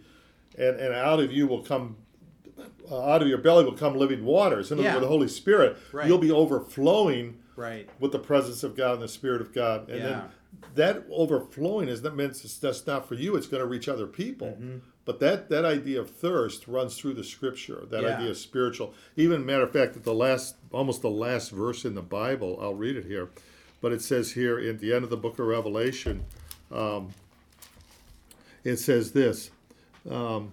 and, 0.58 0.78
and 0.80 0.94
out 0.94 1.20
of 1.20 1.32
you 1.32 1.48
will 1.48 1.64
come, 1.64 1.98
uh, 2.90 3.02
out 3.02 3.22
of 3.22 3.28
your 3.28 3.38
belly 3.40 3.64
will 3.66 3.74
come 3.74 3.96
living 3.98 4.24
waters. 4.24 4.72
And 4.72 4.80
Yeah. 4.82 4.94
words, 4.94 5.02
the 5.02 5.08
Holy 5.08 5.28
Spirit, 5.28 5.78
Right. 5.92 6.08
you'll 6.08 6.18
be 6.18 6.32
overflowing 6.32 7.40
Right. 7.56 7.90
with 8.00 8.12
the 8.12 8.20
presence 8.20 8.64
of 8.64 8.76
God 8.76 8.96
and 8.96 9.02
the 9.04 9.08
Spirit 9.08 9.42
of 9.42 9.54
God. 9.54 9.90
And 9.90 10.00
Yeah. 10.00 10.04
then 10.06 10.22
that 10.76 11.06
overflowing 11.10 11.88
is 11.88 12.02
that 12.04 12.16
means 12.16 12.44
it's 12.44 12.58
that's 12.58 12.86
not 12.86 13.08
for 13.08 13.16
you, 13.16 13.36
it's 13.36 13.48
going 13.48 13.62
to 13.62 13.68
reach 13.68 13.88
other 13.90 14.06
people. 14.08 14.48
Mm-hmm. 14.60 14.78
But 15.06 15.22
that, 15.22 15.48
that 15.50 15.64
idea 15.64 16.02
of 16.02 16.10
thirst 16.10 16.68
runs 16.68 16.98
through 16.98 17.14
the 17.14 17.24
scripture, 17.24 17.84
that 17.90 18.04
Yeah. 18.04 18.18
idea 18.18 18.32
of 18.32 18.38
spiritual. 18.38 18.94
Even 19.16 19.46
matter 19.46 19.64
of 19.64 19.72
fact, 19.72 19.96
at 19.96 20.04
the 20.04 20.14
last 20.14 20.58
almost 20.74 21.02
the 21.02 21.10
last 21.10 21.52
verse 21.52 21.86
in 21.86 21.96
the 21.96 22.02
Bible, 22.02 22.60
I'll 22.62 22.76
read 22.76 22.98
it 22.98 23.06
here. 23.06 23.30
But 23.82 23.92
it 23.92 24.02
says 24.02 24.32
here 24.32 24.60
at 24.60 24.80
the 24.80 24.94
end 24.94 25.04
of 25.04 25.10
the 25.10 25.18
book 25.18 25.40
of 25.40 25.46
Revelation, 25.46 26.26
um, 26.72 27.10
it 28.64 28.78
says 28.78 29.12
this, 29.12 29.52
um, 30.10 30.52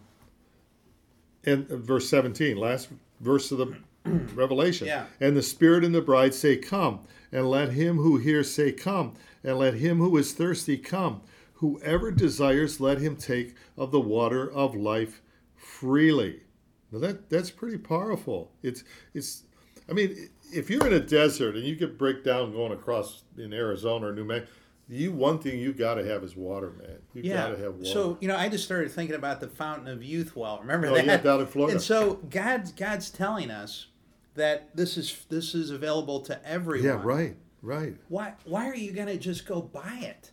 in 1.44 1.66
verse 1.66 2.08
17, 2.08 2.56
last 2.56 2.88
verse 3.20 3.50
of 3.50 3.58
the 3.58 3.76
Revelation. 4.34 4.86
Yeah. 4.86 5.06
And 5.20 5.36
the 5.36 5.42
Spirit 5.42 5.84
and 5.84 5.94
the 5.94 6.02
bride 6.02 6.34
say, 6.34 6.56
Come. 6.56 7.00
And 7.32 7.50
let 7.50 7.72
him 7.72 7.96
who 7.96 8.18
hears 8.18 8.50
say, 8.50 8.72
Come. 8.72 9.14
And 9.42 9.58
let 9.58 9.74
him 9.74 9.98
who 9.98 10.16
is 10.16 10.32
thirsty 10.32 10.78
come. 10.78 11.22
Whoever 11.54 12.10
desires, 12.10 12.80
let 12.80 12.98
him 12.98 13.16
take 13.16 13.54
of 13.76 13.90
the 13.90 14.00
water 14.00 14.50
of 14.50 14.74
life 14.74 15.22
freely. 15.56 16.42
Now 16.90 16.98
that 17.00 17.30
that's 17.30 17.50
pretty 17.50 17.78
powerful. 17.78 18.52
It's 18.62 18.84
it's. 19.12 19.44
I 19.88 19.92
mean, 19.92 20.30
if 20.54 20.70
you're 20.70 20.86
in 20.86 20.92
a 20.92 21.00
desert 21.00 21.56
and 21.56 21.64
you 21.64 21.76
could 21.76 21.98
break 21.98 22.24
down 22.24 22.52
going 22.52 22.72
across 22.72 23.22
in 23.36 23.52
Arizona 23.52 24.06
or 24.08 24.12
New 24.12 24.24
Mexico, 24.24 24.50
you 24.88 25.12
one 25.12 25.38
thing 25.38 25.58
you 25.58 25.72
got 25.72 25.94
to 25.94 26.04
have 26.04 26.22
is 26.22 26.36
water, 26.36 26.70
man. 26.78 26.98
You 27.14 27.22
Yeah. 27.22 27.48
got 27.48 27.56
to 27.56 27.62
have 27.62 27.74
water. 27.74 27.86
So 27.86 28.18
you 28.20 28.28
know, 28.28 28.36
I 28.36 28.48
just 28.48 28.64
started 28.64 28.90
thinking 28.92 29.16
about 29.16 29.40
the 29.40 29.48
fountain 29.48 29.88
of 29.88 30.02
youth 30.02 30.36
well. 30.36 30.58
Remember 30.60 30.88
Oh, 30.88 30.94
that? 30.94 31.06
yeah, 31.06 31.16
down 31.16 31.40
in 31.40 31.46
Florida. 31.46 31.72
And 31.74 31.82
so 31.82 32.14
God's 32.30 32.72
God's 32.72 33.10
telling 33.10 33.50
us 33.50 33.86
that 34.34 34.76
this 34.76 34.96
is 34.96 35.24
this 35.30 35.54
is 35.54 35.70
available 35.70 36.20
to 36.22 36.46
everyone. 36.48 36.86
yeah, 36.86 37.00
right, 37.02 37.36
right. 37.62 37.96
Why 38.08 38.34
why 38.44 38.68
are 38.68 38.76
you 38.76 38.92
gonna 38.92 39.16
just 39.16 39.46
go 39.46 39.62
buy 39.62 39.98
it? 40.02 40.30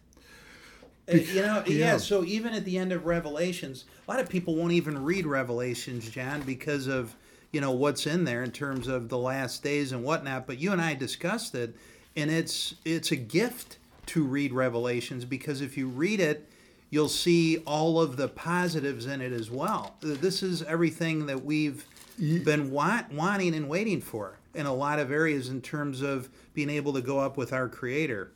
Uh, 1.11 1.15
you 1.17 1.41
know, 1.41 1.63
yeah. 1.65 1.75
yeah. 1.93 1.97
So 1.97 2.23
even 2.25 2.53
at 2.53 2.65
the 2.65 2.77
end 2.77 2.91
of 2.91 3.05
Revelations, 3.05 3.85
a 4.07 4.11
lot 4.11 4.19
of 4.19 4.29
people 4.29 4.55
won't 4.55 4.73
even 4.73 5.03
read 5.03 5.25
Revelations, 5.25 6.09
John, 6.09 6.41
because 6.41 6.87
of 6.87 7.15
you 7.51 7.61
know 7.61 7.71
what's 7.71 8.05
in 8.07 8.23
there 8.25 8.43
in 8.43 8.51
terms 8.51 8.87
of 8.87 9.09
the 9.09 9.17
last 9.17 9.63
days 9.63 9.91
and 9.91 10.03
whatnot. 10.03 10.47
But 10.47 10.59
you 10.59 10.71
and 10.71 10.81
I 10.81 10.93
discussed 10.95 11.55
it, 11.55 11.75
and 12.15 12.31
it's 12.31 12.75
it's 12.85 13.11
a 13.11 13.15
gift 13.15 13.77
to 14.07 14.23
read 14.23 14.53
Revelations 14.53 15.25
because 15.25 15.61
if 15.61 15.77
you 15.77 15.87
read 15.87 16.19
it, 16.19 16.49
you'll 16.89 17.09
see 17.09 17.57
all 17.59 18.01
of 18.01 18.17
the 18.17 18.27
positives 18.27 19.05
in 19.05 19.21
it 19.21 19.31
as 19.31 19.49
well. 19.51 19.95
This 20.01 20.43
is 20.43 20.63
everything 20.63 21.25
that 21.27 21.43
we've 21.43 21.85
been 22.17 22.71
want, 22.71 23.11
wanting 23.13 23.55
and 23.55 23.67
waiting 23.69 24.01
for 24.01 24.37
in 24.53 24.65
a 24.65 24.73
lot 24.73 24.99
of 24.99 25.11
areas 25.11 25.49
in 25.49 25.61
terms 25.61 26.01
of 26.01 26.29
being 26.53 26.69
able 26.69 26.91
to 26.93 27.01
go 27.01 27.19
up 27.19 27.37
with 27.37 27.53
our 27.53 27.69
Creator. 27.69 28.31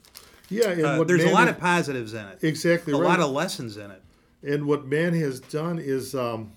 Yeah, 0.49 0.69
and 0.69 0.85
Uh, 0.85 1.03
there's 1.03 1.23
a 1.23 1.29
lot 1.31 1.47
of 1.49 1.59
positives 1.59 2.13
in 2.13 2.25
it. 2.25 2.39
exactly 2.43 2.93
A 2.93 2.97
right. 2.97 3.05
lot 3.07 3.19
of 3.19 3.31
lessons 3.31 3.75
in 3.77 3.91
it. 3.91 4.01
And 4.43 4.65
what 4.65 4.85
man 4.87 5.13
has 5.15 5.39
done 5.39 5.77
is 5.79 6.15
um, 6.15 6.51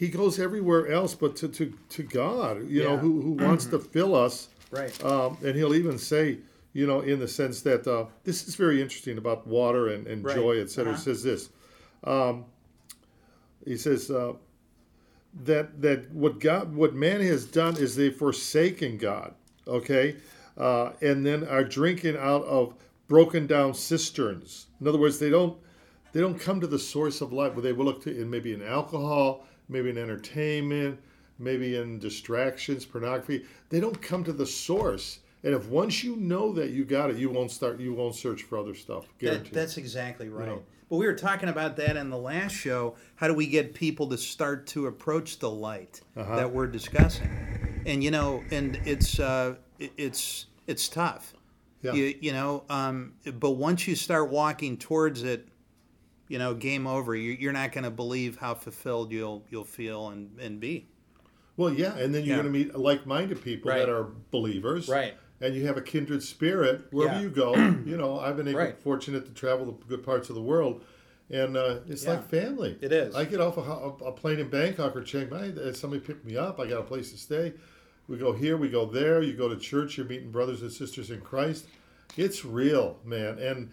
he 0.00 0.08
goes 0.08 0.38
everywhere 0.40 0.90
else 0.90 1.14
but 1.14 1.36
to, 1.36 1.46
to, 1.48 1.74
to 1.90 2.02
God, 2.02 2.66
you 2.66 2.82
know, 2.82 2.96
who, 2.96 3.20
who 3.20 3.32
wants 3.32 3.66
to 3.66 3.78
fill 3.94 4.14
us. 4.14 4.48
Right. 4.70 5.04
Um, 5.04 5.36
and 5.44 5.54
he'll 5.54 5.74
even 5.74 5.98
say, 5.98 6.38
you 6.72 6.86
know, 6.86 7.00
in 7.02 7.18
the 7.18 7.28
sense 7.28 7.60
that 7.62 7.86
uh, 7.86 8.06
this 8.24 8.48
is 8.48 8.54
very 8.54 8.80
interesting 8.80 9.18
about 9.18 9.46
water 9.46 9.88
and, 9.88 10.06
and 10.06 10.24
Right. 10.24 10.34
joy, 10.34 10.58
etc. 10.58 10.92
Uh-huh. 10.92 10.96
He 10.98 11.04
says 11.04 11.22
this. 11.22 11.50
Um, 12.02 12.46
he 13.66 13.76
says 13.76 14.10
uh, 14.10 14.32
that 15.44 15.82
that 15.82 16.10
what 16.12 16.40
God, 16.40 16.74
what 16.74 16.94
man 16.94 17.20
has 17.20 17.44
done 17.44 17.76
is 17.76 17.94
they've 17.94 18.16
forsaken 18.16 18.96
God. 18.96 19.34
Okay, 19.68 20.16
uh, 20.56 20.92
and 21.02 21.26
then 21.26 21.46
are 21.46 21.62
drinking 21.62 22.16
out 22.16 22.44
of 22.44 22.72
broken 23.06 23.46
down 23.46 23.74
cisterns. 23.74 24.68
In 24.80 24.88
other 24.88 24.98
words, 24.98 25.18
they 25.18 25.28
don't 25.28 25.58
they 26.12 26.20
don't 26.20 26.38
come 26.40 26.58
to 26.62 26.66
the 26.66 26.78
source 26.78 27.20
of 27.20 27.34
life. 27.34 27.52
But 27.54 27.64
they 27.64 27.74
will 27.74 27.84
look 27.84 28.02
to 28.04 28.18
in 28.18 28.30
maybe 28.30 28.54
in 28.54 28.62
alcohol, 28.62 29.44
maybe 29.70 29.88
in 29.90 29.96
entertainment, 29.98 30.98
maybe 31.38 31.76
in 31.76 31.98
distractions, 31.98 32.84
pornography. 32.84 33.44
They 33.70 33.80
don't 33.80 34.00
come 34.02 34.24
to 34.24 34.32
the 34.32 34.46
source. 34.46 35.20
And 35.42 35.54
if 35.54 35.68
once 35.68 36.04
you 36.04 36.16
know 36.16 36.52
that 36.52 36.70
you 36.70 36.84
got 36.84 37.08
it, 37.10 37.16
you 37.16 37.30
won't 37.30 37.50
start. 37.50 37.80
You 37.80 37.94
won't 37.94 38.14
search 38.14 38.42
for 38.42 38.58
other 38.58 38.74
stuff. 38.74 39.04
That, 39.06 39.18
Guaranteed. 39.18 39.54
that's 39.54 39.78
exactly 39.78 40.28
right. 40.28 40.46
know. 40.46 40.62
But 40.90 40.96
we 40.96 41.06
were 41.06 41.14
talking 41.14 41.48
about 41.48 41.76
that 41.76 41.96
in 41.96 42.10
the 42.10 42.18
last 42.18 42.52
show. 42.52 42.96
How 43.14 43.28
do 43.28 43.32
we 43.34 43.46
get 43.46 43.72
people 43.74 44.08
to 44.08 44.18
start 44.18 44.66
to 44.68 44.86
approach 44.88 45.38
the 45.38 45.48
light 45.48 46.00
Uh-huh. 46.16 46.36
that 46.36 46.52
we're 46.52 46.66
discussing? 46.66 47.30
And 47.86 48.04
you 48.04 48.10
know, 48.10 48.42
and 48.50 48.78
it's 48.84 49.18
uh, 49.18 49.54
it's 49.78 50.46
it's 50.66 50.88
tough. 50.88 51.32
Yeah. 51.80 51.94
You 51.94 52.14
you 52.20 52.32
know, 52.32 52.64
um, 52.68 53.14
but 53.38 53.52
once 53.52 53.88
you 53.88 53.94
start 53.94 54.30
walking 54.30 54.76
towards 54.76 55.22
it, 55.22 55.48
you 56.30 56.38
know, 56.38 56.54
game 56.54 56.86
over. 56.86 57.14
You, 57.14 57.32
you're 57.32 57.52
not 57.52 57.72
going 57.72 57.84
to 57.84 57.90
believe 57.90 58.36
how 58.36 58.54
fulfilled 58.54 59.10
you'll 59.12 59.44
you'll 59.50 59.64
feel 59.64 60.08
and 60.08 60.38
and 60.40 60.60
be. 60.60 60.86
Well, 61.56 61.74
yeah, 61.74 61.94
and 61.98 62.14
then 62.14 62.24
you're 62.24 62.36
Yeah. 62.36 62.42
going 62.42 62.52
to 62.52 62.58
meet 62.58 62.74
like-minded 62.74 63.42
people 63.42 63.70
Right. 63.70 63.80
that 63.80 63.90
are 63.90 64.06
believers, 64.30 64.88
Right. 64.88 65.14
And 65.42 65.54
you 65.54 65.66
have 65.66 65.76
a 65.76 65.82
kindred 65.82 66.22
spirit 66.22 66.82
wherever 66.92 67.16
Yeah. 67.16 67.22
you 67.22 67.30
go. 67.30 67.54
you 67.84 67.96
know, 67.98 68.18
I've 68.18 68.36
been 68.36 68.48
able, 68.48 68.60
Right. 68.60 68.78
fortunate 68.78 69.26
to 69.26 69.32
travel 69.32 69.66
to 69.72 69.86
good 69.88 70.02
parts 70.04 70.28
of 70.30 70.36
the 70.36 70.40
world, 70.42 70.82
and 71.28 71.56
uh, 71.56 71.80
it's 71.88 72.04
Yeah. 72.04 72.10
like 72.12 72.28
family. 72.30 72.78
It 72.80 72.92
is. 72.92 73.14
I 73.14 73.24
get 73.24 73.40
off 73.40 73.58
a, 73.58 74.04
a 74.04 74.12
plane 74.12 74.38
in 74.38 74.48
Bangkok 74.48 74.94
or 74.96 75.02
Chiang 75.02 75.28
Mai, 75.28 75.52
somebody 75.72 76.00
picked 76.00 76.24
me 76.24 76.36
up. 76.36 76.60
I 76.60 76.66
got 76.66 76.78
a 76.80 76.84
place 76.84 77.10
to 77.12 77.18
stay. 77.18 77.52
We 78.08 78.16
go 78.16 78.32
here, 78.32 78.56
we 78.56 78.68
go 78.68 78.86
there. 78.86 79.20
You 79.22 79.34
go 79.34 79.48
to 79.48 79.56
church, 79.56 79.96
you're 79.98 80.06
meeting 80.06 80.30
brothers 80.30 80.62
and 80.62 80.72
sisters 80.72 81.10
in 81.10 81.20
Christ. 81.20 81.66
It's 82.16 82.44
real, 82.44 82.98
man. 83.04 83.38
And 83.38 83.70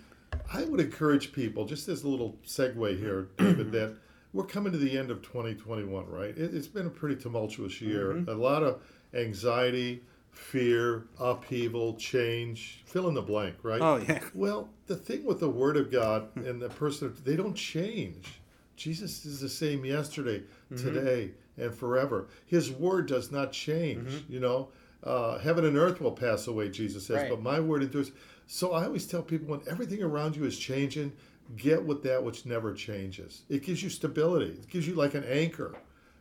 I 0.54 0.64
would 0.64 0.80
encourage 0.80 1.32
people, 1.34 1.66
just 1.66 1.88
as 1.88 2.04
a 2.04 2.08
little 2.08 2.38
segue 2.46 3.00
here, 3.00 3.30
David, 3.38 3.72
that 3.74 3.96
we're 4.34 4.46
coming 4.46 4.72
to 4.72 4.78
the 4.78 4.98
end 4.98 5.12
of 5.12 5.22
2021, 5.22 6.08
right? 6.08 6.30
It, 6.30 6.54
it's 6.54 6.68
been 6.68 6.88
a 6.88 6.92
pretty 6.92 7.16
tumultuous 7.16 7.82
year. 7.82 8.14
Mm-hmm. 8.14 8.30
A 8.30 8.34
lot 8.34 8.64
of 8.64 8.82
anxiety, 9.14 10.04
fear, 10.32 11.06
upheaval, 11.20 11.96
change. 11.96 12.84
Fill 12.86 13.08
in 13.08 13.14
the 13.14 13.22
blank, 13.22 13.56
right? 13.64 13.82
Oh 13.82 13.98
yeah. 13.98 14.20
Well, 14.34 14.70
the 14.86 14.96
thing 14.96 15.26
with 15.26 15.40
the 15.40 15.50
Word 15.50 15.78
of 15.78 15.92
God 15.92 16.36
and 16.36 16.62
the 16.62 16.70
person, 16.70 17.14
they 17.26 17.36
don't 17.36 17.56
change. 17.56 18.40
Jesus 18.76 19.26
is 19.26 19.40
the 19.42 19.50
same 19.50 19.84
yesterday, 19.84 20.44
today, 20.78 21.32
and 21.58 21.74
forever. 21.74 22.28
His 22.46 22.70
Word 22.70 23.08
does 23.08 23.32
not 23.32 23.52
change. 23.52 24.24
You 24.30 24.40
know, 24.40 24.70
uh, 25.04 25.40
heaven 25.40 25.66
and 25.66 25.76
earth 25.76 26.00
will 26.00 26.12
pass 26.12 26.46
away, 26.46 26.70
Jesus 26.70 27.08
says, 27.08 27.18
Right. 27.18 27.30
but 27.30 27.42
my 27.42 27.60
Word 27.60 27.82
endures. 27.82 28.12
So 28.48 28.72
I 28.72 28.86
always 28.86 29.06
tell 29.06 29.22
people 29.22 29.48
when 29.48 29.62
everything 29.70 30.02
around 30.02 30.36
you 30.36 30.46
is 30.46 30.58
changing, 30.58 31.12
get 31.58 31.84
with 31.84 32.02
that 32.04 32.24
which 32.24 32.46
never 32.46 32.74
changes. 32.74 33.42
It 33.50 33.64
gives 33.64 33.84
you 33.84 33.90
stability. 33.90 34.52
It 34.52 34.70
gives 34.70 34.88
you 34.88 34.96
like 34.96 35.14
an 35.14 35.26
anchor. 35.26 35.76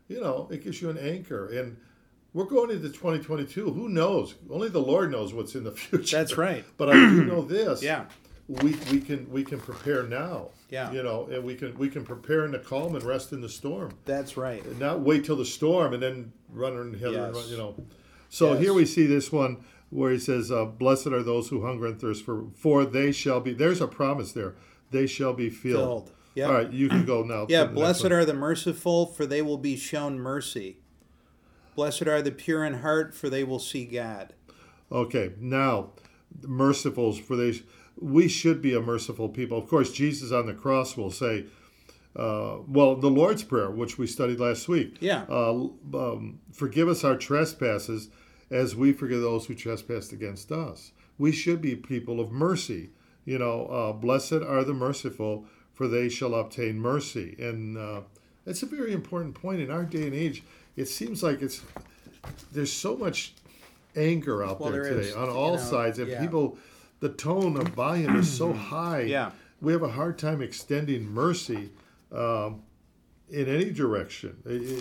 You 0.08 0.20
know, 0.20 0.48
it 0.50 0.62
gives 0.62 0.82
you 0.82 0.90
an 0.90 0.98
anchor. 0.98 1.46
And 1.48 1.76
we're 2.34 2.44
going 2.44 2.70
into 2.70 2.88
2022. 2.88 3.70
Who 3.72 3.88
knows? 3.88 4.34
Only 4.50 4.68
the 4.68 4.80
Lord 4.80 5.10
knows 5.10 5.32
what's 5.32 5.54
in 5.54 5.64
the 5.64 5.70
future. 5.72 6.16
That's 6.16 6.36
right. 6.36 6.64
But 6.76 6.90
I 6.90 6.92
do 6.94 7.24
know 7.24 7.42
this. 7.56 7.82
Yeah. 7.82 8.06
We, 8.48 8.76
we 8.92 9.00
can 9.00 9.28
we 9.30 9.42
can 9.42 9.58
prepare 9.58 10.04
now. 10.04 10.50
Yeah. 10.70 10.92
You 10.92 11.02
know, 11.02 11.28
and 11.32 11.42
we 11.42 11.56
can 11.56 11.76
we 11.78 11.88
can 11.88 12.04
prepare 12.04 12.44
in 12.44 12.52
the 12.52 12.60
calm 12.60 12.94
and 12.94 13.02
rest 13.04 13.32
in 13.32 13.40
the 13.40 13.48
storm. 13.48 13.92
That's 14.04 14.36
right. 14.36 14.64
And 14.64 14.78
not 14.78 15.00
wait 15.00 15.24
till 15.24 15.34
the 15.36 15.44
storm 15.44 15.92
and 15.94 16.00
then 16.02 16.32
run 16.52 16.76
and 16.76 16.94
hither, 16.94 17.24
and 17.24 17.34
Yes. 17.34 17.42
run, 17.44 17.48
you 17.50 17.56
know. 17.56 17.74
So 18.28 18.52
Yes. 18.52 18.62
here 18.62 18.72
we 18.72 18.86
see 18.86 19.06
this 19.06 19.32
one 19.32 19.64
where 19.90 20.12
he 20.12 20.18
says, 20.18 20.50
uh, 20.50 20.64
"Blessed 20.64 21.08
are 21.08 21.22
those 21.22 21.48
who 21.48 21.64
hunger 21.64 21.86
and 21.86 22.00
thirst 22.00 22.24
for, 22.24 22.46
for 22.54 22.84
they 22.84 23.12
shall 23.12 23.40
be." 23.40 23.52
There's 23.52 23.80
a 23.80 23.88
promise 23.88 24.32
there. 24.32 24.54
They 24.90 25.06
shall 25.06 25.32
be 25.32 25.50
filled. 25.50 26.08
Filled. 26.08 26.12
Yeah. 26.34 26.46
All 26.46 26.52
right, 26.52 26.70
you 26.70 26.88
can 26.88 27.06
go 27.06 27.22
now. 27.22 27.46
Yeah, 27.48 27.64
blessed 27.64 28.06
are 28.06 28.24
the 28.26 28.34
merciful, 28.34 29.06
for 29.06 29.24
they 29.24 29.40
will 29.40 29.56
be 29.56 29.76
shown 29.76 30.18
mercy. 30.18 30.80
Blessed 31.74 32.06
are 32.06 32.20
the 32.20 32.30
pure 32.30 32.64
in 32.64 32.74
heart, 32.74 33.14
for 33.14 33.30
they 33.30 33.42
will 33.42 33.58
see 33.58 33.86
God. 33.86 34.34
Okay, 34.92 35.32
now 35.38 35.92
mercifuls 36.42 37.20
for 37.20 37.36
they. 37.36 37.60
We 37.98 38.28
should 38.28 38.60
be 38.60 38.74
a 38.74 38.80
merciful 38.80 39.30
people. 39.30 39.56
Of 39.56 39.68
course, 39.68 39.90
Jesus 39.90 40.30
on 40.30 40.44
the 40.46 40.52
cross 40.52 40.98
will 40.98 41.10
say, 41.10 41.46
uh, 42.14 42.58
well, 42.66 42.96
the 42.96 43.10
Lord's 43.10 43.42
Prayer, 43.42 43.70
which 43.70 43.98
we 43.98 44.06
studied 44.06 44.40
last 44.40 44.68
week. 44.68 44.96
Yeah. 45.00 45.24
Uh, 45.28 45.68
um, 45.94 46.40
forgive 46.52 46.88
us 46.88 47.04
our 47.04 47.16
trespasses, 47.16 48.10
as 48.50 48.76
we 48.76 48.92
forgive 48.92 49.20
those 49.20 49.46
who 49.46 49.54
trespass 49.54 50.12
against 50.12 50.52
us. 50.52 50.92
We 51.18 51.32
should 51.32 51.60
be 51.60 51.74
people 51.74 52.20
of 52.20 52.30
mercy. 52.30 52.90
You 53.24 53.38
know, 53.38 53.66
uh, 53.66 53.92
blessed 53.92 54.34
are 54.34 54.62
the 54.64 54.74
merciful, 54.74 55.46
for 55.72 55.88
they 55.88 56.08
shall 56.08 56.34
obtain 56.34 56.78
mercy. 56.78 57.36
And 57.38 57.76
uh, 57.76 58.00
that's 58.44 58.62
a 58.62 58.66
very 58.66 58.92
important 58.92 59.34
point 59.34 59.60
in 59.60 59.70
our 59.70 59.84
day 59.84 60.06
and 60.06 60.14
age. 60.14 60.42
It 60.76 60.86
seems 60.86 61.22
like 61.22 61.42
it's 61.42 61.62
there's 62.52 62.72
so 62.72 62.96
much 62.96 63.34
anger 63.94 64.44
out 64.44 64.60
Well, 64.60 64.72
there, 64.72 64.84
there 64.84 64.94
today 64.94 65.08
is, 65.08 65.16
on 65.16 65.28
all 65.28 65.56
know, 65.56 65.60
sides, 65.60 65.98
and 65.98 66.08
yeah. 66.08 66.20
people, 66.20 66.58
the 67.00 67.08
tone 67.08 67.56
of 67.56 67.68
volume 67.68 68.16
is 68.16 68.30
so 68.30 68.52
high. 68.52 69.02
Yeah. 69.02 69.30
we 69.60 69.72
have 69.72 69.82
a 69.82 69.90
hard 69.90 70.18
time 70.18 70.42
extending 70.42 71.04
mercy 71.06 71.70
um, 72.12 72.62
in 73.30 73.48
any 73.48 73.70
direction. 73.70 74.36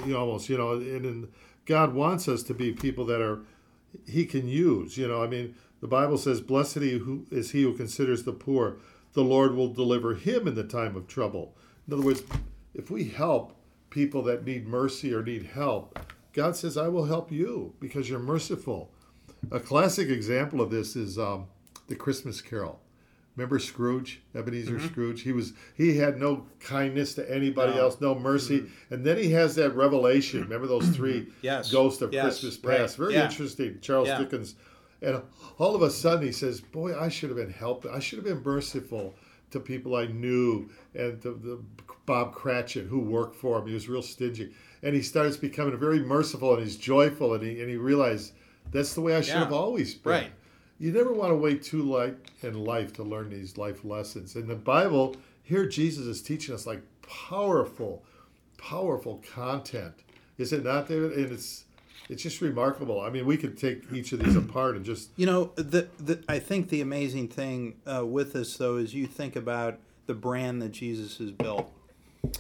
You 0.06 0.18
almost, 0.18 0.50
you 0.50 0.58
know, 0.58 0.74
and, 0.74 1.06
and 1.06 1.28
God 1.66 1.94
wants 1.94 2.28
us 2.28 2.44
to 2.44 2.54
be 2.54 2.72
people 2.72 3.06
that 3.06 3.22
are 3.22 3.40
He 4.08 4.26
can 4.26 4.48
use. 4.48 4.98
You 4.98 5.08
know, 5.08 5.24
I 5.24 5.28
mean, 5.28 5.56
the 5.82 5.88
Bible 5.88 6.18
says, 6.18 6.42
"Blessed 6.42 6.78
is 6.78 7.52
he 7.52 7.64
who 7.64 7.74
considers 7.74 8.24
the 8.24 8.34
poor; 8.34 8.78
the 9.14 9.24
Lord 9.24 9.56
will 9.56 9.74
deliver 9.74 10.16
him 10.16 10.48
in 10.48 10.56
the 10.56 10.64
time 10.64 10.96
of 10.96 11.08
trouble." 11.08 11.56
In 11.88 11.94
other 11.94 12.04
words, 12.04 12.24
if 12.74 12.90
we 12.90 13.06
help 13.06 13.56
people 13.90 14.22
that 14.24 14.46
need 14.46 14.68
mercy 14.68 15.14
or 15.14 15.24
need 15.24 15.44
help, 15.44 16.00
God 16.34 16.56
says, 16.56 16.78
"I 16.78 16.88
will 16.88 17.06
help 17.06 17.32
you 17.32 17.74
because 17.80 18.10
you're 18.10 18.20
merciful." 18.20 18.92
A 19.52 19.60
classic 19.60 20.10
example 20.10 20.62
of 20.62 20.72
this 20.72 20.96
is 20.96 21.20
um, 21.20 21.46
the 21.88 21.96
Christmas 21.96 22.42
Carol. 22.42 22.80
Remember 23.36 23.60
Scrooge, 23.60 24.22
Ebenezer 24.34 24.80
Scrooge? 24.80 25.22
He 25.22 25.32
was 25.34 25.54
he 25.76 25.98
had 25.98 26.18
no 26.20 26.46
kindness 26.60 27.16
to 27.16 27.30
anybody 27.30 27.72
Mm-hmm. 27.72 27.78
No. 27.80 27.84
else, 27.86 28.02
no 28.02 28.16
mercy, 28.16 28.66
and 28.90 29.04
then 29.06 29.18
he 29.18 29.32
has 29.32 29.56
that 29.56 29.76
revelation. 29.76 30.42
Remember 30.42 30.68
those 30.68 30.88
three 30.90 31.28
Yes. 31.42 31.72
ghosts 31.72 32.02
of 32.02 32.14
Yes. 32.14 32.24
Christmas 32.40 32.60
Right. 32.64 32.78
past? 32.78 32.98
Very 32.98 33.14
Yeah. 33.14 33.26
interesting. 33.26 33.80
Charles 33.82 34.08
Yeah. 34.08 34.20
Dickens, 34.20 34.56
and 35.02 35.22
all 35.60 35.76
of 35.76 35.82
a 35.82 35.90
sudden 35.90 36.26
he 36.26 36.32
says, 36.32 36.62
"Boy, 36.62 36.98
I 36.98 37.10
should 37.10 37.30
have 37.30 37.38
been 37.38 37.50
helped. 37.52 37.86
I 37.86 38.00
should 38.00 38.18
have 38.20 38.26
been 38.26 38.42
merciful 38.44 39.16
to 39.52 39.60
people 39.60 39.96
I 39.96 40.08
knew, 40.08 40.70
and 40.94 41.22
to 41.22 41.32
the 41.32 41.60
Bob 42.06 42.34
Cratchit 42.34 42.86
who 42.88 43.00
worked 43.00 43.36
for 43.36 43.60
him. 43.60 43.68
He 43.68 43.74
was 43.74 43.90
real 43.90 44.02
stingy, 44.02 44.52
and 44.82 44.96
he 44.96 45.02
starts 45.02 45.36
becoming 45.38 45.78
very 45.78 46.00
merciful 46.00 46.54
and 46.54 46.64
he's 46.64 46.78
joyful, 46.78 47.34
and 47.34 47.44
he 47.44 47.60
and 47.60 47.70
he 47.70 47.76
realized 47.76 48.32
that's 48.72 48.94
the 48.94 49.02
way 49.02 49.16
I 49.16 49.22
should 49.22 49.34
Yeah. 49.34 49.40
have 49.40 49.54
always 49.54 49.94
been. 49.96 50.12
Right. 50.12 50.32
You 50.78 50.92
never 50.92 51.14
want 51.14 51.32
to 51.32 51.36
wait 51.36 51.64
too 51.64 51.84
late 51.84 52.16
in 52.42 52.66
life 52.66 52.94
to 52.94 53.04
learn 53.04 53.30
these 53.30 53.58
life 53.58 53.86
lessons. 53.86 54.36
In 54.36 54.48
the 54.48 54.56
Bible, 54.56 55.16
here 55.44 55.66
Jesus 55.66 56.06
is 56.06 56.22
teaching 56.22 56.54
us 56.54 56.66
like 56.66 56.82
powerful, 57.02 58.04
powerful 58.58 59.24
content. 59.34 59.94
Is 60.38 60.52
it 60.52 60.66
not, 60.66 60.88
David? 60.88 61.14
And 61.14 61.32
it's 61.32 61.64
it's 62.10 62.22
just 62.22 62.42
remarkable. 62.42 63.02
I 63.02 63.10
mean, 63.10 63.26
we 63.26 63.38
could 63.38 63.58
take 63.58 63.92
each 63.92 64.12
of 64.12 64.24
these 64.24 64.36
apart 64.36 64.76
and 64.76 64.86
just 64.86 65.10
You 65.16 65.26
know, 65.26 65.52
the, 65.56 65.88
the 65.98 66.24
I 66.28 66.40
think 66.40 66.70
the 66.70 66.82
amazing 66.82 67.30
thing 67.30 67.76
uh, 67.86 68.06
with 68.06 68.34
this 68.34 68.58
though 68.58 68.78
is 68.78 68.94
you 68.94 69.08
think 69.08 69.36
about 69.36 69.80
the 70.06 70.14
brand 70.14 70.62
that 70.62 70.72
Jesus 70.72 71.18
has 71.18 71.32
built 71.32 71.72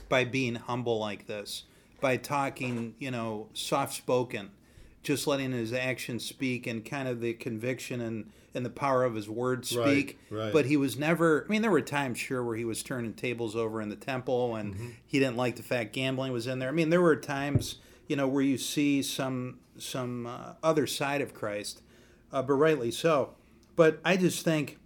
by 0.09 0.23
being 0.23 0.55
humble 0.55 0.99
like 0.99 1.25
this, 1.27 1.63
by 2.01 2.17
talking, 2.17 2.95
you 2.99 3.11
know, 3.11 3.47
soft 3.53 3.93
spoken, 3.93 4.51
just 5.05 5.25
letting 5.27 5.51
his 5.53 5.71
actions 5.71 6.25
speak 6.25 6.67
and 6.67 6.83
kind 6.83 7.07
of 7.07 7.21
the 7.21 7.33
conviction 7.33 8.01
and 8.01 8.29
and 8.53 8.65
the 8.65 8.69
power 8.69 9.03
of 9.03 9.15
his 9.15 9.29
words 9.29 9.75
Right, 9.75 9.85
speak. 10.09 10.19
right. 10.29 10.51
But 10.53 10.65
he 10.65 10.77
was 10.77 10.97
never. 10.97 11.45
I 11.45 11.51
mean, 11.51 11.61
there 11.61 11.71
were 11.71 11.81
times 11.81 12.17
sure 12.19 12.41
where 12.43 12.55
he 12.55 12.63
was 12.65 12.81
turning 12.83 13.13
tables 13.13 13.53
over 13.55 13.81
in 13.81 13.89
the 13.89 13.95
temple 13.97 14.55
and 14.55 14.73
Mm-hmm. 14.75 14.87
he 15.05 15.19
didn't 15.19 15.35
like 15.37 15.55
the 15.57 15.63
fact 15.63 15.93
gambling 15.93 16.31
was 16.31 16.47
in 16.47 16.59
there. 16.59 16.69
I 16.69 16.71
mean, 16.73 16.89
there 16.89 17.01
were 17.01 17.15
times 17.15 17.75
you 18.07 18.15
know 18.15 18.27
where 18.27 18.43
you 18.43 18.57
see 18.57 19.01
some 19.01 19.59
some 19.77 20.25
uh, 20.27 20.53
other 20.63 20.87
side 20.87 21.21
of 21.21 21.33
Christ 21.33 21.81
uh, 22.31 22.41
but 22.41 22.53
rightly 22.53 22.91
so. 22.91 23.33
But 23.75 23.99
I 24.05 24.15
just 24.17 24.43
think 24.45 24.77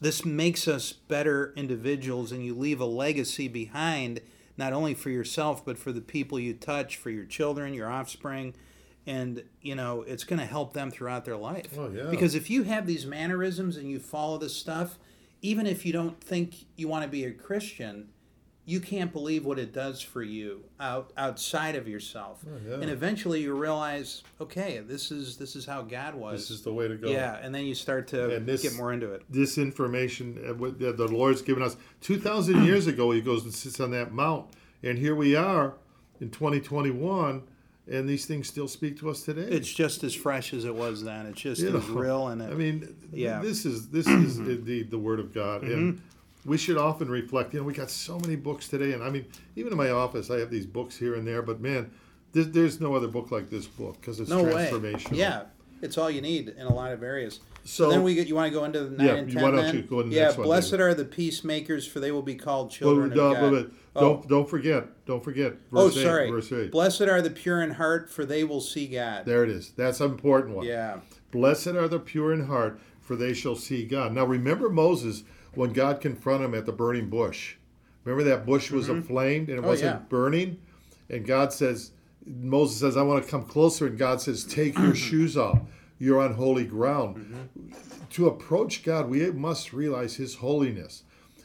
this 0.00 0.24
makes 0.24 0.68
us 0.68 0.92
better 0.92 1.52
individuals, 1.56 2.30
and 2.32 2.44
you 2.44 2.54
leave 2.54 2.80
a 2.80 2.84
legacy 2.84 3.48
behind, 3.48 4.20
not 4.56 4.72
only 4.72 4.94
for 4.94 5.10
yourself, 5.10 5.64
but 5.64 5.78
for 5.78 5.90
the 5.92 6.00
people 6.00 6.38
you 6.38 6.52
touch, 6.54 6.96
for 6.96 7.10
your 7.10 7.24
children, 7.24 7.74
your 7.74 7.90
offspring. 7.90 8.54
And, 9.06 9.42
you 9.60 9.74
know, 9.74 10.02
it's 10.02 10.24
going 10.24 10.38
to 10.38 10.46
help 10.46 10.72
them 10.72 10.90
throughout 10.90 11.24
their 11.26 11.36
life. 11.36 11.76
Oh, 11.78 11.90
yeah. 11.90 12.04
Because 12.10 12.34
if 12.34 12.48
you 12.48 12.62
have 12.62 12.86
these 12.86 13.04
mannerisms 13.04 13.76
and 13.76 13.88
you 13.90 13.98
follow 13.98 14.38
this 14.38 14.56
stuff, 14.56 14.98
even 15.42 15.66
if 15.66 15.84
you 15.84 15.92
don't 15.92 16.18
think 16.22 16.64
you 16.76 16.88
want 16.88 17.04
to 17.04 17.08
be 17.10 17.24
a 17.24 17.30
Christian, 17.30 18.08
you 18.66 18.80
can't 18.80 19.12
believe 19.12 19.44
what 19.44 19.58
it 19.58 19.74
does 19.74 20.00
for 20.00 20.22
you 20.22 20.64
out 20.80 21.12
outside 21.18 21.74
of 21.76 21.86
yourself. 21.86 22.42
Oh, 22.46 22.58
yeah. 22.66 22.76
And 22.76 22.84
eventually 22.88 23.42
you 23.42 23.52
realize, 23.54 24.22
okay, 24.40 24.78
this 24.78 25.10
is 25.10 25.36
this 25.36 25.54
is 25.54 25.66
how 25.66 25.82
God 25.82 26.14
was. 26.14 26.40
this 26.40 26.50
is 26.50 26.62
the 26.62 26.72
way 26.72 26.88
to 26.88 26.96
go. 26.96 27.10
Yeah, 27.10 27.38
and 27.42 27.54
then 27.54 27.66
you 27.66 27.74
start 27.74 28.08
to 28.08 28.40
this- 28.40 28.62
get 28.62 28.74
more 28.74 28.90
into 28.94 29.12
it. 29.12 29.22
This 29.28 29.58
information 29.58 30.38
uh, 30.48 30.54
that 30.78 30.96
the 30.96 31.08
Lord's 31.08 31.42
given 31.42 31.62
us 31.62 31.76
two 32.00 32.18
thousand 32.18 32.64
years 32.64 32.86
ago. 32.86 33.10
He 33.10 33.20
goes 33.20 33.44
and 33.44 33.52
sits 33.52 33.80
on 33.80 33.90
that 33.90 34.12
mount, 34.12 34.46
and 34.82 34.96
here 34.98 35.14
we 35.14 35.36
are 35.36 35.74
in 36.20 36.30
2021, 36.30 37.42
and 37.90 38.08
these 38.08 38.24
things 38.26 38.48
still 38.48 38.68
speak 38.68 38.98
to 39.00 39.10
us 39.10 39.22
today. 39.22 39.42
It's 39.42 39.72
just 39.72 40.04
as 40.04 40.14
fresh 40.14 40.54
as 40.54 40.64
it 40.64 40.74
was 40.74 41.02
then. 41.04 41.26
It's 41.26 41.40
just 41.40 41.60
You 41.60 41.76
as 41.76 41.86
know, 41.88 41.94
real 41.94 42.28
and 42.28 42.40
it, 42.42 42.50
I 42.50 42.54
mean, 42.54 42.94
Yeah. 43.12 43.40
this 43.40 43.64
is 43.66 43.88
this 43.88 44.06
is 44.06 44.38
indeed 44.56 44.90
the 44.90 44.98
word 44.98 45.20
of 45.20 45.32
God, 45.34 45.62
and 45.62 45.94
Mm-hmm. 45.94 46.50
we 46.50 46.56
should 46.58 46.78
often 46.78 47.08
reflect. 47.10 47.52
You 47.54 47.60
know, 47.60 47.66
we 47.66 47.74
got 47.74 47.90
so 47.90 48.18
many 48.18 48.36
books 48.36 48.68
today, 48.68 48.92
and 48.92 49.02
I 49.02 49.10
mean, 49.10 49.26
even 49.56 49.72
in 49.72 49.78
my 49.78 49.90
office, 49.90 50.30
I 50.30 50.38
have 50.38 50.50
these 50.50 50.66
books 50.66 50.96
here 50.96 51.14
and 51.14 51.26
there. 51.26 51.42
But 51.42 51.60
man, 51.60 51.90
there's, 52.32 52.50
there's 52.50 52.80
no 52.80 52.94
other 52.94 53.08
book 53.08 53.30
like 53.30 53.50
this 53.50 53.66
book 53.66 54.00
because 54.00 54.18
it's 54.20 54.30
no 54.30 54.42
way. 54.44 54.68
transformational. 54.70 55.16
Yeah, 55.16 55.42
It's 55.82 55.98
all 55.98 56.10
you 56.10 56.20
need 56.20 56.48
in 56.48 56.66
a 56.66 56.72
lot 56.74 56.92
of 56.92 57.02
areas. 57.02 57.40
So- 57.64 57.88
then 57.90 58.02
we 58.02 58.14
get, 58.14 58.26
you 58.28 58.34
want 58.34 58.52
to 58.52 58.58
go 58.58 58.64
into 58.64 58.80
the 58.84 58.90
nine 58.90 59.06
Yeah, 59.06 59.14
and 59.14 59.32
ten. 59.32 59.42
why 59.42 59.50
don't 59.50 59.62
then? 59.62 59.76
you 59.76 59.82
go 59.82 60.00
into 60.00 60.10
the 60.10 60.16
yeah, 60.16 60.24
next 60.24 60.36
one, 60.38 60.46
blessed 60.46 60.74
are 60.74 60.92
the 60.94 61.04
peacemakers, 61.04 61.86
for 61.86 61.98
they 62.00 62.12
will 62.12 62.22
be 62.22 62.34
called 62.34 62.66
Well, 62.66 62.70
children 62.76 63.10
no, 63.10 63.20
of 63.28 63.34
God. 63.34 63.42
wait, 63.42 63.52
wait. 63.52 63.66
Oh. 63.96 64.00
Don't 64.00 64.28
don't 64.28 64.48
forget. 64.50 65.06
Don't 65.06 65.22
forget. 65.24 65.54
Oh, 65.72 65.86
Verse 65.86 65.96
eight, 65.96 66.02
sorry. 66.02 66.30
Verse 66.30 66.52
eight. 66.52 66.70
Blessed 66.72 67.02
are 67.02 67.22
the 67.22 67.30
pure 67.30 67.62
in 67.62 67.70
heart, 67.72 68.10
for 68.10 68.24
they 68.26 68.44
will 68.44 68.60
see 68.60 68.86
God. 68.88 69.24
There 69.24 69.44
it 69.44 69.50
is. 69.50 69.70
That's 69.76 70.00
an 70.00 70.10
important 70.10 70.56
one. 70.56 70.66
Yeah. 70.66 70.98
Blessed 71.30 71.68
are 71.68 71.88
the 71.88 71.98
pure 72.00 72.32
in 72.32 72.46
heart, 72.46 72.78
for 73.00 73.16
they 73.16 73.32
shall 73.32 73.56
see 73.56 73.84
God. 73.84 74.12
Now 74.12 74.24
remember 74.24 74.68
Moses 74.68 75.24
when 75.54 75.72
God 75.72 76.00
confronted 76.00 76.46
him 76.50 76.54
at 76.54 76.66
the 76.66 76.72
burning 76.72 77.08
bush. 77.08 77.56
Remember 78.04 78.28
that 78.28 78.44
bush 78.44 78.70
was 78.70 78.88
mm-hmm. 78.88 79.00
aflamed 79.10 79.48
and 79.48 79.58
it 79.58 79.64
Oh, 79.64 79.68
wasn't 79.68 79.94
yeah. 79.94 80.02
burning? 80.08 80.58
And 81.08 81.24
God 81.24 81.52
says, 81.52 81.92
Moses 82.26 82.80
says, 82.80 82.96
I 82.96 83.02
want 83.02 83.24
to 83.24 83.30
come 83.30 83.44
closer. 83.44 83.86
And 83.86 83.98
God 83.98 84.20
says, 84.20 84.44
Take 84.44 84.78
your 84.78 84.94
shoes 85.08 85.36
off. 85.36 85.60
You're 85.98 86.20
on 86.20 86.34
holy 86.34 86.64
ground. 86.64 87.16
Mm-hmm. 87.16 87.72
To 88.10 88.26
approach 88.28 88.82
God, 88.82 89.08
we 89.08 89.30
must 89.32 89.72
realize 89.72 90.16
his 90.16 90.36
holiness. 90.36 91.02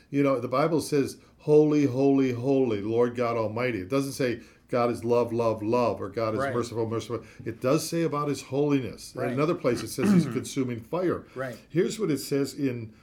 You 0.10 0.24
know, 0.24 0.39
the 0.39 0.48
Bible 0.48 0.82
says, 0.82 1.18
Holy, 1.39 1.86
holy, 1.86 2.32
holy, 2.34 2.82
Lord 2.82 3.15
God 3.15 3.38
Almighty. 3.38 3.80
It 3.80 3.89
doesn't 3.89 4.12
say 4.13 4.42
God 4.70 4.92
is 4.92 5.04
love, 5.04 5.34
love, 5.34 5.63
love, 5.63 6.02
or 6.02 6.10
God 6.10 6.34
is 6.36 6.39
Right. 6.42 6.54
merciful, 6.54 6.88
merciful. 6.88 7.24
It 7.44 7.60
does 7.60 7.88
say 7.88 8.04
about 8.04 8.28
his 8.30 8.42
holiness. 8.44 9.13
Right. 9.15 9.28
In 9.28 9.34
another 9.34 9.56
place, 9.56 9.82
it 9.82 9.88
says 9.89 10.12
he's 10.12 10.26
a 10.28 10.32
consuming 10.34 10.80
fire. 10.80 11.24
Right. 11.36 11.58
Here's 11.70 12.00
what 12.00 12.12
it 12.12 12.20
says 12.20 12.54
in 12.54 12.94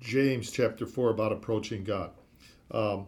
James 0.00 0.50
chapter 0.50 0.86
4 0.86 1.10
about 1.10 1.30
approaching 1.32 1.84
God. 1.84 2.10
Um, 2.70 3.06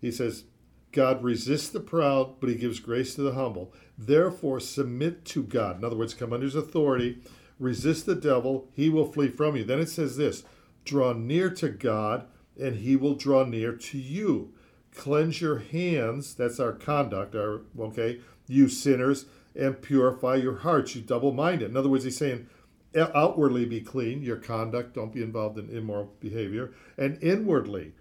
he 0.00 0.10
says, 0.10 0.44
God 0.92 1.24
resists 1.24 1.70
the 1.70 1.80
proud, 1.80 2.38
but 2.38 2.48
he 2.48 2.54
gives 2.54 2.78
grace 2.80 3.14
to 3.14 3.22
the 3.22 3.32
humble. 3.32 3.72
Therefore, 3.96 4.60
submit 4.60 5.24
to 5.26 5.42
God. 5.42 5.78
In 5.78 5.84
other 5.84 5.96
words, 5.96 6.14
come 6.14 6.32
under 6.32 6.44
his 6.44 6.54
authority. 6.54 7.22
Resist 7.58 8.06
the 8.06 8.14
devil, 8.14 8.68
he 8.74 8.88
will 8.88 9.10
flee 9.10 9.28
from 9.28 9.56
you. 9.56 9.64
Then 9.64 9.78
it 9.78 9.88
says 9.88 10.16
this 10.16 10.44
draw 10.84 11.12
near 11.12 11.48
to 11.50 11.68
God, 11.68 12.26
and 12.60 12.76
he 12.76 12.96
will 12.96 13.14
draw 13.14 13.44
near 13.44 13.72
to 13.72 13.98
you. 13.98 14.52
Cleanse 14.94 15.40
your 15.40 15.58
hands, 15.58 16.34
that's 16.34 16.58
our 16.58 16.72
conduct, 16.72 17.34
our 17.34 17.62
okay, 17.78 18.20
you 18.48 18.68
sinners, 18.68 19.26
and 19.54 19.80
purify 19.80 20.34
your 20.34 20.56
hearts, 20.56 20.96
you 20.96 21.02
double 21.02 21.32
minded. 21.32 21.70
In 21.70 21.76
other 21.76 21.88
words, 21.88 22.04
he's 22.04 22.16
saying, 22.16 22.48
outwardly 22.96 23.64
be 23.64 23.80
clean, 23.80 24.22
your 24.22 24.36
conduct, 24.36 24.94
don't 24.94 25.12
be 25.12 25.22
involved 25.22 25.58
in 25.58 25.70
immoral 25.70 26.12
behavior, 26.20 26.72
and 26.98 27.22
inwardly, 27.22 27.92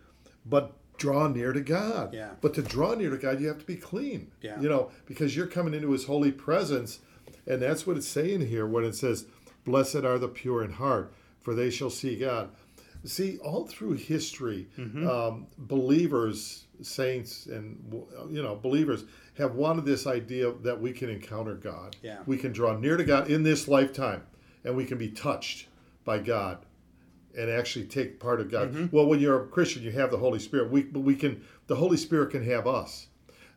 but 0.46 0.76
draw 1.02 1.28
near 1.28 1.52
to 1.54 1.62
God. 1.62 2.14
Yeah. 2.14 2.32
But 2.42 2.54
to 2.56 2.62
draw 2.62 2.94
near 2.96 3.10
to 3.10 3.18
God, 3.18 3.42
you 3.42 3.48
have 3.48 3.60
to 3.60 3.66
be 3.66 3.76
clean. 3.76 4.32
Yeah. 4.42 4.60
You 4.62 4.70
know, 4.70 4.92
because 5.06 5.36
you're 5.36 5.48
coming 5.48 5.74
into 5.74 5.92
his 5.92 6.06
holy 6.06 6.32
presence, 6.32 7.00
and 7.48 7.62
that's 7.62 7.86
what 7.88 7.98
it's 7.98 8.08
saying 8.08 8.48
here 8.48 8.68
when 8.68 8.84
it 8.86 8.96
says, 8.96 9.26
Blessed 9.66 10.04
are 10.10 10.18
the 10.20 10.28
pure 10.28 10.64
in 10.64 10.72
heart, 10.74 11.14
for 11.42 11.54
they 11.54 11.70
shall 11.70 11.90
see 11.90 12.16
God. 12.18 12.50
See, 13.04 13.38
all 13.40 13.66
through 13.68 13.94
history, 13.94 14.68
Mm-hmm. 14.78 15.08
um, 15.08 15.48
believers, 15.58 16.66
saints, 16.82 17.48
and 17.48 17.78
you 18.30 18.42
know, 18.44 18.56
believers 18.56 19.06
have 19.38 19.56
wanted 19.56 19.86
this 19.86 20.06
idea 20.08 20.52
that 20.62 20.80
we 20.80 20.92
can 20.92 21.10
encounter 21.10 21.56
God. 21.56 21.96
Yeah. 22.04 22.20
We 22.28 22.38
can 22.38 22.52
draw 22.52 22.78
near 22.78 22.98
to 22.98 23.04
God 23.04 23.30
in 23.30 23.42
this 23.44 23.68
lifetime, 23.68 24.22
and 24.64 24.76
we 24.76 24.86
can 24.86 24.98
be 25.00 25.10
touched 25.10 25.68
by 26.06 26.20
God, 26.20 26.60
and 27.38 27.50
actually 27.50 27.86
take 27.86 28.20
part 28.20 28.40
of 28.40 28.52
God. 28.52 28.72
Mm-hmm. 28.72 28.96
Well, 28.96 29.06
when 29.06 29.20
you're 29.20 29.44
a 29.44 29.48
Christian, 29.48 29.84
you 29.84 29.92
have 29.92 30.12
the 30.12 30.18
Holy 30.18 30.40
Spirit. 30.40 30.72
We, 30.72 30.84
but 30.84 31.02
we 31.02 31.16
can, 31.16 31.44
the 31.68 31.76
Holy 31.76 31.98
Spirit 31.98 32.32
can 32.32 32.44
have 32.46 32.68
us. 32.68 33.08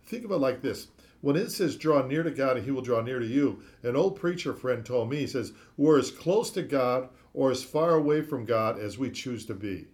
Think 0.04 0.24
of 0.24 0.30
it 0.30 0.36
like 0.36 0.60
this. 0.60 0.88
When 1.20 1.36
it 1.36 1.50
says 1.50 1.76
draw 1.76 2.06
near 2.06 2.22
to 2.22 2.30
God 2.30 2.58
and 2.58 2.64
he 2.66 2.70
will 2.70 2.82
draw 2.82 3.00
near 3.00 3.18
to 3.18 3.26
you, 3.26 3.62
an 3.82 3.96
old 3.96 4.20
preacher 4.20 4.52
friend 4.52 4.84
told 4.84 5.08
me, 5.08 5.18
he 5.18 5.26
says, 5.26 5.52
we're 5.78 5.98
as 5.98 6.10
close 6.10 6.50
to 6.50 6.62
God 6.62 7.08
or 7.32 7.50
as 7.50 7.64
far 7.64 7.94
away 7.94 8.20
from 8.20 8.44
God 8.44 8.78
as 8.78 8.98
we 8.98 9.10
choose 9.10 9.46
to 9.46 9.54
be. 9.54 9.86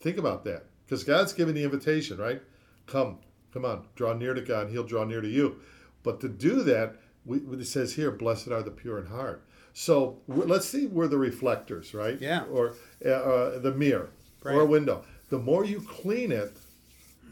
Think 0.00 0.18
about 0.18 0.44
that. 0.44 0.66
Because 0.84 1.02
God's 1.02 1.32
giving 1.32 1.54
the 1.54 1.64
invitation, 1.64 2.18
right? 2.18 2.42
Come, 2.86 3.20
come 3.52 3.64
on, 3.64 3.86
draw 3.94 4.12
near 4.12 4.34
to 4.34 4.42
God 4.42 4.64
and 4.66 4.70
he'll 4.70 4.84
draw 4.84 5.04
near 5.04 5.22
to 5.22 5.28
you. 5.28 5.56
But 6.02 6.20
to 6.20 6.28
do 6.28 6.62
that, 6.64 6.96
we, 7.24 7.38
it 7.38 7.66
says 7.66 7.94
here, 7.94 8.10
blessed 8.10 8.48
are 8.48 8.62
the 8.62 8.70
pure 8.70 8.98
in 8.98 9.06
heart. 9.06 9.45
So 9.78 10.16
let's 10.26 10.66
see, 10.66 10.86
we're 10.86 11.06
the 11.06 11.18
reflectors, 11.18 11.92
right? 11.92 12.18
Yeah. 12.18 12.44
Or 12.44 12.72
uh, 13.04 13.10
uh, 13.10 13.58
the 13.58 13.72
mirror 13.72 14.08
or 14.42 14.60
a 14.60 14.64
window. 14.64 15.04
The 15.28 15.38
more 15.38 15.66
you 15.66 15.82
clean 15.82 16.32
it, 16.32 16.56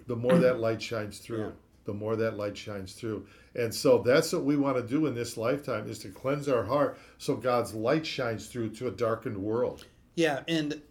the 0.09 0.14
more 0.14 0.37
that 0.37 0.61
light 0.61 0.83
shines 0.83 1.20
through. 1.20 1.38
Yeah. 1.38 1.50
The 1.87 1.94
more 1.94 2.16
that 2.16 2.37
light 2.37 2.54
shines 2.54 2.92
through. 2.92 3.26
And 3.54 3.74
so 3.74 4.02
that's 4.02 4.30
what 4.30 4.44
we 4.44 4.59
want 4.59 4.76
to 4.76 4.83
do 4.83 5.07
in 5.07 5.14
this 5.14 5.38
lifetime 5.38 5.88
is 5.88 6.00
to 6.00 6.11
cleanse 6.11 6.46
our 6.46 6.62
heart 6.62 6.98
so 7.16 7.35
God's 7.35 7.72
light 7.72 8.04
shines 8.04 8.46
through 8.46 8.70
to 8.72 8.88
a 8.88 8.90
darkened 8.90 9.38
world. 9.38 9.87
Yeah, 10.14 10.40
and 10.46 10.83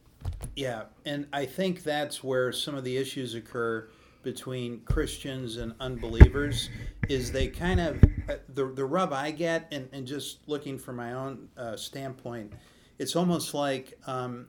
yeah, 0.55 0.85
and 1.05 1.27
I 1.33 1.45
think 1.45 1.83
that's 1.83 2.23
where 2.23 2.51
some 2.51 2.73
of 2.73 2.83
the 2.83 2.97
issues 2.97 3.35
occur 3.35 3.89
between 4.23 4.79
Christians 4.85 5.57
and 5.57 5.75
unbelievers 5.79 6.69
is 7.09 7.31
they 7.31 7.47
kind 7.47 7.79
of 7.79 8.03
uh, 8.29 8.35
the 8.49 8.65
the 8.67 8.85
rub 8.85 9.13
I 9.13 9.31
get 9.31 9.67
and, 9.71 9.89
and 9.91 10.05
just 10.07 10.47
looking 10.47 10.77
from 10.77 10.95
my 10.95 11.13
own 11.13 11.49
uh, 11.57 11.75
standpoint, 11.75 12.53
it's 12.99 13.15
almost 13.15 13.53
like 13.53 13.97
um, 14.07 14.47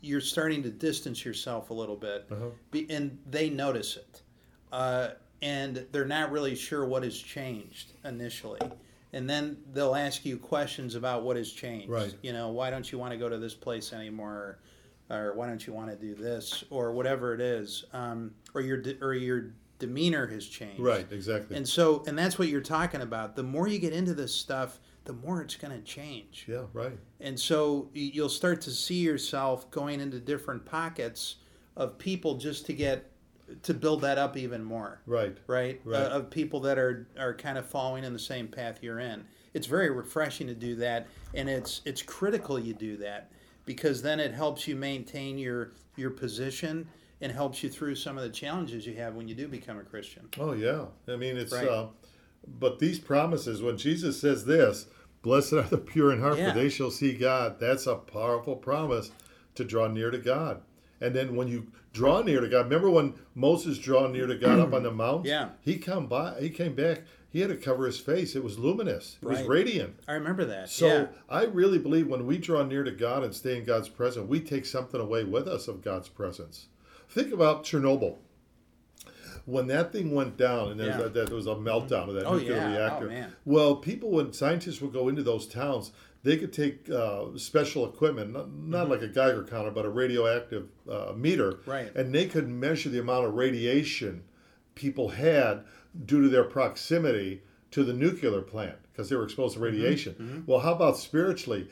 you're 0.00 0.20
starting 0.20 0.62
to 0.62 0.70
distance 0.70 1.24
yourself 1.24 1.70
a 1.70 1.74
little 1.74 1.96
bit, 1.96 2.26
Uh-huh. 2.30 2.46
be, 2.70 2.86
and 2.90 3.18
they 3.30 3.48
notice 3.50 3.96
it, 3.96 4.22
uh, 4.72 5.10
and 5.42 5.86
they're 5.92 6.04
not 6.04 6.30
really 6.30 6.54
sure 6.54 6.84
what 6.84 7.02
has 7.02 7.16
changed 7.16 7.92
initially. 8.04 8.60
And 9.12 9.30
then 9.30 9.58
they'll 9.72 9.94
ask 9.94 10.24
you 10.26 10.36
questions 10.38 10.96
about 10.96 11.22
what 11.22 11.36
has 11.36 11.52
changed. 11.52 11.88
Right. 11.88 12.12
You 12.22 12.32
know, 12.32 12.48
why 12.48 12.68
don't 12.70 12.90
you 12.90 12.98
want 12.98 13.12
to 13.12 13.16
go 13.16 13.28
to 13.28 13.38
this 13.38 13.54
place 13.54 13.92
anymore? 13.92 14.58
Or 15.08 15.34
why 15.36 15.46
don't 15.46 15.64
you 15.64 15.72
want 15.72 15.90
to 15.90 15.96
do 15.96 16.16
this? 16.16 16.64
Or 16.68 16.90
whatever 16.90 17.32
it 17.32 17.40
is. 17.40 17.84
Um, 17.92 18.32
or 18.54 18.60
your 18.60 18.78
de- 18.78 18.98
or 19.00 19.14
your 19.14 19.52
demeanor 19.78 20.26
has 20.28 20.46
changed. 20.46 20.80
Right, 20.80 21.06
exactly. 21.10 21.56
And 21.56 21.68
so, 21.68 22.04
and 22.06 22.16
that's 22.18 22.38
what 22.38 22.48
you're 22.48 22.60
talking 22.60 23.00
about. 23.02 23.36
The 23.36 23.42
more 23.42 23.66
you 23.68 23.78
get 23.78 23.92
into 23.92 24.14
this 24.14 24.34
stuff, 24.34 24.78
the 25.04 25.12
more 25.12 25.42
it's 25.42 25.56
going 25.56 25.72
to 25.76 25.82
change. 25.84 26.46
yeah, 26.48 26.62
right. 26.72 26.98
And 27.20 27.38
so 27.38 27.90
you'll 27.92 28.28
start 28.28 28.60
to 28.62 28.70
see 28.70 29.00
yourself 29.00 29.70
going 29.70 30.00
into 30.00 30.18
different 30.18 30.64
pockets 30.64 31.36
of 31.76 31.98
people 31.98 32.36
just 32.36 32.66
to 32.66 32.72
get 32.72 33.10
to 33.62 33.74
build 33.74 34.00
that 34.00 34.16
up 34.16 34.38
even 34.38 34.64
more 34.64 35.02
Right. 35.04 35.36
right? 35.46 35.78
Right. 35.84 36.00
Uh, 36.02 36.08
of 36.08 36.30
people 36.30 36.60
that 36.60 36.78
are 36.78 37.06
are 37.18 37.34
kind 37.34 37.58
of 37.58 37.66
following 37.66 38.04
in 38.04 38.12
the 38.14 38.18
same 38.18 38.48
path 38.48 38.78
you're 38.80 39.00
in. 39.00 39.24
It's 39.52 39.66
very 39.66 39.90
refreshing 39.90 40.46
to 40.46 40.54
do 40.54 40.76
that, 40.76 41.06
and 41.34 41.48
it's 41.48 41.82
it's 41.84 42.00
critical 42.02 42.58
you 42.58 42.72
do 42.72 42.96
that 42.98 43.30
because 43.66 44.00
then 44.02 44.18
it 44.20 44.32
helps 44.32 44.66
you 44.66 44.76
maintain 44.76 45.36
your 45.36 45.72
your 45.96 46.10
position 46.10 46.88
and 47.24 47.32
helps 47.32 47.62
you 47.62 47.70
through 47.70 47.94
some 47.94 48.18
of 48.18 48.22
the 48.22 48.28
challenges 48.28 48.86
you 48.86 48.94
have 48.96 49.14
when 49.14 49.26
you 49.26 49.34
do 49.34 49.48
become 49.48 49.78
a 49.78 49.82
Christian. 49.82 50.28
Oh 50.38 50.52
yeah. 50.52 50.84
I 51.08 51.16
mean 51.16 51.38
it's 51.38 51.52
Right. 51.54 51.66
uh 51.66 51.86
but 52.46 52.78
these 52.78 52.98
promises 52.98 53.62
when 53.62 53.78
Jesus 53.78 54.20
says 54.20 54.44
this, 54.44 54.86
blessed 55.22 55.54
are 55.54 55.62
the 55.62 55.78
pure 55.78 56.12
in 56.12 56.20
heart 56.20 56.36
Yeah. 56.38 56.52
for 56.52 56.58
they 56.58 56.68
shall 56.68 56.90
see 56.90 57.14
God, 57.14 57.58
that's 57.58 57.86
a 57.86 57.94
powerful 57.96 58.56
promise 58.56 59.10
to 59.54 59.64
draw 59.64 59.88
near 59.88 60.10
to 60.10 60.18
God. 60.18 60.60
And 61.00 61.14
then 61.16 61.34
when 61.34 61.48
you 61.48 61.68
draw 61.94 62.20
near 62.20 62.40
to 62.42 62.48
God, 62.48 62.64
remember 62.66 62.90
when 62.90 63.14
Moses 63.34 63.78
draw 63.78 64.06
near 64.06 64.26
to 64.26 64.36
God 64.36 64.58
up 64.60 64.74
on 64.74 64.82
the 64.82 64.90
mount? 65.02 65.24
Yeah. 65.24 65.48
He 65.62 65.78
come 65.78 66.06
by 66.06 66.38
he 66.40 66.50
came 66.50 66.74
back, 66.74 67.04
he 67.30 67.40
had 67.40 67.48
to 67.48 67.56
cover 67.56 67.86
his 67.86 67.98
face. 67.98 68.36
It 68.36 68.44
was 68.44 68.58
luminous. 68.58 69.16
It 69.22 69.26
was 69.26 69.42
radiant. 69.44 69.98
I 70.06 70.12
remember 70.12 70.44
that. 70.44 70.68
So 70.68 70.86
yeah. 70.86 71.06
I 71.30 71.44
really 71.44 71.78
believe 71.78 72.06
when 72.06 72.26
we 72.26 72.36
draw 72.36 72.62
near 72.64 72.84
to 72.84 72.90
God 72.92 73.24
and 73.24 73.34
stay 73.34 73.56
in 73.56 73.64
God's 73.64 73.88
presence, 73.88 74.28
we 74.28 74.40
take 74.40 74.66
something 74.66 75.00
away 75.00 75.24
with 75.24 75.48
us 75.48 75.66
of 75.68 75.80
God's 75.82 76.10
presence. 76.10 76.66
Think 77.14 77.32
about 77.32 77.62
Chernobyl. 77.64 78.16
When 79.46 79.66
that 79.68 79.92
thing 79.92 80.12
went 80.14 80.36
down 80.36 80.70
and 80.72 80.80
there, 80.80 80.88
Yeah. 80.88 81.02
was, 81.02 81.12
that, 81.12 81.26
there 81.26 81.36
was 81.36 81.46
a 81.46 81.54
meltdown 81.54 82.08
of 82.08 82.14
that 82.14 82.24
Oh, 82.26 82.34
nuclear 82.38 82.56
yeah. 82.56 82.66
Oh, 82.66 82.70
reactor. 82.72 83.08
man. 83.08 83.32
Well, 83.44 83.76
people, 83.76 84.10
when 84.10 84.32
scientists 84.32 84.80
would 84.80 84.92
go 84.92 85.08
into 85.08 85.22
those 85.22 85.46
towns, 85.46 85.92
they 86.24 86.36
could 86.38 86.52
take 86.52 86.88
uh, 86.90 87.26
special 87.36 87.84
equipment, 87.86 88.32
not, 88.32 88.50
not 88.52 88.88
like 88.88 89.02
a 89.02 89.06
Geiger 89.08 89.44
counter, 89.44 89.70
but 89.70 89.84
a 89.84 89.90
radioactive 89.90 90.68
uh, 90.90 91.12
meter, 91.14 91.52
Mm-hmm. 91.52 91.70
Right. 91.70 91.94
and 91.94 92.14
they 92.14 92.26
could 92.26 92.48
measure 92.48 92.88
the 92.88 92.98
amount 93.00 93.26
of 93.26 93.34
radiation 93.34 94.24
people 94.74 95.10
had 95.10 95.62
due 96.06 96.22
to 96.22 96.28
their 96.28 96.44
proximity 96.44 97.42
to 97.70 97.84
the 97.84 97.92
nuclear 97.92 98.40
plant 98.40 98.76
because 98.90 99.08
they 99.10 99.14
were 99.16 99.24
exposed 99.24 99.54
to 99.54 99.60
Mm-hmm. 99.60 99.64
radiation. 99.76 100.44
Well, 100.46 100.60
how 100.60 100.72
about 100.74 100.96
spiritually? 100.96 101.68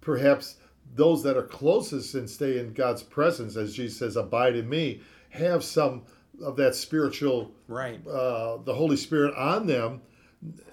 Perhaps 0.00 0.56
those 0.94 1.22
that 1.22 1.36
are 1.36 1.42
closest 1.42 2.14
and 2.14 2.28
stay 2.28 2.58
in 2.58 2.72
God's 2.72 3.02
presence, 3.02 3.56
as 3.56 3.74
Jesus 3.74 3.98
says, 3.98 4.16
abide 4.16 4.56
in 4.56 4.68
me, 4.68 5.00
have 5.30 5.64
some 5.64 6.02
of 6.42 6.56
that 6.56 6.74
spiritual, 6.74 7.52
right. 7.68 8.06
uh, 8.06 8.58
the 8.58 8.74
Holy 8.74 8.96
Spirit 8.96 9.34
on 9.36 9.66
them, 9.66 10.00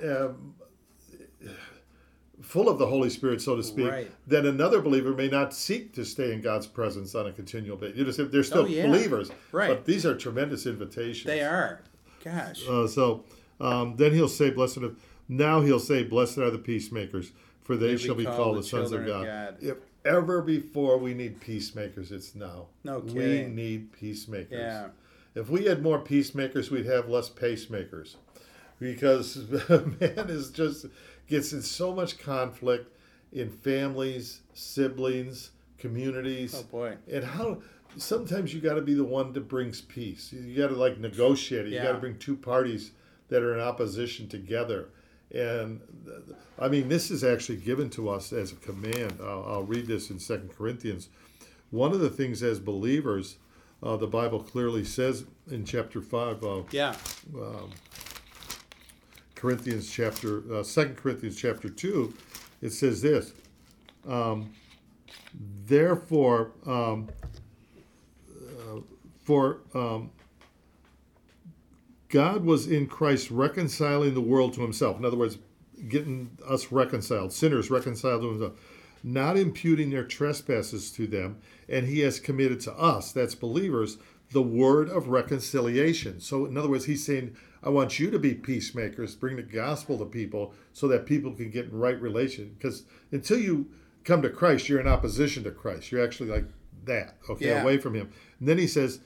um, 0.04 0.56
full 2.42 2.70
of 2.70 2.80
the 2.80 2.88
Holy 2.88 3.10
Spirit, 3.10 3.42
so 3.42 3.56
to 3.56 3.64
speak. 3.64 3.90
Right. 3.90 4.12
Then 4.28 4.46
another 4.46 4.82
believer 4.82 5.14
may 5.14 5.28
not 5.30 5.54
seek 5.54 5.94
to 5.94 6.06
stay 6.06 6.34
in 6.34 6.42
God's 6.42 6.68
presence 6.68 7.16
on 7.16 7.28
a 7.28 7.32
continual 7.32 7.78
basis. 7.78 7.98
You 8.18 8.24
know, 8.26 8.30
they're 8.30 8.44
still 8.44 8.64
Oh, 8.64 8.68
yeah. 8.68 8.88
believers, 8.88 9.32
Right. 9.52 9.70
but 9.70 9.86
these 9.86 10.06
are 10.06 10.16
tremendous 10.16 10.66
invitations. 10.66 11.26
They 11.26 11.42
are. 11.42 11.82
Gosh. 12.24 12.68
Uh, 12.68 12.88
so 12.88 13.24
um, 13.60 13.96
then 13.98 14.14
he'll 14.14 14.28
say, 14.28 14.50
"Blessed." 14.50 14.80
Are, 14.80 14.92
now 15.28 15.62
he'll 15.62 15.80
say, 15.80 16.04
"Blessed 16.04 16.38
are 16.40 16.50
the 16.50 16.58
peacemakers, 16.58 17.32
for 17.62 17.76
they 17.78 17.98
shall 17.98 18.16
be 18.16 18.26
called 18.26 18.58
the 18.58 18.64
sons 18.64 18.92
of 18.92 19.06
God. 19.06 19.26
God. 19.26 19.58
If 19.62 19.78
ever 20.06 20.42
before 20.42 20.98
we 20.98 21.14
need 21.14 21.40
peacemakers, 21.40 22.12
it's 22.12 22.36
now. 22.36 22.68
No 22.84 23.02
kidding. 23.02 23.56
We 23.56 23.62
need 23.62 23.94
peacemakers. 23.94 24.60
Yeah. 24.60 24.88
If 25.36 25.50
we 25.50 25.66
had 25.66 25.82
more 25.82 26.00
peacemakers, 26.00 26.72
we'd 26.72 26.86
have 26.86 27.08
less 27.10 27.30
pacemakers. 27.30 28.16
Because 28.80 29.38
man 29.70 30.30
is 30.30 30.52
just 30.52 30.86
gets 31.28 31.54
in 31.54 31.62
so 31.62 31.94
much 31.94 32.18
conflict 32.18 32.96
in 33.32 33.50
families, 33.50 34.42
siblings, 34.54 35.52
communities. 35.78 36.56
Oh 36.58 36.64
boy. 36.64 36.98
And 37.12 37.24
how 37.24 37.62
sometimes 37.98 38.54
you 38.54 38.62
got 38.62 38.76
to 38.76 38.82
be 38.82 38.94
the 38.94 39.04
one 39.04 39.34
that 39.34 39.48
brings 39.48 39.82
peace. 39.82 40.34
You 40.34 40.56
got 40.56 40.70
to 40.70 40.76
like 40.76 40.98
negotiate 40.98 41.68
it. 41.68 41.74
You 41.74 41.82
got 41.82 41.94
to 41.94 42.00
bring 42.00 42.18
two 42.18 42.36
parties 42.36 42.92
that 43.30 43.44
are 43.44 43.54
in 43.54 43.60
opposition 43.60 44.28
together. 44.28 44.90
And 45.34 45.82
I 46.58 46.68
mean, 46.70 46.90
this 46.90 47.12
is 47.12 47.24
actually 47.24 47.58
given 47.58 47.90
to 47.92 48.10
us 48.10 48.34
as 48.34 48.52
a 48.52 48.56
command. 48.56 49.20
I'll, 49.22 49.46
I'll 49.48 49.64
read 49.64 49.88
this 49.88 50.10
in 50.10 50.20
Second 50.20 50.56
Corinthians. 50.56 51.10
One 51.72 51.92
of 51.92 52.00
the 52.00 52.10
things 52.10 52.42
as 52.42 52.60
believers, 52.60 53.38
uh, 53.84 53.96
the 53.98 54.08
Bible 54.08 54.42
clearly 54.42 54.84
says 54.84 55.26
in 55.52 55.66
chapter 55.66 56.02
five 56.02 56.44
of 56.44 56.74
Yeah. 56.74 56.96
Corinthians 59.36 59.90
chapter 59.90 60.44
uh, 60.54 60.64
Second 60.64 60.98
Corinthians 60.98 61.38
chapter 61.40 61.70
two, 61.70 62.14
it 62.62 62.72
says 62.72 63.02
this. 63.02 63.34
Um, 64.08 64.52
Therefore, 65.66 66.52
um, 66.66 67.08
uh, 68.32 68.80
for 69.24 69.60
um, 69.76 70.10
God 72.10 72.44
was 72.44 72.68
in 72.68 72.88
Christ 72.88 73.30
reconciling 73.32 74.14
the 74.14 74.22
world 74.22 74.54
to 74.54 74.62
Himself. 74.62 74.98
In 74.98 75.06
other 75.06 75.18
words, 75.18 75.38
getting 75.88 76.38
us 76.48 76.72
reconciled, 76.72 77.32
sinners 77.32 77.70
reconciled 77.70 78.22
to 78.22 78.30
Himself, 78.30 78.54
not 79.04 79.38
imputing 79.38 79.92
their 79.92 80.04
trespasses 80.04 80.92
to 80.92 81.08
them, 81.08 81.38
and 81.70 81.88
He 81.88 82.00
has 82.00 82.20
committed 82.20 82.60
to 82.62 82.74
us, 82.74 83.12
that's 83.12 83.36
believers, 83.36 83.98
the 84.32 84.42
word 84.42 84.90
of 84.90 85.08
reconciliation. 85.08 86.20
So, 86.20 86.46
in 86.46 86.58
other 86.58 86.70
words, 86.70 86.86
He's 86.86 87.06
saying, 87.06 87.36
I 87.64 87.70
want 87.70 88.00
you 88.00 88.10
to 88.12 88.20
be 88.20 88.34
peacemakers, 88.34 89.16
bring 89.16 89.36
the 89.36 89.44
gospel 89.44 89.98
to 90.00 90.06
people 90.06 90.54
so 90.74 90.88
that 90.88 91.06
people 91.06 91.32
can 91.34 91.50
get 91.50 91.66
in 91.66 91.78
right 91.78 92.00
relation. 92.00 92.56
Because 92.58 92.84
until 93.12 93.40
you 93.40 93.70
come 94.04 94.22
to 94.22 94.30
Christ, 94.30 94.70
you're 94.70 94.80
in 94.80 94.88
opposition 94.88 95.44
to 95.44 95.52
Christ. 95.52 95.92
You're 95.92 96.04
actually 96.04 96.30
like 96.30 96.46
that, 96.86 97.18
okay, 97.30 97.48
Yeah. 97.48 97.62
away 97.62 97.78
from 97.78 97.96
Him. 97.96 98.10
And 98.40 98.48
then 98.48 98.58
He 98.58 98.68
says, 98.68 99.00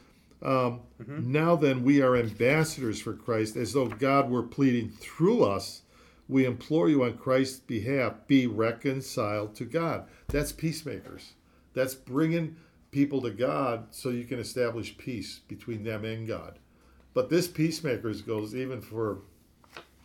um, 0.44 0.82
Now 1.08 1.56
then, 1.56 1.84
we 1.84 2.02
are 2.02 2.16
ambassadors 2.16 3.02
for 3.02 3.14
Christ, 3.14 3.56
as 3.56 3.74
though 3.74 3.88
God 3.88 4.30
were 4.30 4.44
pleading 4.44 4.90
through 4.90 5.44
us. 5.44 5.82
We 6.28 6.46
implore 6.46 6.90
you 6.90 7.04
on 7.04 7.18
Christ's 7.18 7.60
behalf, 7.60 8.14
be 8.28 8.48
reconciled 8.48 9.56
to 9.56 9.66
God. 9.66 10.06
That's 10.28 10.52
peacemakers. 10.52 11.34
That's 11.74 11.96
bringing 11.96 12.56
people 12.92 13.22
to 13.22 13.32
God 13.32 13.88
so 13.92 14.10
you 14.10 14.24
can 14.24 14.40
establish 14.40 14.98
peace 14.98 15.40
between 15.48 15.84
them 15.84 16.06
and 16.06 16.28
God. 16.28 16.60
But 17.14 17.30
this 17.30 17.48
peacemakers 17.48 18.22
goes 18.22 18.56
even 18.56 18.82
for, 18.82 19.20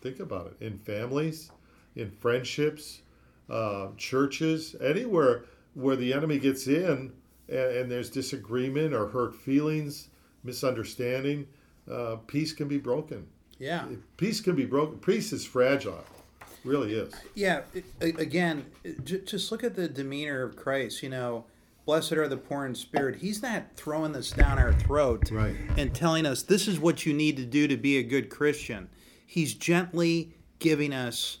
think 0.01 0.19
about 0.19 0.47
it, 0.47 0.65
in 0.65 0.77
families, 0.77 1.51
in 1.95 2.11
friendships, 2.11 3.01
uh, 3.49 3.89
churches, 3.97 4.75
anywhere 4.81 5.45
where 5.73 5.95
the 5.95 6.13
enemy 6.13 6.39
gets 6.39 6.67
in 6.67 7.11
and, 7.47 7.57
and 7.57 7.91
there's 7.91 8.09
disagreement 8.09 8.93
or 8.93 9.07
hurt 9.07 9.35
feelings, 9.35 10.09
misunderstanding, 10.43 11.47
uh, 11.89 12.17
peace 12.27 12.53
can 12.53 12.67
be 12.67 12.77
broken. 12.77 13.25
Yeah. 13.57 13.85
Peace 14.17 14.39
can 14.39 14.55
be 14.55 14.65
broken. 14.65 14.99
Peace 14.99 15.33
is 15.33 15.45
fragile, 15.45 16.03
really 16.63 16.93
is. 16.93 17.13
Yeah. 17.35 17.61
it- 17.73 17.85
Again, 18.19 18.65
it- 18.83 19.03
ju- 19.05 19.21
just 19.21 19.51
look 19.51 19.63
at 19.63 19.75
the 19.75 19.87
demeanor 19.89 20.43
of 20.43 20.55
Christ. 20.55 21.03
You 21.03 21.09
know, 21.09 21.45
blessed 21.85 22.13
are 22.13 22.27
the 22.27 22.37
poor 22.37 22.65
in 22.65 22.75
spirit. 22.75 23.17
He's 23.17 23.41
not 23.41 23.75
throwing 23.75 24.13
this 24.13 24.31
down 24.31 24.59
our 24.59 24.73
throat 24.73 25.29
Right. 25.31 25.55
and 25.77 25.93
telling 25.93 26.25
us 26.25 26.41
this 26.43 26.67
is 26.67 26.79
what 26.79 27.05
you 27.05 27.13
need 27.13 27.35
to 27.37 27.45
do 27.45 27.67
to 27.67 27.75
be 27.77 27.97
a 27.97 28.03
good 28.03 28.29
Christian. 28.29 28.89
He's 29.25 29.53
gently 29.53 30.33
giving 30.59 30.93
us 30.93 31.39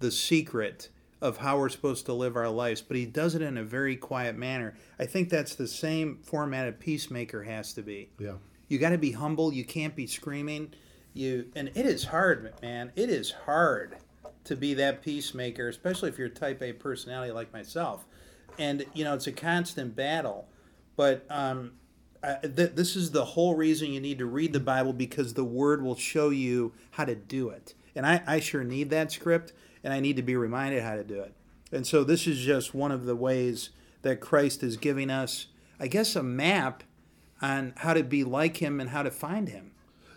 the 0.00 0.10
secret 0.10 0.88
of 1.20 1.38
how 1.38 1.58
we're 1.58 1.68
supposed 1.68 2.06
to 2.06 2.12
live 2.12 2.36
our 2.36 2.48
lives, 2.48 2.82
but 2.82 2.96
he 2.96 3.06
does 3.06 3.34
it 3.34 3.42
in 3.42 3.56
a 3.56 3.64
very 3.64 3.96
quiet 3.96 4.36
manner. 4.36 4.74
I 4.98 5.06
think 5.06 5.30
that's 5.30 5.54
the 5.54 5.66
same 5.66 6.18
format 6.22 6.68
a 6.68 6.72
peacemaker 6.72 7.42
has 7.44 7.72
to 7.74 7.82
be. 7.82 8.10
Yeah. 8.18 8.34
You 8.68 8.78
got 8.78 8.90
to 8.90 8.98
be 8.98 9.12
humble. 9.12 9.52
You 9.52 9.64
can't 9.64 9.96
be 9.96 10.06
screaming. 10.06 10.74
You 11.14 11.46
and 11.54 11.68
it 11.68 11.86
is 11.86 12.04
hard, 12.04 12.52
man. 12.60 12.92
It 12.96 13.08
is 13.08 13.30
hard 13.30 13.96
to 14.44 14.56
be 14.56 14.74
that 14.74 15.02
peacemaker, 15.02 15.68
especially 15.68 16.10
if 16.10 16.18
you're 16.18 16.26
a 16.26 16.30
type 16.30 16.62
A 16.62 16.72
personality 16.72 17.32
like 17.32 17.52
myself. 17.52 18.06
And 18.58 18.84
you 18.92 19.04
know, 19.04 19.14
it's 19.14 19.26
a 19.26 19.32
constant 19.32 19.96
battle. 19.96 20.48
But 20.96 21.24
um, 21.30 21.72
I, 22.22 22.34
th- 22.42 22.72
this 22.74 22.96
is 22.96 23.10
the 23.10 23.24
whole 23.24 23.54
reason 23.54 23.92
you 23.92 24.00
need 24.00 24.18
to 24.18 24.26
read 24.26 24.52
the 24.52 24.60
Bible 24.60 24.92
because 24.92 25.34
the 25.34 25.44
Word 25.44 25.82
will 25.82 25.96
show 25.96 26.30
you 26.30 26.72
how 26.90 27.04
to 27.04 27.14
do 27.14 27.50
it. 27.50 27.74
And 27.94 28.06
I, 28.06 28.22
I 28.26 28.40
sure 28.40 28.64
need 28.64 28.90
that 28.90 29.12
script, 29.12 29.52
and 29.86 29.94
I 29.94 30.00
need 30.00 30.16
to 30.16 30.22
be 30.22 30.34
reminded 30.34 30.82
how 30.82 30.96
to 30.96 31.04
do 31.04 31.20
it. 31.20 31.32
And 31.70 31.86
so 31.86 32.02
this 32.02 32.26
is 32.26 32.40
just 32.40 32.74
one 32.74 32.90
of 32.90 33.06
the 33.06 33.14
ways 33.14 33.70
that 34.02 34.20
Christ 34.20 34.64
is 34.64 34.76
giving 34.76 35.10
us, 35.10 35.46
I 35.78 35.86
guess, 35.86 36.16
a 36.16 36.24
map 36.24 36.82
on 37.40 37.72
how 37.76 37.94
to 37.94 38.02
be 38.02 38.24
like 38.24 38.56
Him 38.56 38.80
and 38.80 38.90
how 38.90 39.04
to 39.04 39.12
find 39.12 39.48
Him. 39.48 39.70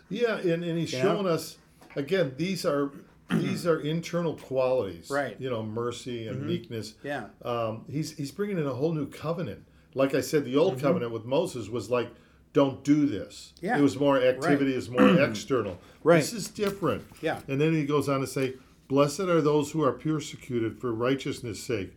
Yeah, 0.08 0.38
and, 0.38 0.64
and 0.64 0.76
he's 0.76 0.92
Yeah. 0.92 1.02
showing 1.02 1.26
us 1.28 1.56
again. 1.94 2.34
These 2.36 2.66
are 2.66 2.90
these 3.30 3.64
are 3.64 3.78
internal 3.78 4.34
qualities, 4.34 5.08
Right. 5.08 5.34
Mm-hmm. 5.34 5.42
You 5.44 5.50
know, 5.50 5.62
mercy 5.62 6.26
and 6.26 6.44
meekness. 6.44 6.94
Yeah. 7.04 7.26
Um, 7.42 7.84
he's 7.88 8.16
he's 8.16 8.32
bringing 8.32 8.58
in 8.58 8.66
a 8.66 8.74
whole 8.74 8.92
new 8.92 9.06
covenant. 9.06 9.64
Like 9.94 10.16
I 10.16 10.20
said, 10.20 10.44
the 10.44 10.56
old 10.56 10.80
covenant 10.80 11.12
with 11.12 11.24
Moses 11.26 11.68
was 11.68 11.90
like, 11.90 12.10
"Don't 12.52 12.82
do 12.82 13.06
this." 13.06 13.52
Mm-hmm. 13.58 13.66
Yeah. 13.66 13.78
It 13.78 13.82
was 13.82 14.00
more 14.00 14.20
activity. 14.20 14.72
It 14.72 14.76
was 14.76 14.90
more 14.90 15.20
external. 15.28 15.78
Right. 16.02 16.16
This 16.16 16.32
is 16.32 16.48
different. 16.48 17.04
Yeah. 17.22 17.38
And 17.46 17.60
then 17.60 17.72
he 17.72 17.84
goes 17.86 18.08
on 18.08 18.20
to 18.20 18.26
say, 18.26 18.54
"Blessed 18.90 19.20
are 19.20 19.40
those 19.40 19.70
who 19.70 19.82
are 19.84 19.92
persecuted 19.92 20.80
for 20.80 20.92
righteousness' 20.92 21.62
sake, 21.62 21.92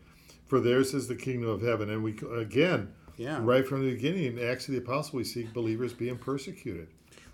for 0.46 0.60
theirs 0.60 0.94
is 0.94 1.08
the 1.08 1.16
kingdom 1.16 1.50
of 1.50 1.62
heaven." 1.64 1.90
And 1.90 2.04
we 2.04 2.16
again, 2.38 2.90
Yeah. 3.18 3.40
right 3.44 3.68
from 3.68 3.84
the 3.84 3.92
beginning 3.96 4.26
in 4.26 4.40
Acts 4.40 4.68
of 4.68 4.74
the 4.76 4.80
Apostle, 4.80 5.18
we 5.18 5.24
see 5.24 5.48
believers 5.52 5.92
being 5.92 6.18
persecuted. 6.18 6.88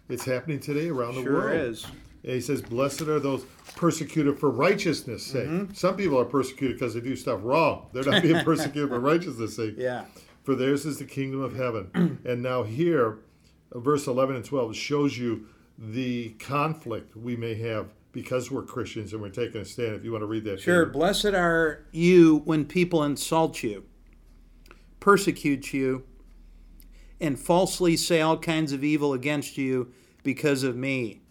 It's 0.07 0.23
happening 0.23 0.59
today 0.61 0.87
around 0.89 1.15
the 1.15 1.23
Sure 1.23 1.33
world. 1.33 1.61
is. 1.61 1.85
And 2.23 2.33
he 2.33 2.41
says, 2.41 2.61
Blessed 2.61 3.01
are 3.01 3.19
those 3.19 3.45
persecuted 3.75 4.39
for 4.39 4.49
righteousness' 4.49 5.23
sake. 5.25 5.47
Mm-hmm. 5.49 5.73
Some 5.73 5.95
people 5.97 6.17
are 6.19 6.25
persecuted 6.25 6.77
because 6.77 6.93
they 6.93 7.01
do 7.01 7.15
stuff 7.17 7.41
wrong. 7.43 7.87
They're 7.93 8.03
not 8.03 8.23
being 8.23 8.43
persecuted 8.45 8.89
for 8.89 8.99
righteousness' 8.99 9.55
sake. 9.57 9.75
Yeah. 9.77 10.05
For 10.43 10.55
theirs 10.55 10.85
is 10.85 10.97
the 10.99 11.05
kingdom 11.05 11.41
of 11.41 11.55
heaven. 11.55 12.19
and 12.25 12.41
now, 12.41 12.63
here, 12.63 13.19
verse 13.73 14.07
11 14.07 14.35
and 14.37 14.43
12 14.45 14.75
shows 14.75 15.17
you 15.17 15.45
the 15.77 16.29
conflict 16.39 17.15
we 17.15 17.35
may 17.37 17.55
have 17.55 17.87
because 18.11 18.49
we're 18.49 18.63
Christians 18.63 19.13
and 19.13 19.21
we're 19.21 19.29
taking 19.29 19.61
a 19.61 19.65
stand. 19.65 19.95
If 19.95 20.03
you 20.03 20.11
want 20.11 20.23
to 20.23 20.27
read 20.27 20.43
that. 20.45 20.59
Sure. 20.59 20.85
David. 20.85 20.93
Blessed 20.93 21.25
are 21.27 21.85
you 21.91 22.41
when 22.45 22.65
people 22.65 23.03
insult 23.03 23.61
you, 23.63 23.85
persecute 24.99 25.73
you, 25.73 26.03
and 27.19 27.39
falsely 27.39 27.97
say 27.97 28.21
all 28.21 28.37
kinds 28.37 28.71
of 28.73 28.83
evil 28.83 29.13
against 29.13 29.57
you 29.57 29.91
because 30.23 30.63
of 30.63 30.75
me. 30.75 31.21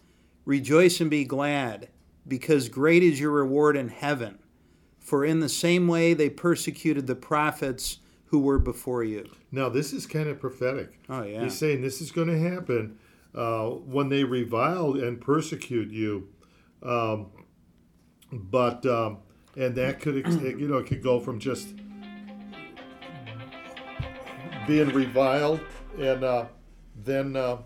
Rejoice 0.45 0.99
and 1.01 1.09
be 1.09 1.25
glad, 1.25 1.89
because 2.27 2.69
great 2.69 3.03
is 3.03 3.19
your 3.19 3.31
reward 3.31 3.75
in 3.75 3.89
heaven. 3.89 4.39
For 4.99 5.25
in 5.25 5.39
the 5.39 5.49
same 5.49 5.87
way 5.87 6.13
they 6.13 6.29
persecuted 6.29 7.07
the 7.07 7.15
prophets 7.15 7.97
who 8.25 8.39
were 8.39 8.59
before 8.59 9.03
you. 9.03 9.27
Now, 9.51 9.69
this 9.69 9.91
is 9.91 10.05
kind 10.05 10.29
of 10.29 10.39
prophetic. 10.39 10.99
Oh, 11.09 11.23
yeah. 11.23 11.43
He's 11.43 11.57
saying 11.57 11.81
this 11.81 11.99
is 11.99 12.11
going 12.11 12.27
to 12.27 12.37
happen 12.37 12.99
uh, 13.33 13.65
when 13.69 14.09
they 14.09 14.23
revile 14.23 14.93
and 14.93 15.19
persecute 15.19 15.89
you. 15.89 16.29
Um, 16.83 17.27
but, 18.31 18.85
um, 18.85 19.17
and 19.57 19.75
that 19.75 19.99
could, 19.99 20.25
ex- 20.25 20.35
you 20.41 20.67
know, 20.67 20.77
it 20.77 20.87
could 20.87 21.03
go 21.03 21.19
from 21.19 21.39
just 21.39 21.75
being 24.67 24.89
reviled 24.89 25.59
and 25.99 26.23
uh, 26.23 26.45
then, 26.95 27.35
uh, 27.35 27.57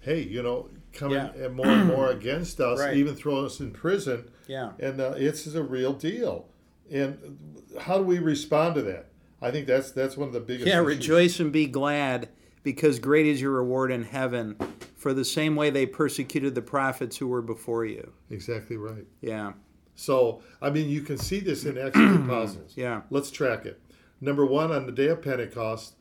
hey, 0.00 0.22
you 0.22 0.42
know, 0.42 0.68
coming 0.92 1.16
Yeah. 1.16 1.32
and 1.34 1.54
more 1.54 1.66
and 1.66 1.86
more 1.88 2.10
against 2.10 2.60
us, 2.60 2.80
Right. 2.80 2.96
even 2.96 3.14
throw 3.14 3.44
us 3.44 3.60
in 3.60 3.70
prison. 3.70 4.28
Yeah. 4.46 4.72
And 4.78 5.00
uh, 5.00 5.14
it's 5.16 5.46
a 5.54 5.62
real 5.62 5.92
deal. 5.92 6.48
And 6.90 7.38
how 7.80 7.98
do 7.98 8.04
we 8.04 8.18
respond 8.18 8.74
to 8.76 8.82
that? 8.82 9.06
I 9.40 9.50
think 9.50 9.66
that's 9.66 9.90
that's 9.90 10.16
one 10.16 10.28
of 10.28 10.34
the 10.34 10.40
biggest. 10.40 10.66
Yeah, 10.66 10.76
issues. 10.82 10.86
rejoice 10.86 11.40
and 11.40 11.50
be 11.52 11.66
glad, 11.66 12.28
because 12.62 12.98
great 12.98 13.26
is 13.26 13.40
your 13.40 13.50
reward 13.52 13.90
in 13.90 14.04
heaven. 14.04 14.56
For 15.04 15.12
the 15.12 15.22
same 15.26 15.54
way 15.54 15.68
they 15.68 15.84
persecuted 15.84 16.54
the 16.54 16.62
prophets 16.62 17.18
who 17.18 17.28
were 17.28 17.42
before 17.42 17.84
you. 17.84 18.10
Exactly 18.30 18.78
right. 18.78 19.04
Yeah. 19.20 19.52
So, 19.96 20.40
I 20.62 20.70
mean, 20.70 20.88
you 20.88 21.02
can 21.02 21.18
see 21.18 21.40
this 21.40 21.66
in 21.66 21.76
Acts 21.76 21.94
of 21.98 22.08
the 22.08 22.24
Apostles. 22.24 22.72
Yeah. 22.74 23.02
Let's 23.10 23.30
track 23.30 23.66
it. 23.66 23.78
Number 24.22 24.46
one, 24.46 24.72
on 24.72 24.86
the 24.86 24.92
day 24.92 25.08
of 25.08 25.20
Pentecost, 25.20 25.96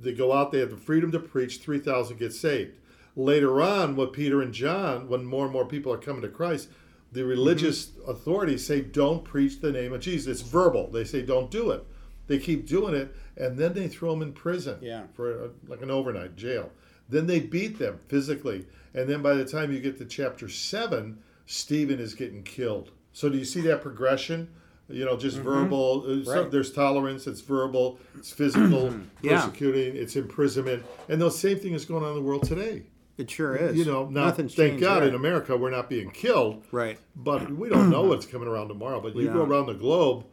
they 0.00 0.12
go 0.12 0.32
out, 0.32 0.50
they 0.50 0.58
have 0.58 0.70
the 0.70 0.76
freedom 0.76 1.12
to 1.12 1.20
preach, 1.20 1.58
3,000 1.58 2.18
get 2.18 2.32
saved. 2.32 2.72
Later 3.14 3.62
on, 3.62 3.94
with 3.94 4.12
Peter 4.12 4.42
and 4.42 4.52
John, 4.52 5.08
when 5.08 5.24
more 5.24 5.44
and 5.44 5.52
more 5.52 5.64
people 5.64 5.92
are 5.92 5.96
coming 5.98 6.22
to 6.22 6.28
Christ, 6.28 6.68
The 7.12 7.24
religious 7.24 7.92
authorities 8.08 8.66
say 8.66 8.80
don't 8.80 9.24
preach 9.24 9.60
the 9.60 9.70
name 9.70 9.92
of 9.92 10.00
Jesus. 10.00 10.40
It's 10.40 10.50
verbal. 10.50 10.90
They 10.90 11.04
say 11.04 11.22
don't 11.22 11.48
do 11.50 11.70
it. 11.70 11.84
They 12.26 12.38
keep 12.38 12.66
doing 12.66 12.94
it, 12.94 13.14
and 13.36 13.56
then 13.56 13.72
they 13.72 13.86
throw 13.86 14.10
them 14.10 14.22
in 14.22 14.32
prison 14.32 14.78
Yeah. 14.82 15.04
for 15.14 15.44
uh 15.44 15.48
like 15.68 15.80
an 15.80 15.90
overnight 15.92 16.34
jail. 16.36 16.70
Then 17.08 17.26
they 17.26 17.40
beat 17.40 17.78
them 17.78 18.00
physically, 18.08 18.66
and 18.94 19.08
then 19.08 19.22
by 19.22 19.34
the 19.34 19.44
time 19.44 19.72
you 19.72 19.80
get 19.80 19.98
to 19.98 20.04
chapter 20.04 20.48
seven, 20.48 21.18
Stephen 21.46 21.98
is 22.00 22.14
getting 22.14 22.42
killed. 22.42 22.90
So 23.12 23.28
do 23.28 23.38
you 23.38 23.44
see 23.44 23.60
that 23.62 23.82
progression? 23.82 24.48
You 24.90 25.04
know, 25.04 25.16
just 25.16 25.36
verbal. 25.38 26.04
uh, 26.06 26.24
so- 26.24 26.48
there's 26.48 26.72
tolerance. 26.72 27.26
It's 27.26 27.40
verbal. 27.42 27.98
It's 28.16 28.30
physical. 28.32 28.94
Yeah. 29.22 29.40
Persecuting. 29.40 29.96
It's 29.96 30.14
imprisonment, 30.16 30.84
and 31.08 31.20
the 31.20 31.30
same 31.30 31.58
thing 31.58 31.72
is 31.74 31.84
going 31.84 32.04
on 32.04 32.10
in 32.10 32.16
the 32.16 32.22
world 32.22 32.44
today. 32.44 32.84
It 33.18 33.28
sure 33.30 33.56
is. 33.56 33.76
You 33.76 33.84
know, 33.84 34.04
now, 34.08 34.26
nothing's 34.26 34.54
thank 34.54 34.78
God 34.80 35.00
there. 35.00 35.08
in 35.08 35.14
America 35.16 35.56
we're 35.56 35.70
not 35.70 35.88
being 35.90 36.10
killed, 36.12 36.62
Right. 36.70 36.98
but 37.16 37.50
we 37.50 37.68
don't 37.68 37.90
know 37.90 38.02
what's 38.10 38.26
coming 38.26 38.46
around 38.46 38.68
tomorrow. 38.68 39.00
But 39.00 39.16
you 39.16 39.26
go 39.28 39.42
around 39.42 39.66
the 39.66 39.74
globe 39.74 40.24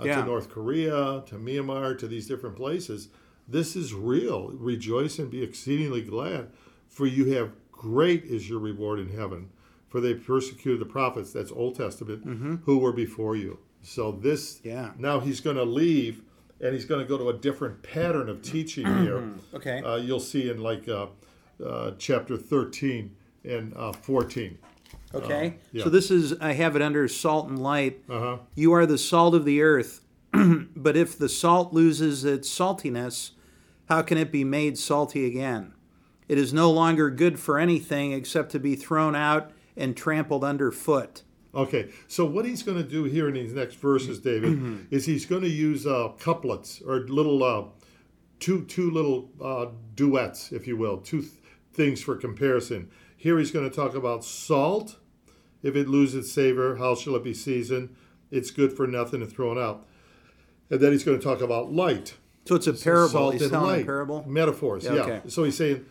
uh, 0.00 0.04
Yeah. 0.04 0.20
to 0.22 0.24
North 0.26 0.48
Korea, 0.48 1.22
to 1.26 1.34
Myanmar, 1.34 1.98
to 1.98 2.08
these 2.08 2.26
different 2.26 2.56
places. 2.56 3.08
This 3.50 3.74
is 3.76 3.92
real. 3.94 4.48
Rejoice 4.54 5.18
and 5.18 5.30
be 5.30 5.42
exceedingly 5.42 6.02
glad, 6.02 6.48
for 6.88 7.06
you 7.06 7.32
have 7.32 7.50
great 7.72 8.24
is 8.24 8.48
your 8.48 8.60
reward 8.60 9.00
in 9.00 9.08
heaven. 9.10 9.50
For 9.88 10.00
they 10.00 10.14
persecuted 10.14 10.80
the 10.80 10.84
prophets, 10.86 11.32
that's 11.32 11.50
Old 11.50 11.74
Testament, 11.74 12.60
who 12.64 12.78
were 12.78 12.92
before 12.92 13.34
you. 13.34 13.58
So 13.82 14.12
this, 14.12 14.58
Mm-hmm. 14.58 14.68
Yeah. 14.68 14.90
now 14.98 15.18
he's 15.20 15.40
going 15.40 15.56
to 15.56 15.64
leave 15.64 16.22
and 16.60 16.74
he's 16.74 16.84
going 16.84 17.00
to 17.00 17.06
go 17.08 17.16
to 17.18 17.30
a 17.30 17.32
different 17.32 17.82
pattern 17.82 18.28
of 18.28 18.42
teaching 18.42 18.86
here. 19.02 19.30
Okay. 19.54 19.82
Uh, 19.82 19.96
you'll 19.96 20.20
see 20.20 20.48
in 20.48 20.62
like 20.62 20.88
uh, 20.88 21.06
uh, 21.64 21.92
chapter 21.98 22.36
13 22.36 23.14
and 23.44 23.74
uh, 23.76 23.92
14. 23.92 24.56
Okay. 25.12 25.56
yeah. 25.72 25.82
So 25.82 25.90
this 25.90 26.10
is 26.12 26.34
I 26.40 26.52
have 26.52 26.76
it 26.76 26.82
under 26.82 27.08
salt 27.08 27.48
and 27.48 27.60
light. 27.60 28.00
Uh-huh. 28.08 28.38
You 28.54 28.72
are 28.74 28.86
the 28.86 28.96
salt 28.98 29.34
of 29.34 29.44
the 29.44 29.60
earth. 29.60 30.02
but 30.76 30.96
if 30.96 31.18
the 31.18 31.28
salt 31.28 31.72
loses 31.72 32.24
its 32.24 32.48
saltiness, 32.48 33.32
how 33.90 34.02
can 34.02 34.16
it 34.16 34.30
be 34.30 34.44
made 34.44 34.78
salty 34.78 35.26
again? 35.26 35.74
It 36.28 36.38
is 36.38 36.54
no 36.54 36.70
longer 36.70 37.10
good 37.10 37.40
for 37.40 37.58
anything 37.58 38.12
except 38.12 38.52
to 38.52 38.60
be 38.60 38.76
thrown 38.76 39.16
out 39.16 39.50
and 39.76 39.96
trampled 39.96 40.44
underfoot. 40.44 41.24
Okay, 41.52 41.90
so 42.06 42.24
what 42.24 42.44
he's 42.44 42.62
going 42.62 42.78
to 42.78 42.88
do 42.88 43.02
here 43.02 43.26
in 43.26 43.34
these 43.34 43.52
next 43.52 43.74
verses, 43.74 44.20
David, 44.30 44.86
is 44.92 45.06
he's 45.06 45.26
going 45.26 45.42
to 45.42 45.48
use 45.48 45.88
uh, 45.88 46.10
couplets 46.20 46.80
or 46.86 47.00
little 47.00 47.42
uh, 47.42 47.64
two 48.38 48.64
two 48.66 48.92
little 48.92 49.28
uh, 49.42 49.66
duets, 49.96 50.52
if 50.52 50.68
you 50.68 50.76
will, 50.76 50.98
two 50.98 51.22
th- 51.22 51.32
things 51.72 52.00
for 52.00 52.14
comparison. 52.14 52.88
Here 53.16 53.40
he's 53.40 53.50
going 53.50 53.68
to 53.68 53.74
talk 53.74 53.96
about 53.96 54.24
salt. 54.24 54.98
If 55.64 55.74
it 55.74 55.88
loses 55.88 56.26
its 56.26 56.32
savor, 56.32 56.76
how 56.76 56.94
shall 56.94 57.16
it 57.16 57.24
be 57.24 57.34
seasoned? 57.34 57.96
It's 58.30 58.52
good 58.52 58.72
for 58.72 58.86
nothing 58.86 59.20
and 59.20 59.30
thrown 59.30 59.58
out. 59.58 59.84
And 60.70 60.78
then 60.78 60.92
he's 60.92 61.02
going 61.02 61.18
to 61.18 61.24
talk 61.24 61.40
about 61.40 61.72
light. 61.72 62.14
So 62.46 62.54
it's 62.54 62.66
a 62.66 62.72
parable. 62.72 63.30
He's 63.30 63.48
telling 63.50 63.66
light. 63.70 63.82
a 63.82 63.84
parable. 63.84 64.24
Metaphors, 64.26 64.84
Yeah, 64.84 64.94
yeah. 64.94 65.00
okay. 65.02 65.20
So 65.28 65.44
he's 65.44 65.56
saying, 65.56 65.84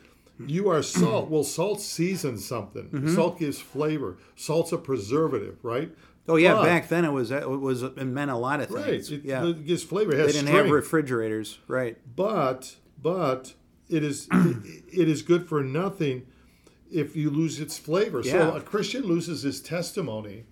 you 0.45 0.70
are 0.70 0.82
salt. 0.82 1.30
Well, 1.30 1.43
salt 1.43 1.82
seasons 1.82 2.45
something. 2.45 2.89
Mm-hmm. 2.89 3.16
Salt 3.16 3.39
gives 3.39 3.60
flavor. 3.60 4.18
Salt's 4.36 4.72
a 4.72 4.78
preservative, 4.78 5.58
right? 5.64 5.91
Oh 6.28 6.36
yeah, 6.36 6.54
But- 6.54 6.64
back 6.66 6.88
then 6.89 7.06
it 7.06 7.12
was 7.12 7.32
it 7.32 7.47
was 7.50 7.82
it 7.84 7.97
meant 8.06 8.30
a 8.32 8.38
lot 8.38 8.60
of 8.62 8.70
Right. 8.72 8.86
things. 8.86 9.12
It, 9.12 9.24
yeah. 9.26 9.45
it 9.47 9.66
gives 9.66 9.84
flavor. 9.84 10.12
It 10.14 10.18
They 10.18 10.26
didn't 10.28 10.47
strength. 10.47 10.66
have 10.66 10.70
refrigerators, 10.72 11.60
right? 11.68 11.97
but 12.16 12.76
but 13.02 13.54
it 13.89 14.04
is 14.04 14.28
it, 14.32 14.84
it 14.93 15.10
is 15.10 15.22
good 15.24 15.47
for 15.47 15.64
nothing 15.64 16.28
if 16.91 17.16
you 17.16 17.30
lose 17.32 17.60
its 17.60 17.78
flavor. 17.78 18.22
Yeah. 18.24 18.32
So 18.32 18.56
a 18.58 18.62
Christian 18.62 19.04
loses 19.04 19.41
his 19.43 19.60
testimony 19.62 20.45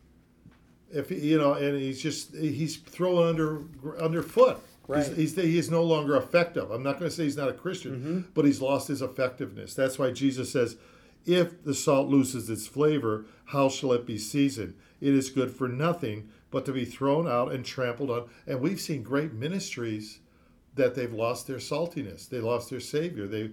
if 0.91 1.11
you 1.11 1.37
know, 1.37 1.53
and 1.53 1.77
he's 1.79 2.01
just 2.01 2.35
he's 2.35 2.77
thrown 2.77 3.27
under 3.27 3.61
underfoot. 3.99 4.59
Right. 4.87 5.05
He's, 5.05 5.35
he's 5.35 5.35
he 5.35 5.57
is 5.57 5.69
no 5.69 5.83
longer 5.83 6.15
effective. 6.15 6.71
I'm 6.71 6.83
not 6.83 6.97
going 6.99 7.09
to 7.09 7.15
say 7.15 7.23
he's 7.23 7.35
not 7.37 7.49
a 7.49 7.53
Christian, 7.53 7.91
Mm-hmm. 7.95 8.19
but 8.33 8.45
he's 8.45 8.61
lost 8.61 8.87
his 8.87 9.01
effectiveness. 9.01 9.73
That's 9.73 9.99
why 9.99 10.11
Jesus 10.11 10.51
says, 10.51 10.77
"If 11.25 11.63
the 11.63 11.73
salt 11.73 12.07
loses 12.07 12.49
its 12.49 12.67
flavor, 12.67 13.25
how 13.45 13.67
shall 13.69 13.91
it 13.93 14.05
be 14.05 14.17
seasoned? 14.17 14.75
It 15.01 15.13
is 15.13 15.29
good 15.29 15.51
for 15.51 15.67
nothing 15.67 16.29
but 16.51 16.65
to 16.65 16.71
be 16.71 16.85
thrown 16.85 17.27
out 17.27 17.51
and 17.51 17.65
trampled 17.65 18.09
on." 18.09 18.29
And 18.47 18.61
we've 18.61 18.79
seen 18.79 19.03
great 19.03 19.33
ministries 19.33 20.19
that 20.75 20.95
they've 20.95 21.13
lost 21.13 21.47
their 21.47 21.57
saltiness. 21.57 22.29
They 22.29 22.39
lost 22.39 22.69
their 22.69 22.79
savior. 22.79 23.27
They 23.27 23.51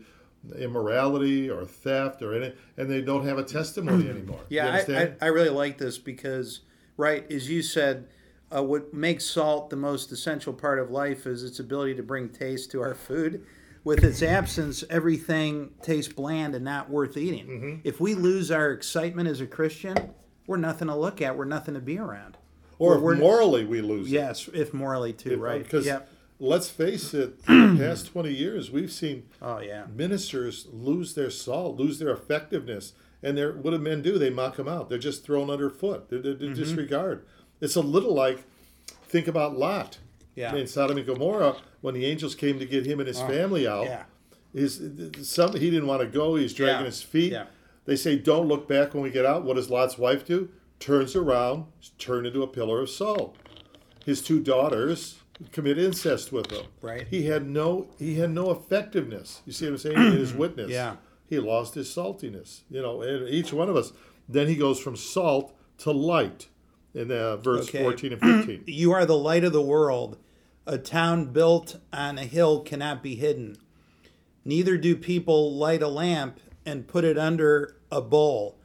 immorality 0.59 1.49
or 1.51 1.65
theft 1.65 2.23
or 2.23 2.35
any, 2.35 2.53
and 2.77 2.91
they 2.91 3.01
don't 3.01 3.27
have 3.27 3.39
a 3.39 3.43
testimony 3.45 4.09
anymore. 4.09 4.41
Yeah, 4.49 4.83
I, 4.89 4.93
I. 4.95 5.13
I 5.23 5.27
really 5.29 5.49
like 5.51 5.79
this 5.79 5.99
because, 5.99 6.61
right, 6.97 7.31
as 7.33 7.49
you 7.49 7.63
said, 7.63 8.07
uh, 8.55 8.63
what 8.63 8.93
makes 8.95 9.25
salt 9.25 9.71
the 9.71 9.77
most 9.77 10.13
essential 10.13 10.53
part 10.53 10.79
of 10.79 10.91
life 10.91 11.27
is 11.27 11.43
its 11.43 11.59
ability 11.59 11.95
to 11.97 12.03
bring 12.03 12.29
taste 12.29 12.71
to 12.73 12.81
our 12.81 12.95
food. 12.95 13.45
With 13.83 14.03
its 14.03 14.23
absence, 14.23 14.83
everything 14.89 15.71
tastes 15.83 16.11
bland 16.13 16.55
and 16.55 16.65
not 16.65 16.89
worth 16.89 17.17
eating. 17.19 17.47
Mm-hmm. 17.47 17.75
If 17.85 18.01
we 18.01 18.15
lose 18.15 18.51
our 18.51 18.71
excitement 18.71 19.29
as 19.29 19.43
a 19.43 19.47
Christian, 19.47 20.15
we're 20.47 20.57
nothing 20.57 20.89
to 20.89 20.95
look 20.97 21.21
at. 21.21 21.37
We're 21.37 21.45
nothing 21.45 21.75
to 21.75 21.81
be 21.81 21.99
around. 21.99 22.39
or 22.79 22.99
we're- 22.99 23.17
if 23.17 23.21
morally 23.21 23.65
we 23.65 23.81
lose. 23.83 24.09
it. 24.09 24.11
Yes, 24.15 24.49
if 24.55 24.73
morally 24.73 25.13
too, 25.13 25.37
right? 25.37 25.63
Because 25.63 25.85
Yeah. 25.87 26.01
let's 26.41 26.69
face 26.71 27.13
it, 27.15 27.43
the 27.47 27.77
past 27.79 28.07
20 28.07 28.33
years, 28.33 28.71
we've 28.71 28.91
seen 28.91 29.25
Oh 29.43 29.59
yeah. 29.61 29.85
ministers 29.95 30.67
lose 30.73 31.15
their 31.15 31.31
salt, 31.31 31.77
lose 31.79 31.99
their 31.99 32.11
effectiveness. 32.11 32.95
And 33.23 33.39
they're, 33.39 33.53
what 33.53 33.71
do 33.71 33.79
men 33.79 34.03
do? 34.03 34.19
They 34.19 34.29
mock 34.31 34.57
them 34.57 34.69
out. 34.69 34.89
They're 34.91 34.99
just 34.99 35.25
thrown 35.25 35.51
underfoot. 35.51 36.09
They, 36.11 36.19
they, 36.19 36.33
they 36.35 36.47
Mm-hmm. 36.47 36.55
disregard. 36.55 37.25
It's 37.65 37.77
a 37.77 37.81
little 37.81 38.15
like, 38.15 38.45
think 39.09 39.27
about 39.29 39.57
Lot. 39.59 39.99
Yeah. 40.35 40.55
In 40.55 40.67
Sodom 40.67 40.97
and 40.99 41.07
Gomorrah, 41.07 41.57
when 41.81 41.95
the 41.95 42.05
angels 42.07 42.35
came 42.35 42.59
to 42.59 42.67
get 42.67 42.85
him 42.87 42.99
and 43.01 43.07
his 43.07 43.21
uh, 43.21 43.27
family 43.29 43.67
out, 43.69 43.87
Oh, 43.87 43.91
Yeah. 43.91 44.03
his 44.53 44.81
some 45.23 45.53
he 45.57 45.71
didn't 45.71 45.87
want 45.87 46.01
to 46.03 46.07
go. 46.09 46.35
He's 46.37 46.53
dragging 46.55 46.81
Yeah. 46.81 46.87
his 46.87 47.03
feet. 47.03 47.33
Yeah. 47.33 47.47
They 47.87 47.97
say, 47.97 48.17
"Don't 48.17 48.49
look 48.49 48.67
back 48.67 48.95
when 48.95 49.03
we 49.03 49.11
get 49.11 49.25
out." 49.27 49.45
What 49.45 49.55
does 49.57 49.71
Lot's 49.71 49.97
wife 49.99 50.25
do? 50.27 50.49
Turns 50.81 51.15
around, 51.15 51.67
turned 51.99 52.27
into 52.27 52.43
a 52.43 52.47
pillar 52.47 52.81
of 52.81 52.91
salt. 52.91 53.37
His 54.05 54.21
two 54.23 54.41
daughters 54.41 55.19
commit 55.53 55.79
incest 55.79 56.33
with 56.33 56.51
him. 56.51 56.67
Right. 56.83 57.07
He 57.09 57.25
had 57.27 57.47
no 57.47 57.87
he 57.99 58.15
had 58.17 58.31
no 58.31 58.51
effectiveness. 58.51 59.41
You 59.47 59.53
see 59.53 59.67
what 59.67 59.73
I'm 59.73 59.79
saying? 59.79 59.97
In 59.99 60.13
his 60.13 60.35
witness. 60.43 60.71
Yeah. 60.71 60.97
He 61.29 61.39
lost 61.39 61.75
his 61.75 61.89
saltiness. 61.95 62.61
You 62.71 62.83
know, 62.83 63.03
and 63.03 63.29
each 63.29 63.53
one 63.53 63.69
of 63.69 63.77
us. 63.77 63.93
Then 64.29 64.49
he 64.49 64.57
goes 64.57 64.81
from 64.81 64.97
salt 64.97 65.55
to 65.79 65.91
light 65.93 66.49
in 66.95 67.11
uh, 67.11 67.37
verse 67.37 67.69
Okay. 67.69 67.83
14 67.83 68.13
and 68.13 68.21
15. 68.21 68.65
You 68.67 68.93
are 68.93 69.05
the 69.07 69.17
light 69.17 69.45
of 69.45 69.53
the 69.53 69.63
world. 69.63 70.19
A 70.67 70.79
town 70.79 71.27
built 71.27 71.79
on 71.93 72.17
a 72.19 72.25
hill 72.25 72.61
cannot 72.61 73.03
be 73.03 73.17
hidden. 73.17 73.57
Neither 74.45 74.77
do 74.77 74.97
people 74.97 75.55
light 75.55 75.83
a 75.83 75.89
lamp 75.89 76.41
and 76.65 76.87
put 76.87 77.05
it 77.05 77.19
under 77.19 77.77
a 77.91 78.01
bowl. 78.01 78.59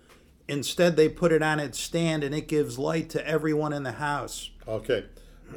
Instead, 0.47 0.95
they 0.95 1.09
put 1.09 1.31
it 1.31 1.43
on 1.43 1.59
its 1.59 1.79
stand 1.79 2.23
and 2.23 2.33
it 2.33 2.47
gives 2.47 2.79
light 2.79 3.09
to 3.11 3.27
everyone 3.27 3.73
in 3.73 3.83
the 3.83 3.93
house. 3.93 4.49
Okay. 4.67 5.05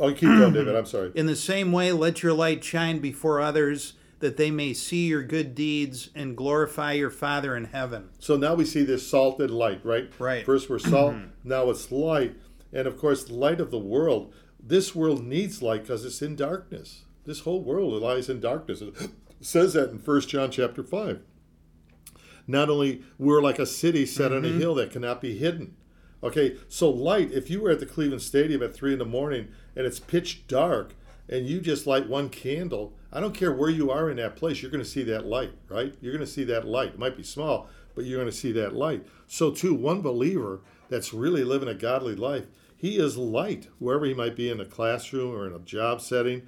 I'll 0.00 0.10
keep 0.12 0.28
going, 0.28 0.52
David. 0.52 0.74
I'm 0.74 0.86
sorry. 0.86 1.12
In 1.14 1.26
the 1.26 1.36
same 1.36 1.70
way, 1.70 1.92
let 1.92 2.22
your 2.22 2.32
light 2.32 2.64
shine 2.64 2.98
before 2.98 3.40
others 3.40 3.92
that 4.20 4.36
they 4.38 4.50
may 4.50 4.72
see 4.72 5.06
your 5.08 5.22
good 5.22 5.54
deeds 5.54 6.08
and 6.14 6.36
glorify 6.36 6.92
your 6.92 7.10
Father 7.10 7.56
in 7.56 7.64
heaven. 7.66 8.08
So 8.18 8.36
now 8.36 8.54
we 8.54 8.64
see 8.64 8.84
this 8.84 9.06
salted 9.06 9.50
light, 9.50 9.84
right? 9.84 10.10
Right. 10.18 10.46
First 10.46 10.70
we're 10.70 10.78
salt, 10.78 11.16
now 11.44 11.68
it's 11.70 11.90
light. 11.92 12.36
And 12.72 12.86
of 12.86 12.96
course, 12.96 13.24
the 13.24 13.34
light 13.34 13.60
of 13.60 13.70
the 13.70 13.78
world. 13.78 14.32
This 14.64 14.94
world 14.94 15.24
needs 15.24 15.62
light 15.62 15.82
because 15.82 16.04
it's 16.04 16.22
in 16.22 16.36
darkness. 16.36 17.02
This 17.24 17.40
whole 17.40 17.62
world 17.62 18.00
lies 18.00 18.28
in 18.28 18.40
darkness. 18.40 18.80
It 18.80 18.94
says 19.40 19.74
that 19.74 19.90
in 19.90 19.98
1 19.98 20.20
John 20.22 20.50
chapter 20.50 20.82
5. 20.82 21.20
Not 22.46 22.70
only 22.70 23.02
we're 23.18 23.42
like 23.42 23.58
a 23.58 23.66
city 23.66 24.06
set 24.06 24.32
on 24.32 24.44
a 24.44 24.48
mm-hmm. 24.48 24.60
hill 24.60 24.74
that 24.76 24.90
cannot 24.90 25.20
be 25.20 25.36
hidden. 25.36 25.76
Okay, 26.24 26.56
so 26.68 26.88
light, 26.88 27.32
if 27.32 27.50
you 27.50 27.60
were 27.60 27.70
at 27.70 27.80
the 27.80 27.86
Cleveland 27.86 28.22
Stadium 28.22 28.62
at 28.62 28.74
3 28.74 28.92
in 28.92 28.98
the 28.98 29.04
morning 29.04 29.48
and 29.74 29.86
it's 29.86 29.98
pitch 29.98 30.46
dark 30.46 30.94
and 31.28 31.46
you 31.46 31.60
just 31.60 31.86
light 31.86 32.08
one 32.08 32.28
candle, 32.28 32.94
I 33.12 33.20
don't 33.20 33.34
care 33.34 33.52
where 33.52 33.70
you 33.70 33.90
are 33.90 34.08
in 34.08 34.18
that 34.18 34.36
place, 34.36 34.62
you're 34.62 34.70
going 34.70 34.84
to 34.84 34.88
see 34.88 35.02
that 35.04 35.26
light, 35.26 35.52
right? 35.68 35.94
You're 36.00 36.12
going 36.12 36.24
to 36.24 36.32
see 36.32 36.44
that 36.44 36.66
light. 36.66 36.90
It 36.90 36.98
might 36.98 37.16
be 37.16 37.24
small, 37.24 37.68
but 37.94 38.04
you're 38.04 38.18
going 38.18 38.30
to 38.30 38.36
see 38.36 38.52
that 38.52 38.74
light. 38.74 39.04
So, 39.26 39.50
too, 39.50 39.74
one 39.74 40.00
believer 40.00 40.60
that's 40.88 41.12
really 41.12 41.42
living 41.42 41.68
a 41.68 41.74
godly 41.74 42.14
life, 42.14 42.46
he 42.82 42.96
is 42.98 43.16
light, 43.16 43.68
wherever 43.78 44.04
he 44.04 44.12
might 44.12 44.34
be 44.34 44.50
in 44.50 44.60
a 44.60 44.64
classroom 44.64 45.32
or 45.32 45.46
in 45.46 45.52
a 45.54 45.60
job 45.60 46.00
setting. 46.00 46.42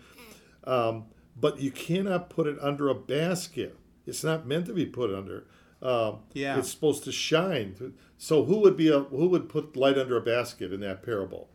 Um, 0.65 1.05
but 1.41 1.61
you 1.61 1.71
cannot 1.71 2.29
put 2.29 2.49
it 2.49 2.59
under 2.61 2.89
a 2.89 2.95
basket. 2.95 3.79
It's 4.05 4.25
not 4.25 4.45
meant 4.45 4.67
to 4.67 4.73
be 4.75 4.85
put 4.85 5.15
under. 5.15 5.47
Um, 5.81 6.19
Yeah. 6.33 6.59
It's 6.59 6.71
supposed 6.73 7.05
to 7.05 7.13
shine. 7.13 7.95
So 8.19 8.45
who 8.47 8.59
would 8.63 8.77
be 8.77 8.89
a 8.89 9.01
who 9.01 9.29
would 9.29 9.49
put 9.49 9.77
light 9.77 9.97
under 9.97 10.17
a 10.17 10.21
basket 10.21 10.73
in 10.73 10.81
that 10.81 11.05
parable? 11.05 11.51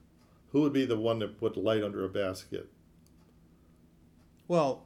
Who 0.54 0.62
would 0.62 0.72
be 0.74 0.86
the 0.86 0.98
one 0.98 1.20
that 1.20 1.38
put 1.38 1.58
light 1.58 1.84
under 1.84 2.06
a 2.06 2.10
basket? 2.10 2.70
Well, 4.48 4.86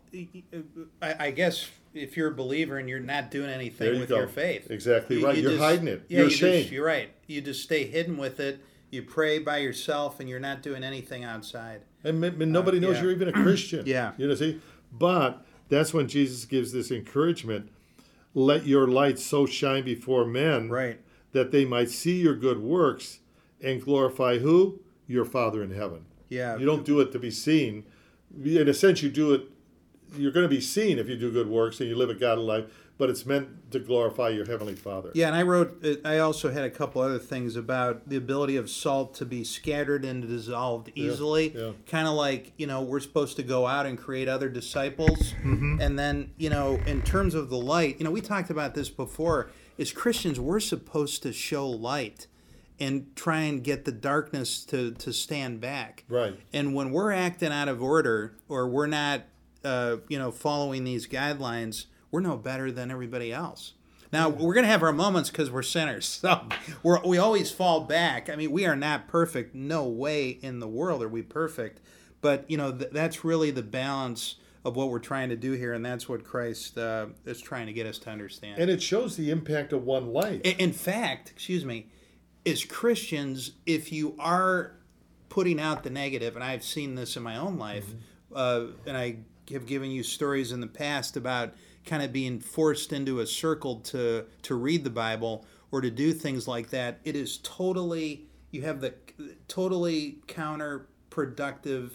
I 1.02 1.28
I 1.28 1.32
guess 1.32 1.70
if 1.94 2.18
you're 2.18 2.30
a 2.32 2.36
believer 2.36 2.78
and 2.80 2.90
you're 2.90 3.00
not 3.00 3.30
doing 3.30 3.50
anything 3.52 3.94
you 3.94 4.00
with 4.00 4.10
go. 4.10 4.18
your 4.18 4.28
faith, 4.28 4.72
Exactly 4.72 5.24
right. 5.24 5.36
you 5.36 5.44
You're 5.44 5.52
just- 5.52 5.64
hiding 5.64 5.88
it. 5.88 6.06
Yeah, 6.08 6.18
You're 6.20 6.28
you 6.30 6.34
ashamed. 6.34 6.62
Just, 6.64 6.72
you're 6.72 6.86
right. 6.86 7.10
You 7.28 7.42
just 7.42 7.62
stay 7.62 7.86
hidden 7.86 8.18
with 8.18 8.40
it. 8.40 8.60
You 8.94 9.02
pray 9.02 9.40
by 9.40 9.58
yourself, 9.58 10.20
and 10.20 10.30
you're 10.30 10.40
not 10.40 10.62
doing 10.62 10.84
anything 10.84 11.24
outside. 11.24 11.82
And, 12.04 12.24
and 12.24 12.52
nobody 12.52 12.78
uh, 12.78 12.82
knows 12.82 12.98
yeah. 12.98 13.02
you're 13.02 13.12
even 13.12 13.28
a 13.28 13.32
Christian. 13.32 13.84
Yeah. 13.88 14.12
You 14.18 14.28
know, 14.28 14.36
see? 14.36 14.62
But 14.92 15.44
that's 15.68 15.96
when 15.96 16.08
Jesus 16.08 16.46
gives 16.46 16.72
this 16.72 16.92
encouragement 16.92 17.72
let 18.36 18.68
your 18.68 18.88
light 18.88 19.18
so 19.18 19.48
shine 19.48 19.84
before 19.84 20.26
men 20.26 20.70
Right. 20.70 21.00
that 21.32 21.52
they 21.52 21.66
might 21.66 21.90
see 21.90 22.22
your 22.22 22.36
good 22.36 22.62
works 22.62 23.20
and 23.62 23.82
glorify 23.82 24.38
who? 24.38 24.80
Your 25.08 25.26
Father 25.26 25.64
in 25.64 25.72
heaven. 25.72 26.06
Yeah. 26.30 26.58
You 26.58 26.66
don't 26.66 26.86
do 26.86 27.00
it 27.00 27.12
to 27.14 27.20
be 27.20 27.32
seen. 27.32 27.86
In 28.44 28.68
a 28.68 28.74
sense, 28.76 29.02
you 29.02 29.10
do 29.10 29.34
it, 29.34 29.50
you're 30.16 30.32
going 30.32 30.46
to 30.48 30.56
be 30.56 30.62
seen 30.62 31.00
if 31.00 31.10
you 31.10 31.18
do 31.18 31.32
good 31.32 31.50
works 31.50 31.80
and 31.80 31.90
you 31.90 31.96
live 31.96 32.12
a 32.12 32.16
godly 32.16 32.46
life, 32.46 32.66
but 33.04 33.10
it's 33.10 33.26
meant 33.26 33.70
to 33.70 33.80
glorify 33.80 34.30
your 34.30 34.46
Heavenly 34.46 34.76
Father. 34.76 35.12
Yeah, 35.14 35.28
and 35.28 35.36
I 35.36 35.42
wrote. 35.42 35.84
uh, 35.84 35.96
I 36.08 36.20
also 36.20 36.50
had 36.52 36.64
a 36.64 36.70
couple 36.70 37.02
other 37.02 37.20
things 37.20 37.58
about 37.58 38.08
the 38.08 38.16
ability 38.16 38.56
of 38.56 38.70
salt 38.70 39.14
to 39.16 39.26
be 39.26 39.44
scattered 39.44 40.06
and 40.06 40.26
dissolved 40.26 40.90
easily. 40.96 41.54
yeah. 41.54 41.72
Kind 41.86 42.08
of 42.08 42.14
like 42.14 42.54
you 42.58 42.66
know 42.66 42.82
we're 42.82 43.02
supposed 43.02 43.36
to 43.36 43.44
go 43.44 43.68
out 43.68 43.86
and 43.86 43.98
create 43.98 44.30
other 44.30 44.48
disciples, 44.48 45.34
Mm-hmm. 45.44 45.82
and 45.82 46.00
then 46.00 46.32
you 46.38 46.50
know 46.50 46.80
in 46.86 47.02
terms 47.02 47.36
of 47.36 47.50
the 47.50 47.58
light, 47.58 47.98
you 48.00 48.06
know 48.06 48.12
we 48.12 48.22
talked 48.22 48.50
about 48.50 48.74
this 48.74 48.90
before. 48.90 49.50
As 49.78 49.92
Christians, 49.92 50.40
we're 50.40 50.62
supposed 50.62 51.24
to 51.24 51.34
show 51.34 51.68
light 51.68 52.28
and 52.80 53.14
try 53.18 53.42
and 53.42 53.62
get 53.64 53.84
the 53.84 53.92
darkness 53.92 54.64
to 54.68 54.92
to 54.92 55.12
stand 55.12 55.60
back. 55.60 56.06
Right. 56.08 56.40
And 56.54 56.74
when 56.74 56.92
we're 56.92 57.12
acting 57.12 57.52
out 57.52 57.68
of 57.68 57.84
order 57.84 58.38
or 58.48 58.70
we're 58.70 58.88
not, 58.88 59.24
uh, 59.66 59.98
you 60.08 60.18
know, 60.18 60.32
following 60.32 60.86
these 60.86 61.06
guidelines, 61.08 61.88
we're 62.14 62.22
no 62.22 62.38
better 62.38 62.72
than 62.72 62.92
everybody 62.92 63.34
else. 63.34 63.74
Now 64.14 64.30
we're 64.30 64.54
going 64.54 64.66
to 64.66 64.70
have 64.72 64.84
our 64.84 64.94
moments 64.94 65.32
because 65.32 65.50
we're 65.50 65.64
sinners, 65.64 66.06
so 66.22 66.48
we're, 66.84 67.02
we 67.02 67.18
always 67.18 67.50
fall 67.52 67.82
back. 67.82 68.30
I 68.30 68.36
mean, 68.36 68.52
we 68.52 68.66
are 68.68 68.76
not 68.76 69.08
perfect. 69.08 69.56
No 69.56 69.86
way 69.88 70.30
in 70.30 70.60
the 70.60 70.68
world 70.68 71.02
are 71.02 71.10
we 71.10 71.24
perfect. 71.24 71.82
But 72.22 72.46
you 72.50 72.56
know, 72.56 72.72
th- 72.72 72.92
that's 72.94 73.26
really 73.26 73.50
the 73.52 73.64
balance 73.64 74.36
of 74.64 74.76
what 74.78 74.90
we're 74.90 75.00
trying 75.00 75.28
to 75.30 75.36
do 75.36 75.54
here, 75.54 75.74
and 75.74 75.84
that's 75.84 76.08
what 76.08 76.24
Christ 76.24 76.78
uh, 76.78 77.08
is 77.26 77.42
trying 77.42 77.66
to 77.66 77.74
get 77.74 77.86
us 77.88 77.98
to 78.00 78.12
understand. 78.12 78.60
And 78.62 78.70
it 78.70 78.82
shows 78.82 79.18
the 79.18 79.30
impact 79.32 79.74
of 79.74 79.84
one 79.84 80.14
life. 80.14 80.42
I- 80.46 80.56
In 80.60 80.72
fact, 80.72 81.32
excuse 81.32 81.66
me, 81.66 81.88
as 82.46 82.64
Christians, 82.64 83.52
if 83.66 83.92
you 83.92 84.16
are 84.20 84.76
putting 85.30 85.60
out 85.60 85.84
the 85.84 85.90
negative, 85.90 86.36
and 86.36 86.44
I've 86.46 86.64
seen 86.64 86.94
this 86.96 87.18
in 87.18 87.24
my 87.24 87.36
own 87.38 87.58
life, 87.58 87.88
uh, 88.34 88.66
and 88.86 88.96
I 88.96 89.18
have 89.52 89.66
given 89.66 89.90
you 89.92 90.04
stories 90.04 90.52
in 90.52 90.62
the 90.62 90.68
past 90.68 91.18
about 91.18 91.56
kind 91.86 92.04
of 92.04 92.12
being 92.12 92.40
forced 92.40 92.94
into 92.94 93.20
a 93.20 93.28
circle 93.28 93.78
to 93.78 94.26
to 94.44 94.56
read 94.56 94.84
the 94.84 94.90
Bible 94.90 95.46
or 95.72 95.82
to 95.82 95.90
do 95.90 96.14
things 96.14 96.48
like 96.48 96.70
that. 96.70 97.00
It 97.04 97.16
is 97.16 97.38
totally 97.38 98.28
you 98.52 98.62
have 98.62 98.82
the 98.82 98.94
totally 99.48 100.20
counterproductive 100.28 101.92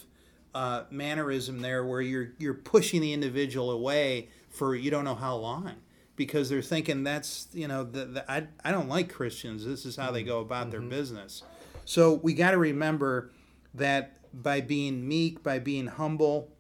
uh, 0.55 0.85
mannerism 0.91 1.61
there 1.61 1.85
where 1.85 2.01
you're 2.01 2.31
you're 2.39 2.55
pushing 2.55 3.01
the 3.01 3.13
individual 3.13 3.71
away 3.71 4.29
for 4.51 4.75
you 4.75 4.91
don't 4.91 5.05
know 5.05 5.15
how 5.15 5.37
long 5.37 5.73
because 6.17 6.49
they're 6.49 6.63
thinking 6.63 7.05
that's 7.05 7.47
you 7.53 7.69
know 7.69 7.85
the, 7.85 8.07
the, 8.07 8.31
I, 8.31 8.49
I 8.65 8.73
don't 8.73 8.89
like 8.89 9.13
christians 9.13 9.65
this 9.65 9.87
is 9.87 9.95
how 9.95 10.11
they 10.11 10.25
go 10.25 10.41
about 10.41 10.71
their 10.71 10.81
business 10.81 11.43
so 11.85 12.15
we 12.15 12.35
got 12.35 12.53
to 12.53 12.59
remember 12.59 13.31
that 13.75 14.15
by 14.33 14.61
being 14.61 15.07
meek 15.07 15.43
by 15.43 15.59
being 15.59 15.87
humble 15.87 16.51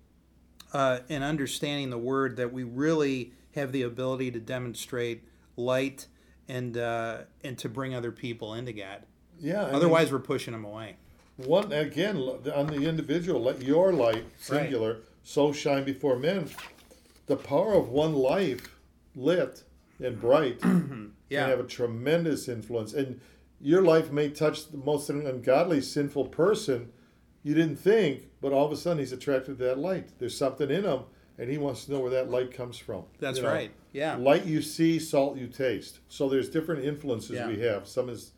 uh, 0.73 1.01
and 1.09 1.25
understanding 1.25 1.91
the 1.91 1.99
word 1.99 2.37
that 2.37 2.53
we 2.53 2.63
really 2.65 3.33
have 3.55 3.73
the 3.73 3.83
ability 3.83 4.31
to 4.31 4.41
demonstrate 4.41 5.23
light 5.57 6.07
and 6.49 6.77
uh, 6.77 7.19
and 7.45 7.59
to 7.59 7.69
bring 7.69 7.95
other 7.95 8.13
people 8.13 8.55
into 8.55 8.73
god 8.73 9.03
yeah. 9.41 9.63
I 9.63 9.67
mean, 9.67 9.75
otherwise 9.77 10.11
we're 10.11 10.19
pushing 10.19 10.53
them 10.53 10.65
away 10.65 10.97
one 11.39 11.73
again 11.73 12.17
on 12.17 12.67
the 12.67 12.89
individual, 12.89 13.41
let 13.41 13.63
your 13.63 13.93
light 13.93 14.25
singular 14.41 14.99
so 15.23 15.53
shine 15.53 15.85
before 15.85 16.19
men. 16.19 16.51
The 17.27 17.37
power 17.37 17.75
of 17.75 17.91
one 17.91 18.15
life 18.15 18.75
lit 19.15 19.63
and 20.03 20.21
bright 20.21 20.61
Yeah. 21.31 21.43
can 21.43 21.51
have 21.51 21.61
a 21.61 21.65
tremendous 21.69 22.49
influence. 22.49 22.93
And 22.93 23.21
your 23.61 23.83
life 23.83 24.11
may 24.11 24.31
touch 24.31 24.71
the 24.71 24.79
most 24.79 25.11
ungodly, 25.11 25.81
sinful 25.81 26.27
person 26.27 26.91
you 27.45 27.55
didn't 27.55 27.77
think, 27.77 28.28
but 28.41 28.53
all 28.53 28.65
of 28.67 28.73
a 28.73 28.77
sudden 28.77 28.99
he's 28.99 29.13
attracted 29.13 29.59
to 29.59 29.65
that 29.65 29.79
light. 29.79 30.09
There's 30.19 30.37
something 30.37 30.71
in 30.71 30.85
him, 30.85 31.01
and 31.39 31.51
he 31.51 31.59
wants 31.59 31.85
to 31.87 31.93
know 31.93 32.01
where 32.01 32.11
that 32.11 32.31
light 32.31 32.53
comes 32.53 32.79
from. 32.79 33.05
that's 33.19 33.39
You 33.39 33.45
know, 33.45 33.53
right 33.53 33.71
yeah 33.93 34.17
Light 34.17 34.45
you 34.45 34.61
see, 34.63 34.99
salt 34.99 35.37
you 35.39 35.47
taste. 35.47 35.99
So 36.09 36.29
there's 36.29 36.49
different 36.49 36.85
influences 36.85 37.31
Yeah. 37.37 37.49
we 37.49 37.61
have. 37.61 37.87
Some 37.89 38.09
is 38.09 38.33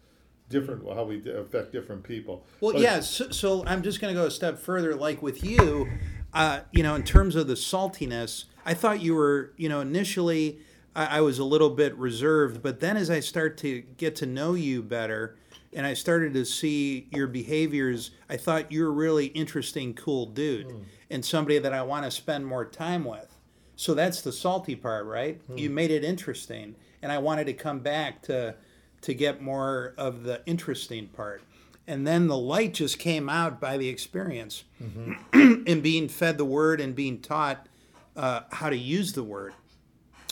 different 0.48 0.84
how 0.92 1.05
we 1.05 1.22
affect 1.30 1.72
different 1.72 2.03
people. 2.03 2.44
Well, 2.61 2.72
But- 2.72 2.82
yeah. 2.82 3.01
So, 3.01 3.30
so 3.30 3.64
I'm 3.66 3.82
just 3.82 4.01
going 4.01 4.12
to 4.14 4.20
go 4.20 4.26
a 4.26 4.30
step 4.30 4.59
further. 4.59 4.94
Like 4.94 5.22
with 5.22 5.44
you, 5.44 5.88
uh, 6.34 6.61
you 6.72 6.82
know, 6.82 6.94
in 6.94 7.03
terms 7.05 7.36
of 7.36 7.46
the 7.46 7.55
saltiness, 7.55 8.44
I 8.66 8.74
thought 8.74 9.01
you 9.01 9.14
were, 9.14 9.53
you 9.57 9.68
know, 9.68 9.80
initially 9.80 10.59
I, 10.94 11.18
I 11.18 11.20
was 11.20 11.38
a 11.38 11.44
little 11.44 11.70
bit 11.70 11.96
reserved, 11.96 12.62
but 12.62 12.80
then 12.80 12.96
as 12.96 13.11
I 13.11 13.20
start 13.20 13.57
to 13.59 13.80
get 13.96 14.16
to 14.16 14.26
know 14.26 14.55
you 14.55 14.82
better, 14.82 15.36
and 15.72 15.86
I 15.86 15.94
started 15.94 16.34
to 16.34 16.44
see 16.44 17.08
your 17.12 17.26
behaviors, 17.26 18.10
I 18.28 18.36
thought 18.36 18.72
you're 18.72 18.88
a 18.88 18.92
really 18.92 19.26
interesting, 19.26 19.94
cool 19.94 20.26
dude, 20.26 20.66
hmm. 20.66 20.82
and 21.10 21.24
somebody 21.24 21.58
that 21.58 21.72
I 21.72 21.82
want 21.82 22.04
to 22.04 22.10
spend 22.10 22.46
more 22.46 22.64
time 22.64 23.04
with. 23.04 23.36
So 23.76 23.94
that's 23.94 24.20
the 24.20 24.32
salty 24.32 24.76
part, 24.76 25.06
right? 25.06 25.40
Hmm. 25.46 25.58
You 25.58 25.70
made 25.70 25.90
it 25.90 26.04
interesting, 26.04 26.74
and 27.02 27.10
I 27.12 27.18
wanted 27.18 27.46
to 27.46 27.54
come 27.54 27.80
back 27.80 28.22
to 28.22 28.56
to 29.02 29.14
get 29.14 29.40
more 29.40 29.94
of 29.96 30.24
the 30.24 30.42
interesting 30.44 31.08
part. 31.08 31.42
And 31.86 32.06
then 32.06 32.26
the 32.26 32.36
light 32.36 32.74
just 32.74 32.98
came 32.98 33.28
out 33.28 33.60
by 33.60 33.76
the 33.78 33.88
experience 33.88 34.64
mm-hmm. 34.82 35.64
and 35.66 35.82
being 35.82 36.08
fed 36.08 36.38
the 36.38 36.44
word 36.44 36.80
and 36.80 36.94
being 36.94 37.20
taught 37.20 37.66
uh, 38.16 38.42
how 38.52 38.70
to 38.70 38.76
use 38.76 39.14
the 39.14 39.24
word. 39.24 39.54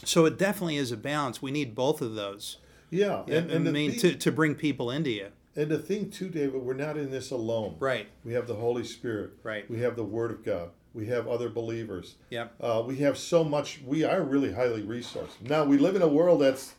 So 0.05 0.25
it 0.27 0.39
definitely 0.39 0.77
is 0.77 0.93
a 0.93 0.97
balance. 0.97 1.43
We 1.43 1.51
need 1.51 1.75
both 1.75 2.01
of 2.01 2.15
those. 2.15 2.59
Yeah, 2.91 3.23
and, 3.27 3.51
and, 3.51 3.53
I 3.53 3.59
the 3.59 3.73
mean, 3.73 3.91
thing, 3.93 4.01
to, 4.01 4.15
to 4.17 4.33
bring 4.33 4.55
people 4.55 4.91
into 4.91 5.11
you. 5.11 5.29
and 5.57 5.71
the 5.71 5.79
thing 5.79 6.11
too, 6.11 6.29
David, 6.29 6.63
we're 6.63 6.75
not 6.75 6.97
in 6.97 7.11
this 7.11 7.31
alone. 7.31 7.77
Right. 7.79 8.07
We 8.25 8.33
have 8.35 8.47
the 8.47 8.55
Holy 8.55 8.85
Spirit. 8.85 9.33
Right. 9.43 9.69
We 9.71 9.81
have 9.81 9.97
the 9.97 10.05
Word 10.05 10.31
of 10.31 10.45
God. 10.45 10.71
We 10.95 11.07
have 11.09 11.29
other 11.29 11.49
believers. 11.51 12.17
Yep. 12.31 12.55
Uh, 12.61 12.83
we 12.87 12.97
have 12.97 13.19
so 13.19 13.45
much. 13.45 13.81
We 13.85 14.05
are 14.05 14.23
really 14.23 14.53
highly 14.53 14.83
resourced. 14.83 15.41
Now 15.43 15.65
we 15.65 15.77
live 15.79 15.97
in 15.97 16.03
a 16.03 16.09
world 16.09 16.41
that's 16.43 16.75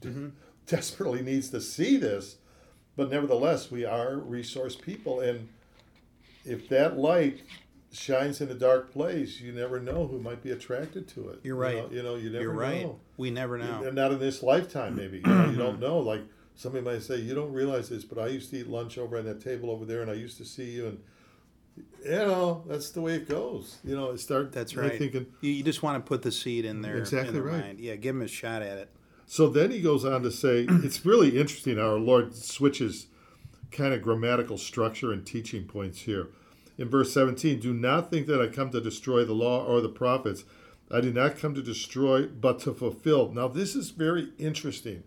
Mm-hmm. 0.00 0.30
desperately 0.66 1.22
needs 1.22 1.50
to 1.50 1.60
see 1.60 1.96
this, 1.96 2.38
but 2.96 3.08
nevertheless, 3.08 3.70
we 3.70 3.84
are 3.84 4.16
resource 4.16 4.74
people, 4.74 5.20
and 5.20 5.48
if 6.44 6.68
that 6.70 6.98
light 6.98 7.42
shines 7.92 8.40
in 8.40 8.48
a 8.50 8.54
dark 8.54 8.92
place, 8.92 9.40
you 9.40 9.52
never 9.52 9.78
know 9.78 10.06
who 10.06 10.18
might 10.18 10.42
be 10.42 10.50
attracted 10.50 11.06
to 11.08 11.28
it. 11.28 11.40
You're 11.42 11.56
You 11.56 11.60
right. 11.62 11.76
know, 11.90 11.96
You 11.96 12.02
know, 12.02 12.14
you, 12.16 12.30
never 12.30 12.42
You're 12.44 12.52
right. 12.52 12.82
know. 12.82 13.00
We 13.16 13.30
never 13.30 13.58
know. 13.58 13.82
And 13.84 13.94
not 13.94 14.12
in 14.12 14.18
this 14.18 14.42
lifetime, 14.42 14.96
maybe. 14.96 15.18
You, 15.18 15.22
know, 15.26 15.50
you 15.50 15.56
don't 15.56 15.80
know. 15.86 15.98
Like 15.98 16.22
somebody 16.54 16.84
might 16.84 17.02
say, 17.02 17.16
you 17.16 17.34
don't 17.34 17.52
realize 17.52 17.88
this, 17.88 18.04
but 18.04 18.18
I 18.18 18.28
used 18.28 18.50
to 18.50 18.58
eat 18.58 18.66
lunch 18.68 18.98
over 18.98 19.18
on 19.18 19.24
that 19.26 19.42
table 19.42 19.70
over 19.70 19.84
there, 19.84 20.00
and 20.02 20.10
I 20.10 20.14
used 20.14 20.38
to 20.38 20.44
see 20.44 20.70
you, 20.70 20.86
and 20.86 20.98
you 22.04 22.10
know, 22.10 22.64
that's 22.66 22.90
the 22.90 23.00
way 23.00 23.14
it 23.14 23.28
goes. 23.28 23.78
You 23.84 23.94
know, 23.96 24.10
it 24.10 24.18
start. 24.20 24.52
That's 24.52 24.74
right. 24.76 24.98
Thinking. 24.98 25.26
You, 25.40 25.50
you 25.52 25.62
just 25.62 25.82
want 25.82 26.02
to 26.04 26.08
put 26.08 26.22
the 26.22 26.32
seed 26.32 26.64
in 26.64 26.82
there. 26.82 26.96
Exactly 26.96 27.36
in 27.38 27.44
right. 27.44 27.60
Mind. 27.60 27.80
Yeah, 27.80 27.96
give 27.96 28.16
him 28.16 28.22
a 28.22 28.28
shot 28.28 28.62
at 28.62 28.78
it. 28.78 28.90
So 29.26 29.48
then 29.48 29.70
he 29.70 29.80
goes 29.80 30.04
on 30.04 30.22
to 30.22 30.30
say, 30.30 30.66
it's 30.68 31.04
really 31.06 31.38
interesting 31.38 31.78
our 31.78 31.98
Lord 31.98 32.34
switches 32.34 33.06
kind 33.70 33.94
of 33.94 34.02
grammatical 34.02 34.58
structure 34.58 35.12
and 35.12 35.24
teaching 35.26 35.64
points 35.64 36.00
here. 36.02 36.28
In 36.82 36.88
verse 36.88 37.12
17, 37.12 37.60
do 37.60 37.72
not 37.72 38.10
think 38.10 38.26
that 38.26 38.42
I 38.42 38.48
come 38.48 38.70
to 38.72 38.80
destroy 38.80 39.24
the 39.24 39.34
law 39.34 39.64
or 39.64 39.80
the 39.80 39.88
prophets. 39.88 40.42
I 40.90 41.00
did 41.00 41.14
not 41.14 41.38
come 41.38 41.54
to 41.54 41.62
destroy, 41.62 42.26
but 42.26 42.58
to 42.62 42.74
fulfill. 42.74 43.30
Now, 43.30 43.46
this 43.46 43.76
is 43.76 43.90
very 43.90 44.30
interesting. 44.36 45.04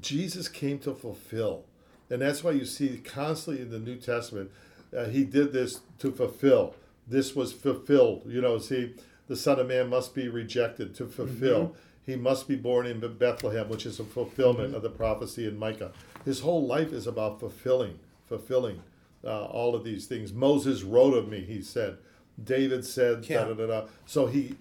Jesus 0.00 0.48
came 0.48 0.80
to 0.80 0.92
fulfill. 0.92 1.62
And 2.10 2.22
that's 2.22 2.42
why 2.42 2.50
you 2.50 2.64
see 2.64 2.98
constantly 2.98 3.62
in 3.62 3.70
the 3.70 3.78
New 3.78 3.98
Testament, 3.98 4.50
uh, 4.92 5.04
he 5.04 5.22
did 5.22 5.52
this 5.52 5.82
to 6.00 6.10
fulfill. 6.10 6.74
This 7.06 7.36
was 7.36 7.52
fulfilled. 7.52 8.24
You 8.26 8.40
know, 8.40 8.58
see, 8.58 8.96
the 9.28 9.36
Son 9.36 9.60
of 9.60 9.68
Man 9.68 9.90
must 9.90 10.16
be 10.16 10.26
rejected 10.26 10.92
to 10.96 11.06
fulfill. 11.06 11.76
He 12.04 12.16
must 12.16 12.48
be 12.48 12.56
born 12.56 12.84
in 12.84 12.98
Bethlehem, 12.98 13.68
which 13.68 13.86
is 13.86 14.00
a 14.00 14.04
fulfillment 14.04 14.74
of 14.74 14.82
the 14.82 14.90
prophecy 14.90 15.46
in 15.46 15.56
Micah. 15.56 15.92
His 16.24 16.40
whole 16.40 16.66
life 16.66 16.92
is 16.92 17.06
about 17.06 17.38
fulfilling, 17.38 18.00
fulfilling 18.26 18.82
uh, 19.24 19.44
all 19.46 19.74
of 19.74 19.84
these 19.84 20.06
things. 20.06 20.32
Moses 20.32 20.82
wrote 20.82 21.14
of 21.14 21.28
me, 21.28 21.40
he 21.40 21.62
said. 21.62 21.98
David 22.42 22.84
said, 22.84 23.24
Yeah. 23.28 23.44
da 23.44 23.48
da 23.48 23.54
da 23.54 23.66
da. 23.66 23.86
So 24.06 24.26
he, 24.26 24.54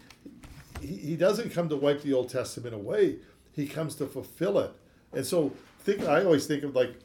he 0.81 0.95
he 0.97 1.15
doesn't 1.15 1.51
come 1.51 1.69
to 1.69 1.75
wipe 1.75 2.01
the 2.01 2.13
Old 2.13 2.29
Testament 2.29 2.75
away. 2.75 3.17
He 3.53 3.67
comes 3.67 3.95
to 3.95 4.05
fulfill 4.05 4.59
it. 4.59 4.71
And 5.13 5.25
so 5.25 5.51
think 5.79 6.03
I 6.03 6.23
always 6.23 6.45
think 6.47 6.63
of 6.63 6.75
like 6.75 6.95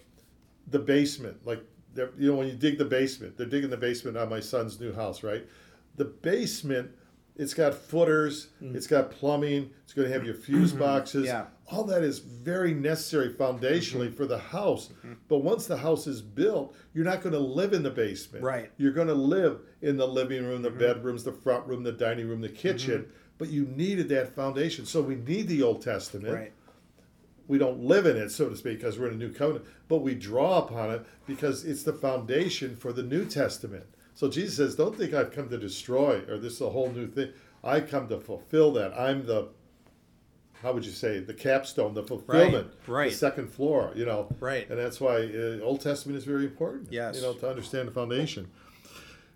the 0.66 0.78
basement, 0.78 1.46
like 1.46 1.62
you 1.96 2.30
know 2.30 2.34
when 2.34 2.48
you 2.48 2.54
dig 2.54 2.78
the 2.78 2.84
basement, 2.84 3.36
they're 3.36 3.46
digging 3.46 3.70
the 3.70 3.76
basement 3.76 4.16
on 4.16 4.28
my 4.28 4.40
son's 4.40 4.78
new 4.80 4.92
house, 4.92 5.22
right? 5.22 5.46
The 5.96 6.04
basement 6.04 6.90
it's 7.38 7.52
got 7.52 7.74
footers, 7.74 8.48
it's 8.62 8.86
got 8.86 9.10
plumbing, 9.10 9.70
it's 9.84 9.92
going 9.92 10.08
to 10.08 10.14
have 10.14 10.24
your 10.24 10.34
fuse 10.34 10.72
boxes. 10.86 11.26
Yeah. 11.26 11.44
All 11.68 11.82
that 11.84 12.02
is 12.02 12.20
very 12.20 12.72
necessary 12.74 13.30
foundationally 13.30 14.06
mm-hmm. 14.06 14.16
for 14.16 14.26
the 14.26 14.38
house. 14.38 14.88
Mm-hmm. 14.88 15.14
But 15.28 15.38
once 15.38 15.66
the 15.66 15.76
house 15.76 16.06
is 16.06 16.22
built, 16.22 16.76
you're 16.94 17.04
not 17.04 17.22
going 17.22 17.32
to 17.32 17.40
live 17.40 17.72
in 17.72 17.82
the 17.82 17.90
basement. 17.90 18.44
Right. 18.44 18.70
You're 18.76 18.92
going 18.92 19.08
to 19.08 19.14
live 19.14 19.60
in 19.82 19.96
the 19.96 20.06
living 20.06 20.44
room, 20.44 20.62
the 20.62 20.70
mm-hmm. 20.70 20.78
bedrooms, 20.78 21.24
the 21.24 21.32
front 21.32 21.66
room, 21.66 21.82
the 21.82 21.92
dining 21.92 22.28
room, 22.28 22.40
the 22.40 22.48
kitchen. 22.48 23.06
But 23.38 23.48
you 23.48 23.66
needed 23.66 24.08
that 24.10 24.34
foundation. 24.34 24.86
So 24.86 25.02
we 25.02 25.16
need 25.16 25.48
the 25.48 25.62
Old 25.62 25.82
Testament 25.82 26.32
Right. 26.34 26.52
we 27.48 27.58
don't 27.58 27.80
live 27.80 28.06
in 28.06 28.16
it, 28.16 28.30
so 28.30 28.48
to 28.48 28.56
speak, 28.56 28.78
because 28.78 28.98
we're 28.98 29.08
in 29.08 29.14
a 29.14 29.18
new 29.18 29.32
covenant, 29.32 29.66
but 29.88 29.98
we 29.98 30.14
draw 30.14 30.58
upon 30.58 30.90
it 30.90 31.06
because 31.26 31.64
it's 31.64 31.82
the 31.82 31.92
foundation 31.92 32.76
for 32.76 32.92
the 32.92 33.02
New 33.02 33.24
Testament. 33.24 33.84
So 34.14 34.28
Jesus 34.28 34.56
says, 34.56 34.74
Don't 34.76 34.96
think 34.96 35.12
I've 35.12 35.32
come 35.32 35.48
to 35.50 35.58
destroy 35.58 36.22
or 36.28 36.38
this 36.38 36.54
is 36.54 36.60
a 36.62 36.70
whole 36.70 36.90
new 36.90 37.06
thing. 37.06 37.32
I 37.62 37.80
come 37.80 38.08
to 38.08 38.18
fulfill 38.18 38.72
that. 38.72 38.98
I'm 38.98 39.26
the, 39.26 39.48
how 40.62 40.72
would 40.72 40.84
you 40.84 40.92
say, 40.92 41.20
the 41.20 41.34
capstone, 41.34 41.94
the 41.94 42.02
fulfillment, 42.02 42.72
right. 42.86 43.10
the 43.10 43.16
second 43.16 43.52
floor, 43.52 43.92
you 43.94 44.04
know. 44.04 44.28
Right. 44.40 44.68
And 44.68 44.78
that's 44.78 45.00
why 45.00 45.16
uh, 45.16 45.60
Old 45.60 45.80
Testament 45.80 46.18
is 46.18 46.24
very 46.24 46.44
important, 46.44 46.88
Yes. 46.90 47.16
you 47.16 47.22
know, 47.22 47.34
to 47.34 47.48
understand 47.48 47.88
the 47.88 47.92
foundation. 47.92 48.48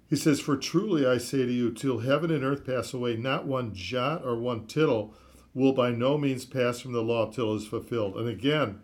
He 0.08 0.16
says, 0.16 0.40
For 0.40 0.56
truly 0.56 1.06
I 1.06 1.18
say 1.18 1.38
to 1.38 1.52
you, 1.52 1.72
till 1.72 2.00
heaven 2.00 2.30
and 2.30 2.42
earth 2.42 2.66
pass 2.66 2.92
away, 2.92 3.16
not 3.16 3.46
one 3.46 3.74
jot 3.74 4.24
or 4.24 4.36
one 4.36 4.66
tittle 4.66 5.14
will 5.54 5.72
by 5.72 5.90
no 5.90 6.16
means 6.18 6.44
pass 6.44 6.80
from 6.80 6.92
the 6.92 7.02
law 7.02 7.30
till 7.30 7.52
it 7.52 7.58
is 7.58 7.66
fulfilled. 7.66 8.16
And 8.16 8.28
again, 8.28 8.80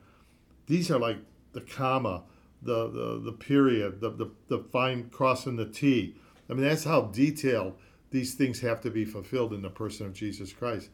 these 0.67 0.91
are 0.91 0.99
like 0.99 1.19
the 1.53 1.61
comma, 1.61 2.23
the 2.63 2.89
the, 2.89 3.21
the 3.25 3.33
period, 3.33 4.01
the, 4.01 4.11
the, 4.11 4.31
the 4.49 4.59
fine 4.59 5.09
cross 5.11 5.47
and 5.47 5.59
the 5.59 5.67
T. 5.67 6.17
I 6.49 6.55
mean, 6.55 6.65
that's 6.65 6.85
how 6.85 7.03
detailed 7.03 7.75
these 8.11 8.35
things 8.35 8.61
have 8.61 8.81
to 8.83 8.91
be 8.91 9.05
fulfilled 9.05 9.53
in 9.53 9.63
the 9.63 9.71
person 9.71 10.07
of 10.07 10.13
Jesus 10.13 10.53
Christ. 10.53 10.91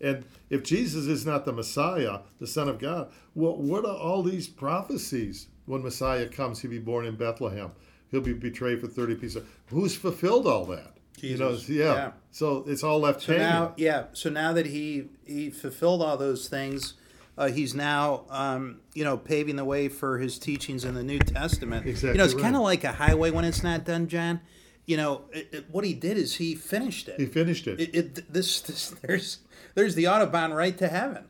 And 0.00 0.24
if 0.50 0.62
Jesus 0.62 1.06
is 1.06 1.24
not 1.24 1.44
the 1.44 1.52
Messiah, 1.52 2.20
the 2.38 2.46
Son 2.46 2.68
of 2.68 2.78
God, 2.78 3.10
well, 3.34 3.56
what 3.56 3.84
are 3.84 3.96
all 3.96 4.22
these 4.22 4.46
prophecies? 4.48 5.48
When 5.66 5.82
Messiah 5.82 6.26
comes, 6.28 6.60
he'll 6.60 6.70
be 6.70 6.78
born 6.78 7.06
in 7.06 7.16
Bethlehem. 7.16 7.72
He'll 8.10 8.20
be 8.20 8.32
betrayed 8.34 8.80
for 8.80 8.86
30 8.86 9.16
pieces. 9.16 9.42
Who's 9.66 9.96
fulfilled 9.96 10.46
all 10.46 10.64
that? 10.66 10.92
You 11.20 11.36
know, 11.38 11.52
Jesus. 11.52 11.68
yeah. 11.70 11.94
Yeah. 11.94 12.10
So 12.30 12.62
it's 12.68 12.84
all 12.84 13.00
left 13.00 13.22
So 13.22 13.32
hanging. 13.32 13.48
now, 13.48 13.72
yeah. 13.76 14.04
So 14.12 14.28
now 14.30 14.52
that 14.52 14.66
he 14.66 15.08
he 15.24 15.48
fulfilled 15.50 16.02
all 16.02 16.16
those 16.18 16.46
things, 16.48 16.92
uh, 17.38 17.48
he's 17.48 17.74
now 17.74 18.24
um, 18.28 18.80
you 18.94 19.02
know 19.02 19.16
paving 19.16 19.56
the 19.56 19.64
way 19.64 19.88
for 19.88 20.18
his 20.18 20.38
teachings 20.38 20.84
in 20.84 20.94
the 20.94 21.02
New 21.02 21.18
Testament. 21.18 21.86
Exactly 21.86 22.10
You 22.10 22.18
know, 22.18 22.24
it's 22.26 22.34
right. 22.34 22.42
kind 22.42 22.54
of 22.56 22.62
like 22.62 22.84
a 22.84 22.92
highway 22.92 23.30
when 23.30 23.46
it's 23.46 23.62
not 23.62 23.84
done, 23.84 24.08
John. 24.08 24.40
You 24.86 24.96
know, 24.96 25.24
it, 25.32 25.48
it- 25.52 25.64
what 25.70 25.84
he 25.84 25.94
did 25.94 26.16
is 26.16 26.36
he 26.36 26.54
finished 26.54 27.08
it. 27.08 27.18
he 27.20 27.26
finished 27.26 27.66
it. 27.66 27.80
it, 27.80 28.32
this, 28.32 28.60
this 28.60 28.90
there's 29.02 29.38
there's 29.74 29.94
the 29.94 30.04
autobahn 30.04 30.54
right 30.56 30.76
to 30.78 30.88
heaven. 30.88 31.24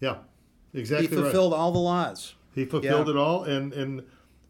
yeah, 0.00 0.18
He 0.72 0.80
exactly 0.80 1.08
right. 1.08 1.22
fulfilled 1.24 1.52
all 1.54 1.72
the 1.72 1.78
laws. 1.78 2.34
He 2.54 2.64
fulfilled 2.64 3.06
Yeah. 3.08 3.14
it 3.14 3.16
all, 3.16 3.44
and 3.44 3.72
and 3.72 4.02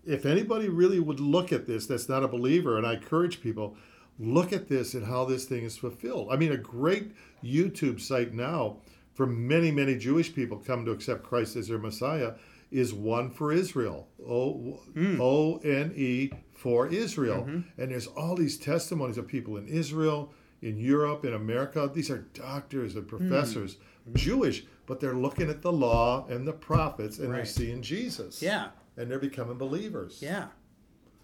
if 0.04 0.24
anybody 0.26 0.68
really 0.68 1.00
would 1.00 1.20
look 1.20 1.52
at 1.52 1.66
this, 1.66 1.86
that's 1.86 2.08
not 2.08 2.22
a 2.22 2.28
believer, 2.28 2.76
and 2.78 2.86
I 2.86 2.94
encourage 2.94 3.40
people, 3.42 3.76
look 4.18 4.52
at 4.52 4.68
this 4.68 4.94
and 4.94 5.06
how 5.06 5.24
this 5.26 5.44
thing 5.44 5.64
is 5.64 5.76
fulfilled. 5.76 6.28
I 6.30 6.36
mean, 6.36 6.50
a 6.52 6.56
great 6.56 7.12
YouTube 7.44 8.00
site 8.00 8.32
now 8.34 8.78
for 9.14 9.26
many 9.26 9.70
many 9.70 9.96
Jewish 9.96 10.34
people 10.34 10.58
come 10.58 10.84
to 10.86 10.90
accept 10.92 11.22
Christ 11.22 11.56
as 11.56 11.68
their 11.68 11.78
Messiah 11.78 12.32
is 12.70 12.92
one 12.92 13.30
for 13.30 13.52
Israel. 13.52 14.08
O 14.26 14.80
hmm. 14.94 15.20
O 15.20 15.58
N 15.58 15.92
E 15.96 16.30
for 16.58 16.88
Israel, 16.88 17.42
mm-hmm. 17.42 17.80
and 17.80 17.92
there's 17.92 18.08
all 18.08 18.34
these 18.34 18.58
testimonies 18.58 19.16
of 19.16 19.28
people 19.28 19.56
in 19.56 19.68
Israel. 19.68 20.32
In 20.60 20.76
Europe, 20.76 21.24
in 21.24 21.34
America, 21.34 21.88
these 21.94 22.10
are 22.10 22.26
doctors 22.34 22.96
and 22.96 23.06
mm. 23.06 23.08
professors, 23.08 23.76
mm-hmm. 23.76 24.16
Jewish, 24.16 24.64
but 24.86 24.98
they're 24.98 25.14
looking 25.14 25.48
at 25.48 25.62
the 25.62 25.70
law 25.70 26.26
and 26.26 26.48
the 26.48 26.52
prophets, 26.52 27.20
and 27.20 27.32
they're 27.32 27.44
seeing 27.44 27.80
Jesus 27.80 28.42
Yeah, 28.42 28.70
and 28.96 29.08
they're 29.08 29.20
becoming 29.20 29.56
believers. 29.56 30.18
yeah. 30.20 30.48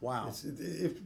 Wow. 0.01 0.29
It's- 0.29 0.45
If 0.45 0.99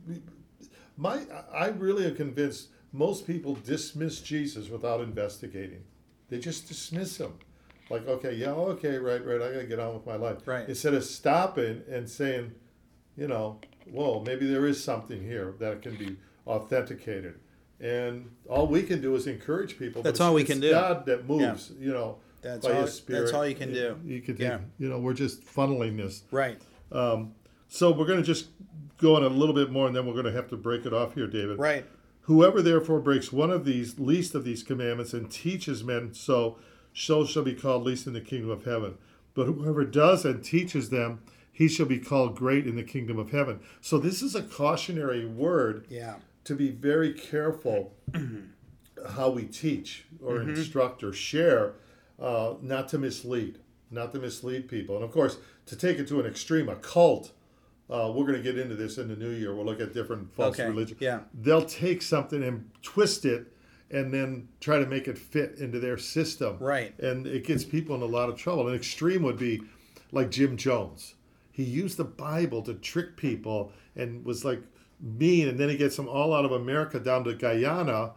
my, 0.99 1.23
I 1.51 1.69
really 1.69 2.05
am 2.05 2.17
convinced 2.17 2.69
most 2.93 3.27
people 3.27 3.55
dismiss 3.55 4.21
Jesus 4.21 4.69
without 4.69 5.01
investigating. 5.01 5.85
They 6.29 6.39
just 6.39 6.69
dismiss 6.69 7.17
him, 7.17 7.33
like, 7.89 8.07
okay, 8.07 8.35
yeah, 8.35 8.51
okay, 8.51 8.99
right, 8.99 9.25
right, 9.25 9.41
I 9.41 9.53
gotta 9.53 9.65
get 9.65 9.79
on 9.79 9.95
with 9.95 10.05
my 10.05 10.17
life. 10.17 10.47
Right. 10.47 10.69
Instead 10.69 10.93
of 10.93 11.03
stopping 11.05 11.83
and 11.91 12.11
saying, 12.11 12.53
you 13.17 13.27
know, 13.27 13.61
whoa, 13.93 14.23
maybe 14.27 14.47
there 14.47 14.67
is 14.67 14.83
something 14.83 15.23
here 15.23 15.55
that 15.59 15.83
can 15.83 15.97
be 15.97 16.17
authenticated. 16.47 17.35
And 17.81 18.31
all 18.49 18.67
we 18.67 18.83
can 18.83 19.01
do 19.01 19.15
is 19.15 19.27
encourage 19.27 19.79
people. 19.79 20.03
That's 20.03 20.21
all 20.21 20.35
we 20.35 20.45
can 20.45 20.61
do. 20.61 20.71
God 20.71 21.07
that 21.07 21.29
moves, 21.29 21.73
you 21.79 21.93
know, 21.93 22.17
That's 22.43 22.67
by 22.67 22.73
all- 22.73 22.83
His 22.83 22.95
Spirit. 22.95 23.21
that's 23.21 23.33
all 23.33 23.47
you 23.47 23.55
can 23.55 23.73
do. 23.73 23.97
You 24.05 24.21
can, 24.21 24.37
Yeah. 24.37 24.59
you 24.79 24.89
know, 24.89 24.99
we're 24.99 25.15
just 25.15 25.45
funneling 25.45 25.97
this. 25.97 26.25
right. 26.31 26.61
Um, 26.91 27.35
so 27.69 27.93
we're 27.93 28.07
going 28.07 28.19
to 28.19 28.25
just 28.25 28.47
go 28.97 29.15
on 29.17 29.23
a 29.23 29.29
little 29.29 29.55
bit 29.55 29.71
more, 29.71 29.87
and 29.87 29.95
then 29.95 30.07
we're 30.07 30.15
going 30.15 30.25
to 30.25 30.33
have 30.33 30.49
to 30.49 30.57
break 30.57 30.87
it 30.87 30.93
off 30.95 31.15
here, 31.15 31.27
David. 31.27 31.59
Right. 31.59 31.85
Whoever 32.23 32.63
therefore 32.63 32.99
breaks 33.01 33.31
one 33.33 33.51
of 33.51 33.65
these 33.67 33.99
least 33.99 34.35
of 34.35 34.43
these 34.45 34.63
commandments 34.63 35.13
and 35.13 35.31
teaches 35.31 35.85
men 35.85 36.15
so, 36.15 36.57
so 36.95 37.25
shall 37.27 37.43
be 37.43 37.55
called 37.55 37.85
least 37.85 38.07
in 38.07 38.13
the 38.15 38.21
kingdom 38.23 38.51
of 38.51 38.65
heaven. 38.65 38.95
But 39.35 39.45
whoever 39.47 39.85
does 39.85 40.25
and 40.25 40.43
teaches 40.43 40.89
them, 40.91 41.21
he 41.59 41.67
shall 41.67 41.87
be 41.87 41.99
called 41.99 42.37
great 42.37 42.69
in 42.69 42.77
the 42.77 42.85
kingdom 42.85 43.19
of 43.19 43.31
heaven. 43.33 43.59
So 43.81 43.99
this 43.99 44.23
is 44.23 44.37
a 44.37 44.43
cautionary 44.43 45.27
word 45.27 45.87
Yeah. 45.91 46.15
to 46.45 46.55
be 46.55 46.71
very 46.71 47.13
careful 47.13 47.97
how 49.17 49.31
we 49.31 49.43
teach 49.43 50.05
or 50.23 50.37
Mm-hmm. 50.39 50.51
instruct 50.51 51.03
or 51.03 51.13
share, 51.13 51.75
uh, 52.21 52.55
not 52.63 52.87
to 52.91 52.99
mislead, 52.99 53.59
not 53.91 54.13
to 54.13 54.21
mislead 54.21 54.69
people. 54.69 54.95
And 54.95 55.05
of 55.05 55.11
course, 55.11 55.39
to 55.67 55.75
take 55.75 55.99
it 55.99 56.07
to 56.09 56.21
an 56.21 56.27
extreme, 56.27 56.69
a 56.69 56.77
cult. 56.77 57.33
Uh, 57.91 58.13
we're 58.15 58.27
going 58.27 58.37
to 58.37 58.43
get 58.43 58.57
into 58.57 58.77
this 58.77 58.97
in 58.99 59.09
the 59.09 59.17
new 59.17 59.31
year. 59.31 59.53
We'll 59.53 59.65
look 59.65 59.81
at 59.81 59.93
different 59.95 60.33
false 60.35 60.55
Okay, 60.61 60.69
religions. 60.69 61.01
yeah. 61.01 61.21
They'll 61.35 61.65
take 61.65 62.03
something 62.03 62.45
and 62.45 62.71
twist 62.83 63.25
it 63.25 63.47
and 63.91 64.13
then 64.15 64.47
try 64.61 64.79
to 64.79 64.87
make 64.87 65.09
it 65.09 65.19
fit 65.19 65.55
into 65.59 65.81
their 65.81 65.97
system. 65.99 66.59
Right. 66.61 66.97
And 67.01 67.27
it 67.27 67.45
gets 67.45 67.65
people 67.65 67.97
in 67.97 68.03
a 68.03 68.07
lot 68.19 68.29
of 68.29 68.37
trouble. 68.37 68.69
An 68.69 68.75
extreme 68.75 69.23
would 69.25 69.39
be 69.39 69.63
like 70.13 70.31
Jim 70.31 70.57
Jones. 70.57 71.15
He 71.59 71.65
used 71.65 71.97
the 71.97 72.05
Bible 72.05 72.63
to 72.63 72.75
trick 72.75 73.17
people 73.17 73.73
and 73.97 74.25
was 74.25 74.45
like 74.45 74.63
mean, 75.01 75.49
and 75.49 75.59
then 75.59 75.69
he 75.69 75.77
gets 75.77 75.97
them 75.97 76.09
all 76.09 76.33
out 76.33 76.45
of 76.45 76.53
America 76.53 77.01
down 77.01 77.25
to 77.25 77.35
Guyana, 77.35 78.13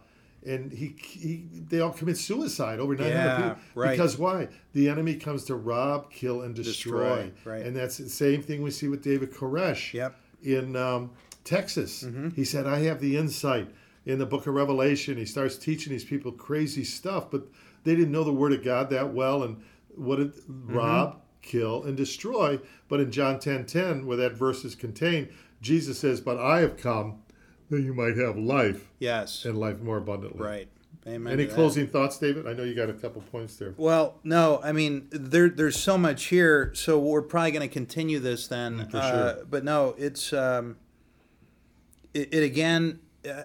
and 0.46 0.72
he, 0.72 0.94
he 1.00 1.44
they 1.68 1.80
all 1.80 1.90
commit 1.90 2.16
suicide 2.18 2.78
over 2.78 2.94
900 2.94 3.12
Yeah, 3.14 3.36
people. 3.50 3.62
right. 3.74 3.90
Because 3.90 4.16
why? 4.16 4.48
The 4.74 4.88
enemy 4.88 5.16
comes 5.16 5.44
to 5.46 5.56
rob, 5.56 6.10
kill, 6.12 6.42
and 6.42 6.54
destroy. 6.54 7.30
Destroy, 7.32 7.52
right. 7.52 7.66
And 7.66 7.74
that's 7.76 7.98
the 7.98 8.08
same 8.08 8.42
thing 8.42 8.62
we 8.62 8.70
see 8.70 8.86
with 8.88 9.02
David 9.02 9.32
Koresh 9.32 9.92
Yep. 9.92 10.14
in 10.44 10.76
um, 10.76 11.10
Texas. 11.44 12.04
He 12.36 12.44
said, 12.44 12.66
I 12.66 12.78
have 12.80 13.00
the 13.00 13.16
insight. 13.16 13.68
In 14.06 14.18
the 14.18 14.26
book 14.26 14.46
of 14.48 14.54
Revelation, 14.54 15.16
he 15.16 15.24
starts 15.24 15.56
teaching 15.56 15.92
these 15.92 16.04
people 16.04 16.32
crazy 16.32 16.82
stuff, 16.84 17.30
but 17.30 17.42
they 17.84 17.94
didn't 17.94 18.10
know 18.12 18.24
the 18.24 18.32
word 18.32 18.52
of 18.52 18.64
God 18.64 18.90
that 18.90 19.12
well 19.14 19.44
and 19.44 19.62
what 19.94 20.18
it 20.18 20.32
rob, 20.48 21.21
kill, 21.42 21.82
and 21.82 21.96
destroy. 21.96 22.58
But 22.88 23.00
in 23.00 23.10
John 23.10 23.38
10 23.38 23.66
10, 23.66 24.06
where 24.06 24.16
that 24.16 24.32
verse 24.32 24.64
is 24.64 24.74
contained, 24.74 25.28
Jesus 25.60 25.98
says, 25.98 26.20
But 26.20 26.38
I 26.38 26.60
have 26.60 26.76
come 26.76 27.22
that 27.70 27.80
you 27.80 27.94
might 27.94 28.16
have 28.16 28.36
life 28.36 28.88
Yes. 28.98 29.44
and 29.44 29.58
life 29.58 29.80
more 29.80 29.96
abundantly. 29.98 30.42
Right. 30.42 30.68
Amen. 31.06 31.32
Any 31.32 31.46
closing 31.46 31.88
thoughts, 31.88 32.18
David? 32.18 32.46
I 32.46 32.52
know 32.52 32.62
you 32.62 32.74
got 32.74 32.88
a 32.88 32.92
couple 32.92 33.22
points 33.22 33.56
there. 33.56 33.74
Well, 33.76 34.20
no, 34.22 34.60
I 34.62 34.70
mean 34.70 35.08
there 35.10 35.48
there's 35.48 35.76
so 35.76 35.98
much 35.98 36.26
here, 36.26 36.70
so 36.74 36.98
we're 36.98 37.22
probably 37.22 37.50
going 37.50 37.68
to 37.68 37.72
continue 37.72 38.20
this 38.20 38.46
then. 38.46 38.88
For 38.88 38.98
uh, 38.98 39.10
sure. 39.10 39.44
But 39.50 39.64
no, 39.64 39.96
it's 39.98 40.32
um, 40.32 40.76
it, 42.14 42.32
it 42.32 42.44
again. 42.44 43.00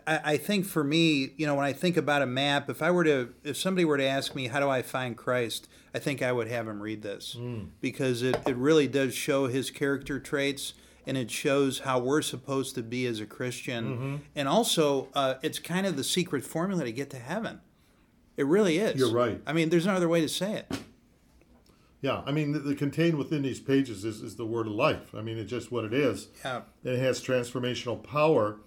I, 0.06 0.20
I 0.24 0.38
think 0.38 0.66
for 0.66 0.84
me, 0.84 1.32
you 1.38 1.48
know, 1.48 1.56
when 1.56 1.66
I 1.66 1.74
think 1.74 1.98
about 1.98 2.22
a 2.22 2.28
map, 2.28 2.70
if 2.70 2.82
I 2.82 2.91
were 2.91 3.04
to, 3.04 3.34
if 3.43 3.58
somebody 3.58 3.86
were 3.86 3.98
to 3.98 4.06
ask 4.06 4.36
me, 4.36 4.48
how 4.48 4.60
do 4.60 4.70
I 4.70 4.82
find 4.82 5.16
Christ? 5.16 5.68
I 5.94 6.00
think 6.00 6.22
I 6.22 6.32
would 6.32 6.48
have 6.48 6.68
him 6.68 6.82
read 6.82 7.02
this 7.02 7.34
Hmm. 7.34 7.66
because 7.82 8.22
it, 8.22 8.36
it 8.46 8.56
really 8.56 8.88
does 8.88 9.14
show 9.14 9.48
his 9.48 9.72
character 9.72 10.20
traits 10.20 10.74
and 11.06 11.18
it 11.18 11.32
shows 11.32 11.80
how 11.80 12.00
we're 12.00 12.22
supposed 12.22 12.76
to 12.76 12.84
be 12.84 13.06
as 13.06 13.20
a 13.22 13.26
Christian. 13.26 13.86
Mm-hmm. 13.86 14.16
And 14.36 14.48
also, 14.48 15.08
uh, 15.14 15.36
it's 15.42 15.58
kind 15.58 15.88
of 15.88 15.96
the 15.96 16.04
secret 16.04 16.44
formula 16.44 16.84
to 16.84 16.92
get 16.92 17.10
to 17.12 17.18
heaven. 17.18 17.62
It 18.36 18.46
really 18.46 18.78
is. 18.78 19.00
You're 19.00 19.14
right. 19.14 19.42
I 19.48 19.54
mean, 19.54 19.70
there's 19.70 19.86
no 19.86 19.94
other 19.94 20.10
way 20.10 20.20
to 20.22 20.28
say 20.30 20.54
it. 20.54 20.80
Yeah, 22.02 22.22
I 22.26 22.32
mean, 22.32 22.52
the, 22.52 22.60
the 22.60 22.76
contained 22.76 23.18
within 23.18 23.42
these 23.42 23.60
pages 23.60 24.06
is, 24.06 24.22
is 24.22 24.36
the 24.36 24.46
word 24.46 24.68
of 24.68 24.74
life. 24.74 25.16
I 25.16 25.22
mean, 25.22 25.38
it's 25.40 25.50
just 25.50 25.72
what 25.72 25.84
it 25.86 25.94
is. 25.94 26.28
Yeah. 26.46 26.62
And 26.84 26.94
it 26.94 27.00
has 27.00 27.20
transformational 27.22 28.04
power 28.04 28.60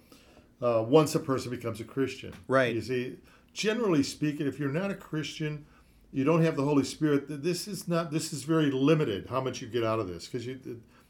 uh, 0.61 0.83
once 0.85 1.15
a 1.15 1.19
person 1.19 1.49
becomes 1.51 1.79
a 1.79 1.85
Christian. 1.85 2.33
Right. 2.47 2.75
You 2.75 2.81
see, 2.81 3.17
generally 3.53 4.03
speaking, 4.03 4.47
if 4.47 4.59
you're 4.59 4.69
not 4.69 4.91
a 4.91 4.95
Christian, 4.95 5.65
you 6.11 6.23
don't 6.23 6.43
have 6.43 6.55
the 6.55 6.63
Holy 6.63 6.83
Spirit. 6.83 7.25
This 7.27 7.67
is 7.67 7.87
not. 7.87 8.11
This 8.11 8.33
is 8.33 8.43
very 8.43 8.71
limited. 8.71 9.27
How 9.29 9.41
much 9.41 9.61
you 9.61 9.67
get 9.67 9.83
out 9.83 9.99
of 9.99 10.07
this 10.07 10.25
because. 10.27 10.47
It, 10.47 10.65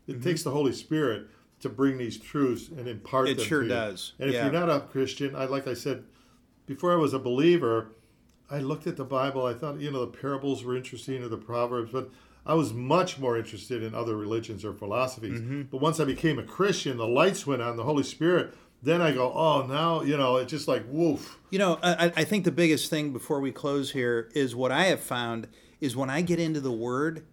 it 0.08 0.22
takes 0.22 0.44
the 0.44 0.52
Holy 0.52 0.74
Spirit 0.74 1.28
to 1.62 1.70
bring 1.70 1.98
these 1.98 2.18
truths 2.18 2.70
and 2.70 2.88
impart 2.88 3.28
Mm-hmm. 3.28 3.40
It 3.40 3.44
sure 3.44 3.62
to 3.62 3.68
you. 3.68 3.72
does. 3.72 4.14
And 4.20 4.30
if 4.30 4.36
you're 4.36 4.52
not 4.52 4.70
a 4.70 4.82
Christian, 4.82 5.36
I 5.36 5.46
like 5.46 5.68
I 5.68 5.74
said 5.74 6.04
before 6.66 6.92
I 6.92 6.96
was 6.96 7.14
a 7.14 7.20
believer, 7.20 7.92
I 8.50 8.60
looked 8.60 8.88
at 8.88 8.98
the 8.98 9.06
Bible. 9.06 9.46
I 9.46 9.54
thought, 9.54 9.80
you 9.80 9.92
know, 9.92 10.02
the 10.02 10.18
parables 10.18 10.64
were 10.64 10.76
interesting 10.76 11.24
or 11.24 11.28
the 11.28 11.38
Proverbs, 11.38 11.92
but 11.92 12.10
I 12.46 12.56
was 12.56 12.74
much 12.74 13.20
more 13.20 13.38
interested 13.38 13.84
in 13.84 13.94
other 13.94 14.18
religions 14.18 14.66
or 14.66 14.74
philosophies. 14.74 15.40
Mm-hmm. 15.40 15.64
But 15.64 15.78
once 15.80 16.00
I 16.00 16.06
became 16.06 16.40
a 16.40 16.44
Christian, 16.44 16.98
the 16.98 17.08
lights 17.08 17.46
went 17.46 17.62
on, 17.62 17.78
the 17.78 17.84
Holy 17.84 18.04
Spirit. 18.04 18.54
Then 18.84 19.02
I 19.02 19.12
go, 19.12 19.32
oh, 19.32 19.68
now, 19.68 20.02
you 20.02 20.18
know, 20.18 20.38
it's 20.38 20.50
just 20.50 20.68
like, 20.68 20.84
woof. 20.88 21.38
You 21.52 21.60
know, 21.60 21.78
I, 21.84 22.12
I 22.16 22.24
think 22.24 22.46
the 22.46 22.52
biggest 22.52 22.90
thing 22.90 23.14
before 23.14 23.40
we 23.40 23.52
close 23.52 23.92
here 23.92 24.30
is 24.34 24.56
what 24.56 24.72
I 24.72 24.86
have 24.86 25.02
found 25.02 25.48
is 25.80 25.96
when 25.96 26.10
I 26.10 26.22
get 26.22 26.40
into 26.40 26.60
the 26.62 26.72
Word, 26.72 27.26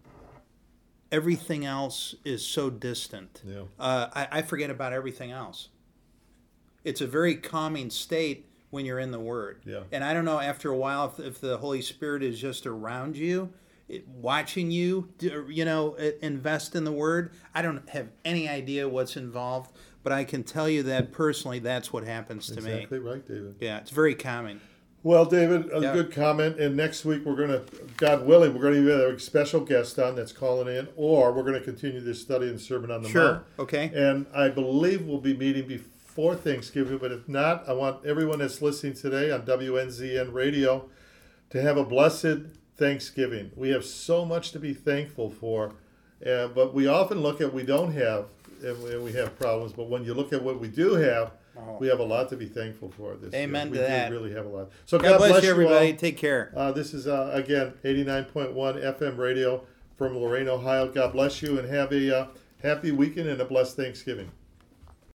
everything 1.10 1.64
else 1.64 2.14
is 2.24 2.44
so 2.44 2.68
distant. 2.68 3.42
Yeah. 3.46 3.62
Uh, 3.78 4.08
I, 4.14 4.28
I 4.30 4.42
forget 4.42 4.68
about 4.68 4.92
everything 4.92 5.30
else. 5.30 5.70
It's 6.84 7.00
a 7.00 7.06
very 7.06 7.34
calming 7.34 7.88
state 7.88 8.46
when 8.68 8.84
you're 8.84 8.98
in 8.98 9.10
the 9.10 9.20
Word. 9.20 9.62
Yeah. 9.64 9.84
And 9.90 10.04
I 10.04 10.12
don't 10.12 10.26
know, 10.26 10.40
after 10.40 10.70
a 10.70 10.76
while, 10.76 11.14
if, 11.18 11.24
if 11.24 11.40
the 11.40 11.56
Holy 11.56 11.80
Spirit 11.80 12.22
is 12.22 12.38
just 12.38 12.66
around 12.66 13.16
you, 13.16 13.50
it, 13.88 14.06
watching 14.06 14.70
you, 14.70 15.08
you 15.18 15.64
know, 15.64 15.94
invest 16.20 16.76
in 16.76 16.84
the 16.84 16.92
Word, 16.92 17.32
I 17.54 17.62
don't 17.62 17.88
have 17.88 18.08
any 18.22 18.46
idea 18.46 18.86
what's 18.86 19.16
involved, 19.16 19.72
but 20.08 20.14
I 20.16 20.24
can 20.24 20.42
tell 20.42 20.70
you 20.70 20.84
that 20.84 21.12
personally, 21.12 21.58
that's 21.58 21.92
what 21.92 22.02
happens 22.02 22.46
to 22.46 22.62
me. 22.62 22.72
Exactly 22.72 22.98
right, 22.98 23.28
David. 23.28 23.56
Yeah, 23.60 23.76
it's 23.76 23.90
very 23.90 24.14
calming. 24.14 24.58
Well, 25.02 25.26
David, 25.26 25.70
a 25.70 25.80
Yeah. 25.80 25.92
good 25.92 26.10
comment. 26.10 26.58
And 26.58 26.74
next 26.76 27.04
week 27.04 27.26
we're 27.26 27.36
going 27.36 27.50
to, 27.50 27.62
God 27.98 28.24
willing, 28.26 28.54
we're 28.54 28.62
going 28.62 28.82
to 28.82 28.86
have 28.90 29.00
a 29.00 29.18
special 29.20 29.60
guest 29.60 29.98
on 29.98 30.16
that's 30.16 30.32
calling 30.32 30.74
in, 30.74 30.88
or 30.96 31.30
we're 31.32 31.42
going 31.42 31.58
to 31.58 31.60
continue 31.60 32.00
this 32.00 32.22
study 32.22 32.46
in 32.46 32.54
the 32.54 32.58
Sermon 32.58 32.90
on 32.90 33.02
the 33.02 33.08
Sure. 33.10 33.32
Mount. 33.32 33.44
Okay. 33.58 33.90
And 33.94 34.24
I 34.34 34.48
believe 34.48 35.02
we'll 35.04 35.20
be 35.20 35.36
meeting 35.36 35.68
before 35.68 36.34
Thanksgiving, 36.34 36.96
but 36.96 37.12
if 37.12 37.28
not, 37.28 37.68
I 37.68 37.74
want 37.74 38.06
everyone 38.06 38.38
that's 38.38 38.62
listening 38.62 38.94
today 38.94 39.30
on 39.30 39.42
WNZN 39.42 40.32
Radio 40.32 40.88
to 41.50 41.60
have 41.60 41.76
a 41.76 41.84
blessed 41.84 42.46
Thanksgiving. 42.78 43.50
We 43.56 43.68
have 43.70 43.84
so 43.84 44.24
much 44.24 44.52
to 44.52 44.58
be 44.58 44.72
thankful 44.72 45.28
for, 45.30 45.74
uh, 46.26 46.48
but 46.48 46.72
we 46.72 46.86
often 46.86 47.20
look 47.20 47.42
at 47.42 47.52
we 47.52 47.62
don't 47.62 47.92
have 47.92 48.24
and 48.62 48.82
we- 48.82 48.90
and 48.92 49.04
we 49.04 49.12
have 49.12 49.38
problems. 49.38 49.72
But 49.72 49.88
when 49.88 50.04
you 50.04 50.14
look 50.14 50.32
at 50.32 50.42
what 50.42 50.60
we 50.60 50.68
do 50.68 50.94
have, 50.94 51.32
we 51.80 51.88
have 51.88 51.98
a 51.98 52.04
lot 52.04 52.28
to 52.30 52.36
be 52.36 52.46
thankful 52.46 52.90
for 52.96 53.16
this 53.16 53.32
year. 53.32 53.42
Amen 53.42 53.70
we 53.70 53.78
to 53.78 53.82
do 53.82 53.88
that. 53.88 54.10
really 54.12 54.32
have 54.32 54.46
a 54.46 54.48
lot. 54.48 54.70
So 54.86 54.98
God, 54.98 55.18
bless, 55.18 55.42
you, 55.42 55.48
all. 55.48 55.52
everybody. 55.54 55.92
Take 55.92 56.16
care. 56.16 56.52
Uh, 56.56 56.70
this 56.72 56.94
is 56.94 57.06
uh, 57.08 57.30
again 57.32 57.72
89.1 57.84 58.54
FM 58.54 59.16
radio 59.18 59.64
from 59.96 60.16
Lorain, 60.16 60.48
Ohio. 60.48 60.88
God 60.88 61.12
bless 61.12 61.42
you 61.42 61.58
and 61.58 61.68
have 61.68 61.92
a 61.92 62.16
uh, 62.16 62.26
happy 62.62 62.92
weekend 62.92 63.28
and 63.28 63.40
a 63.40 63.44
blessed 63.44 63.76
Thanksgiving. 63.76 64.30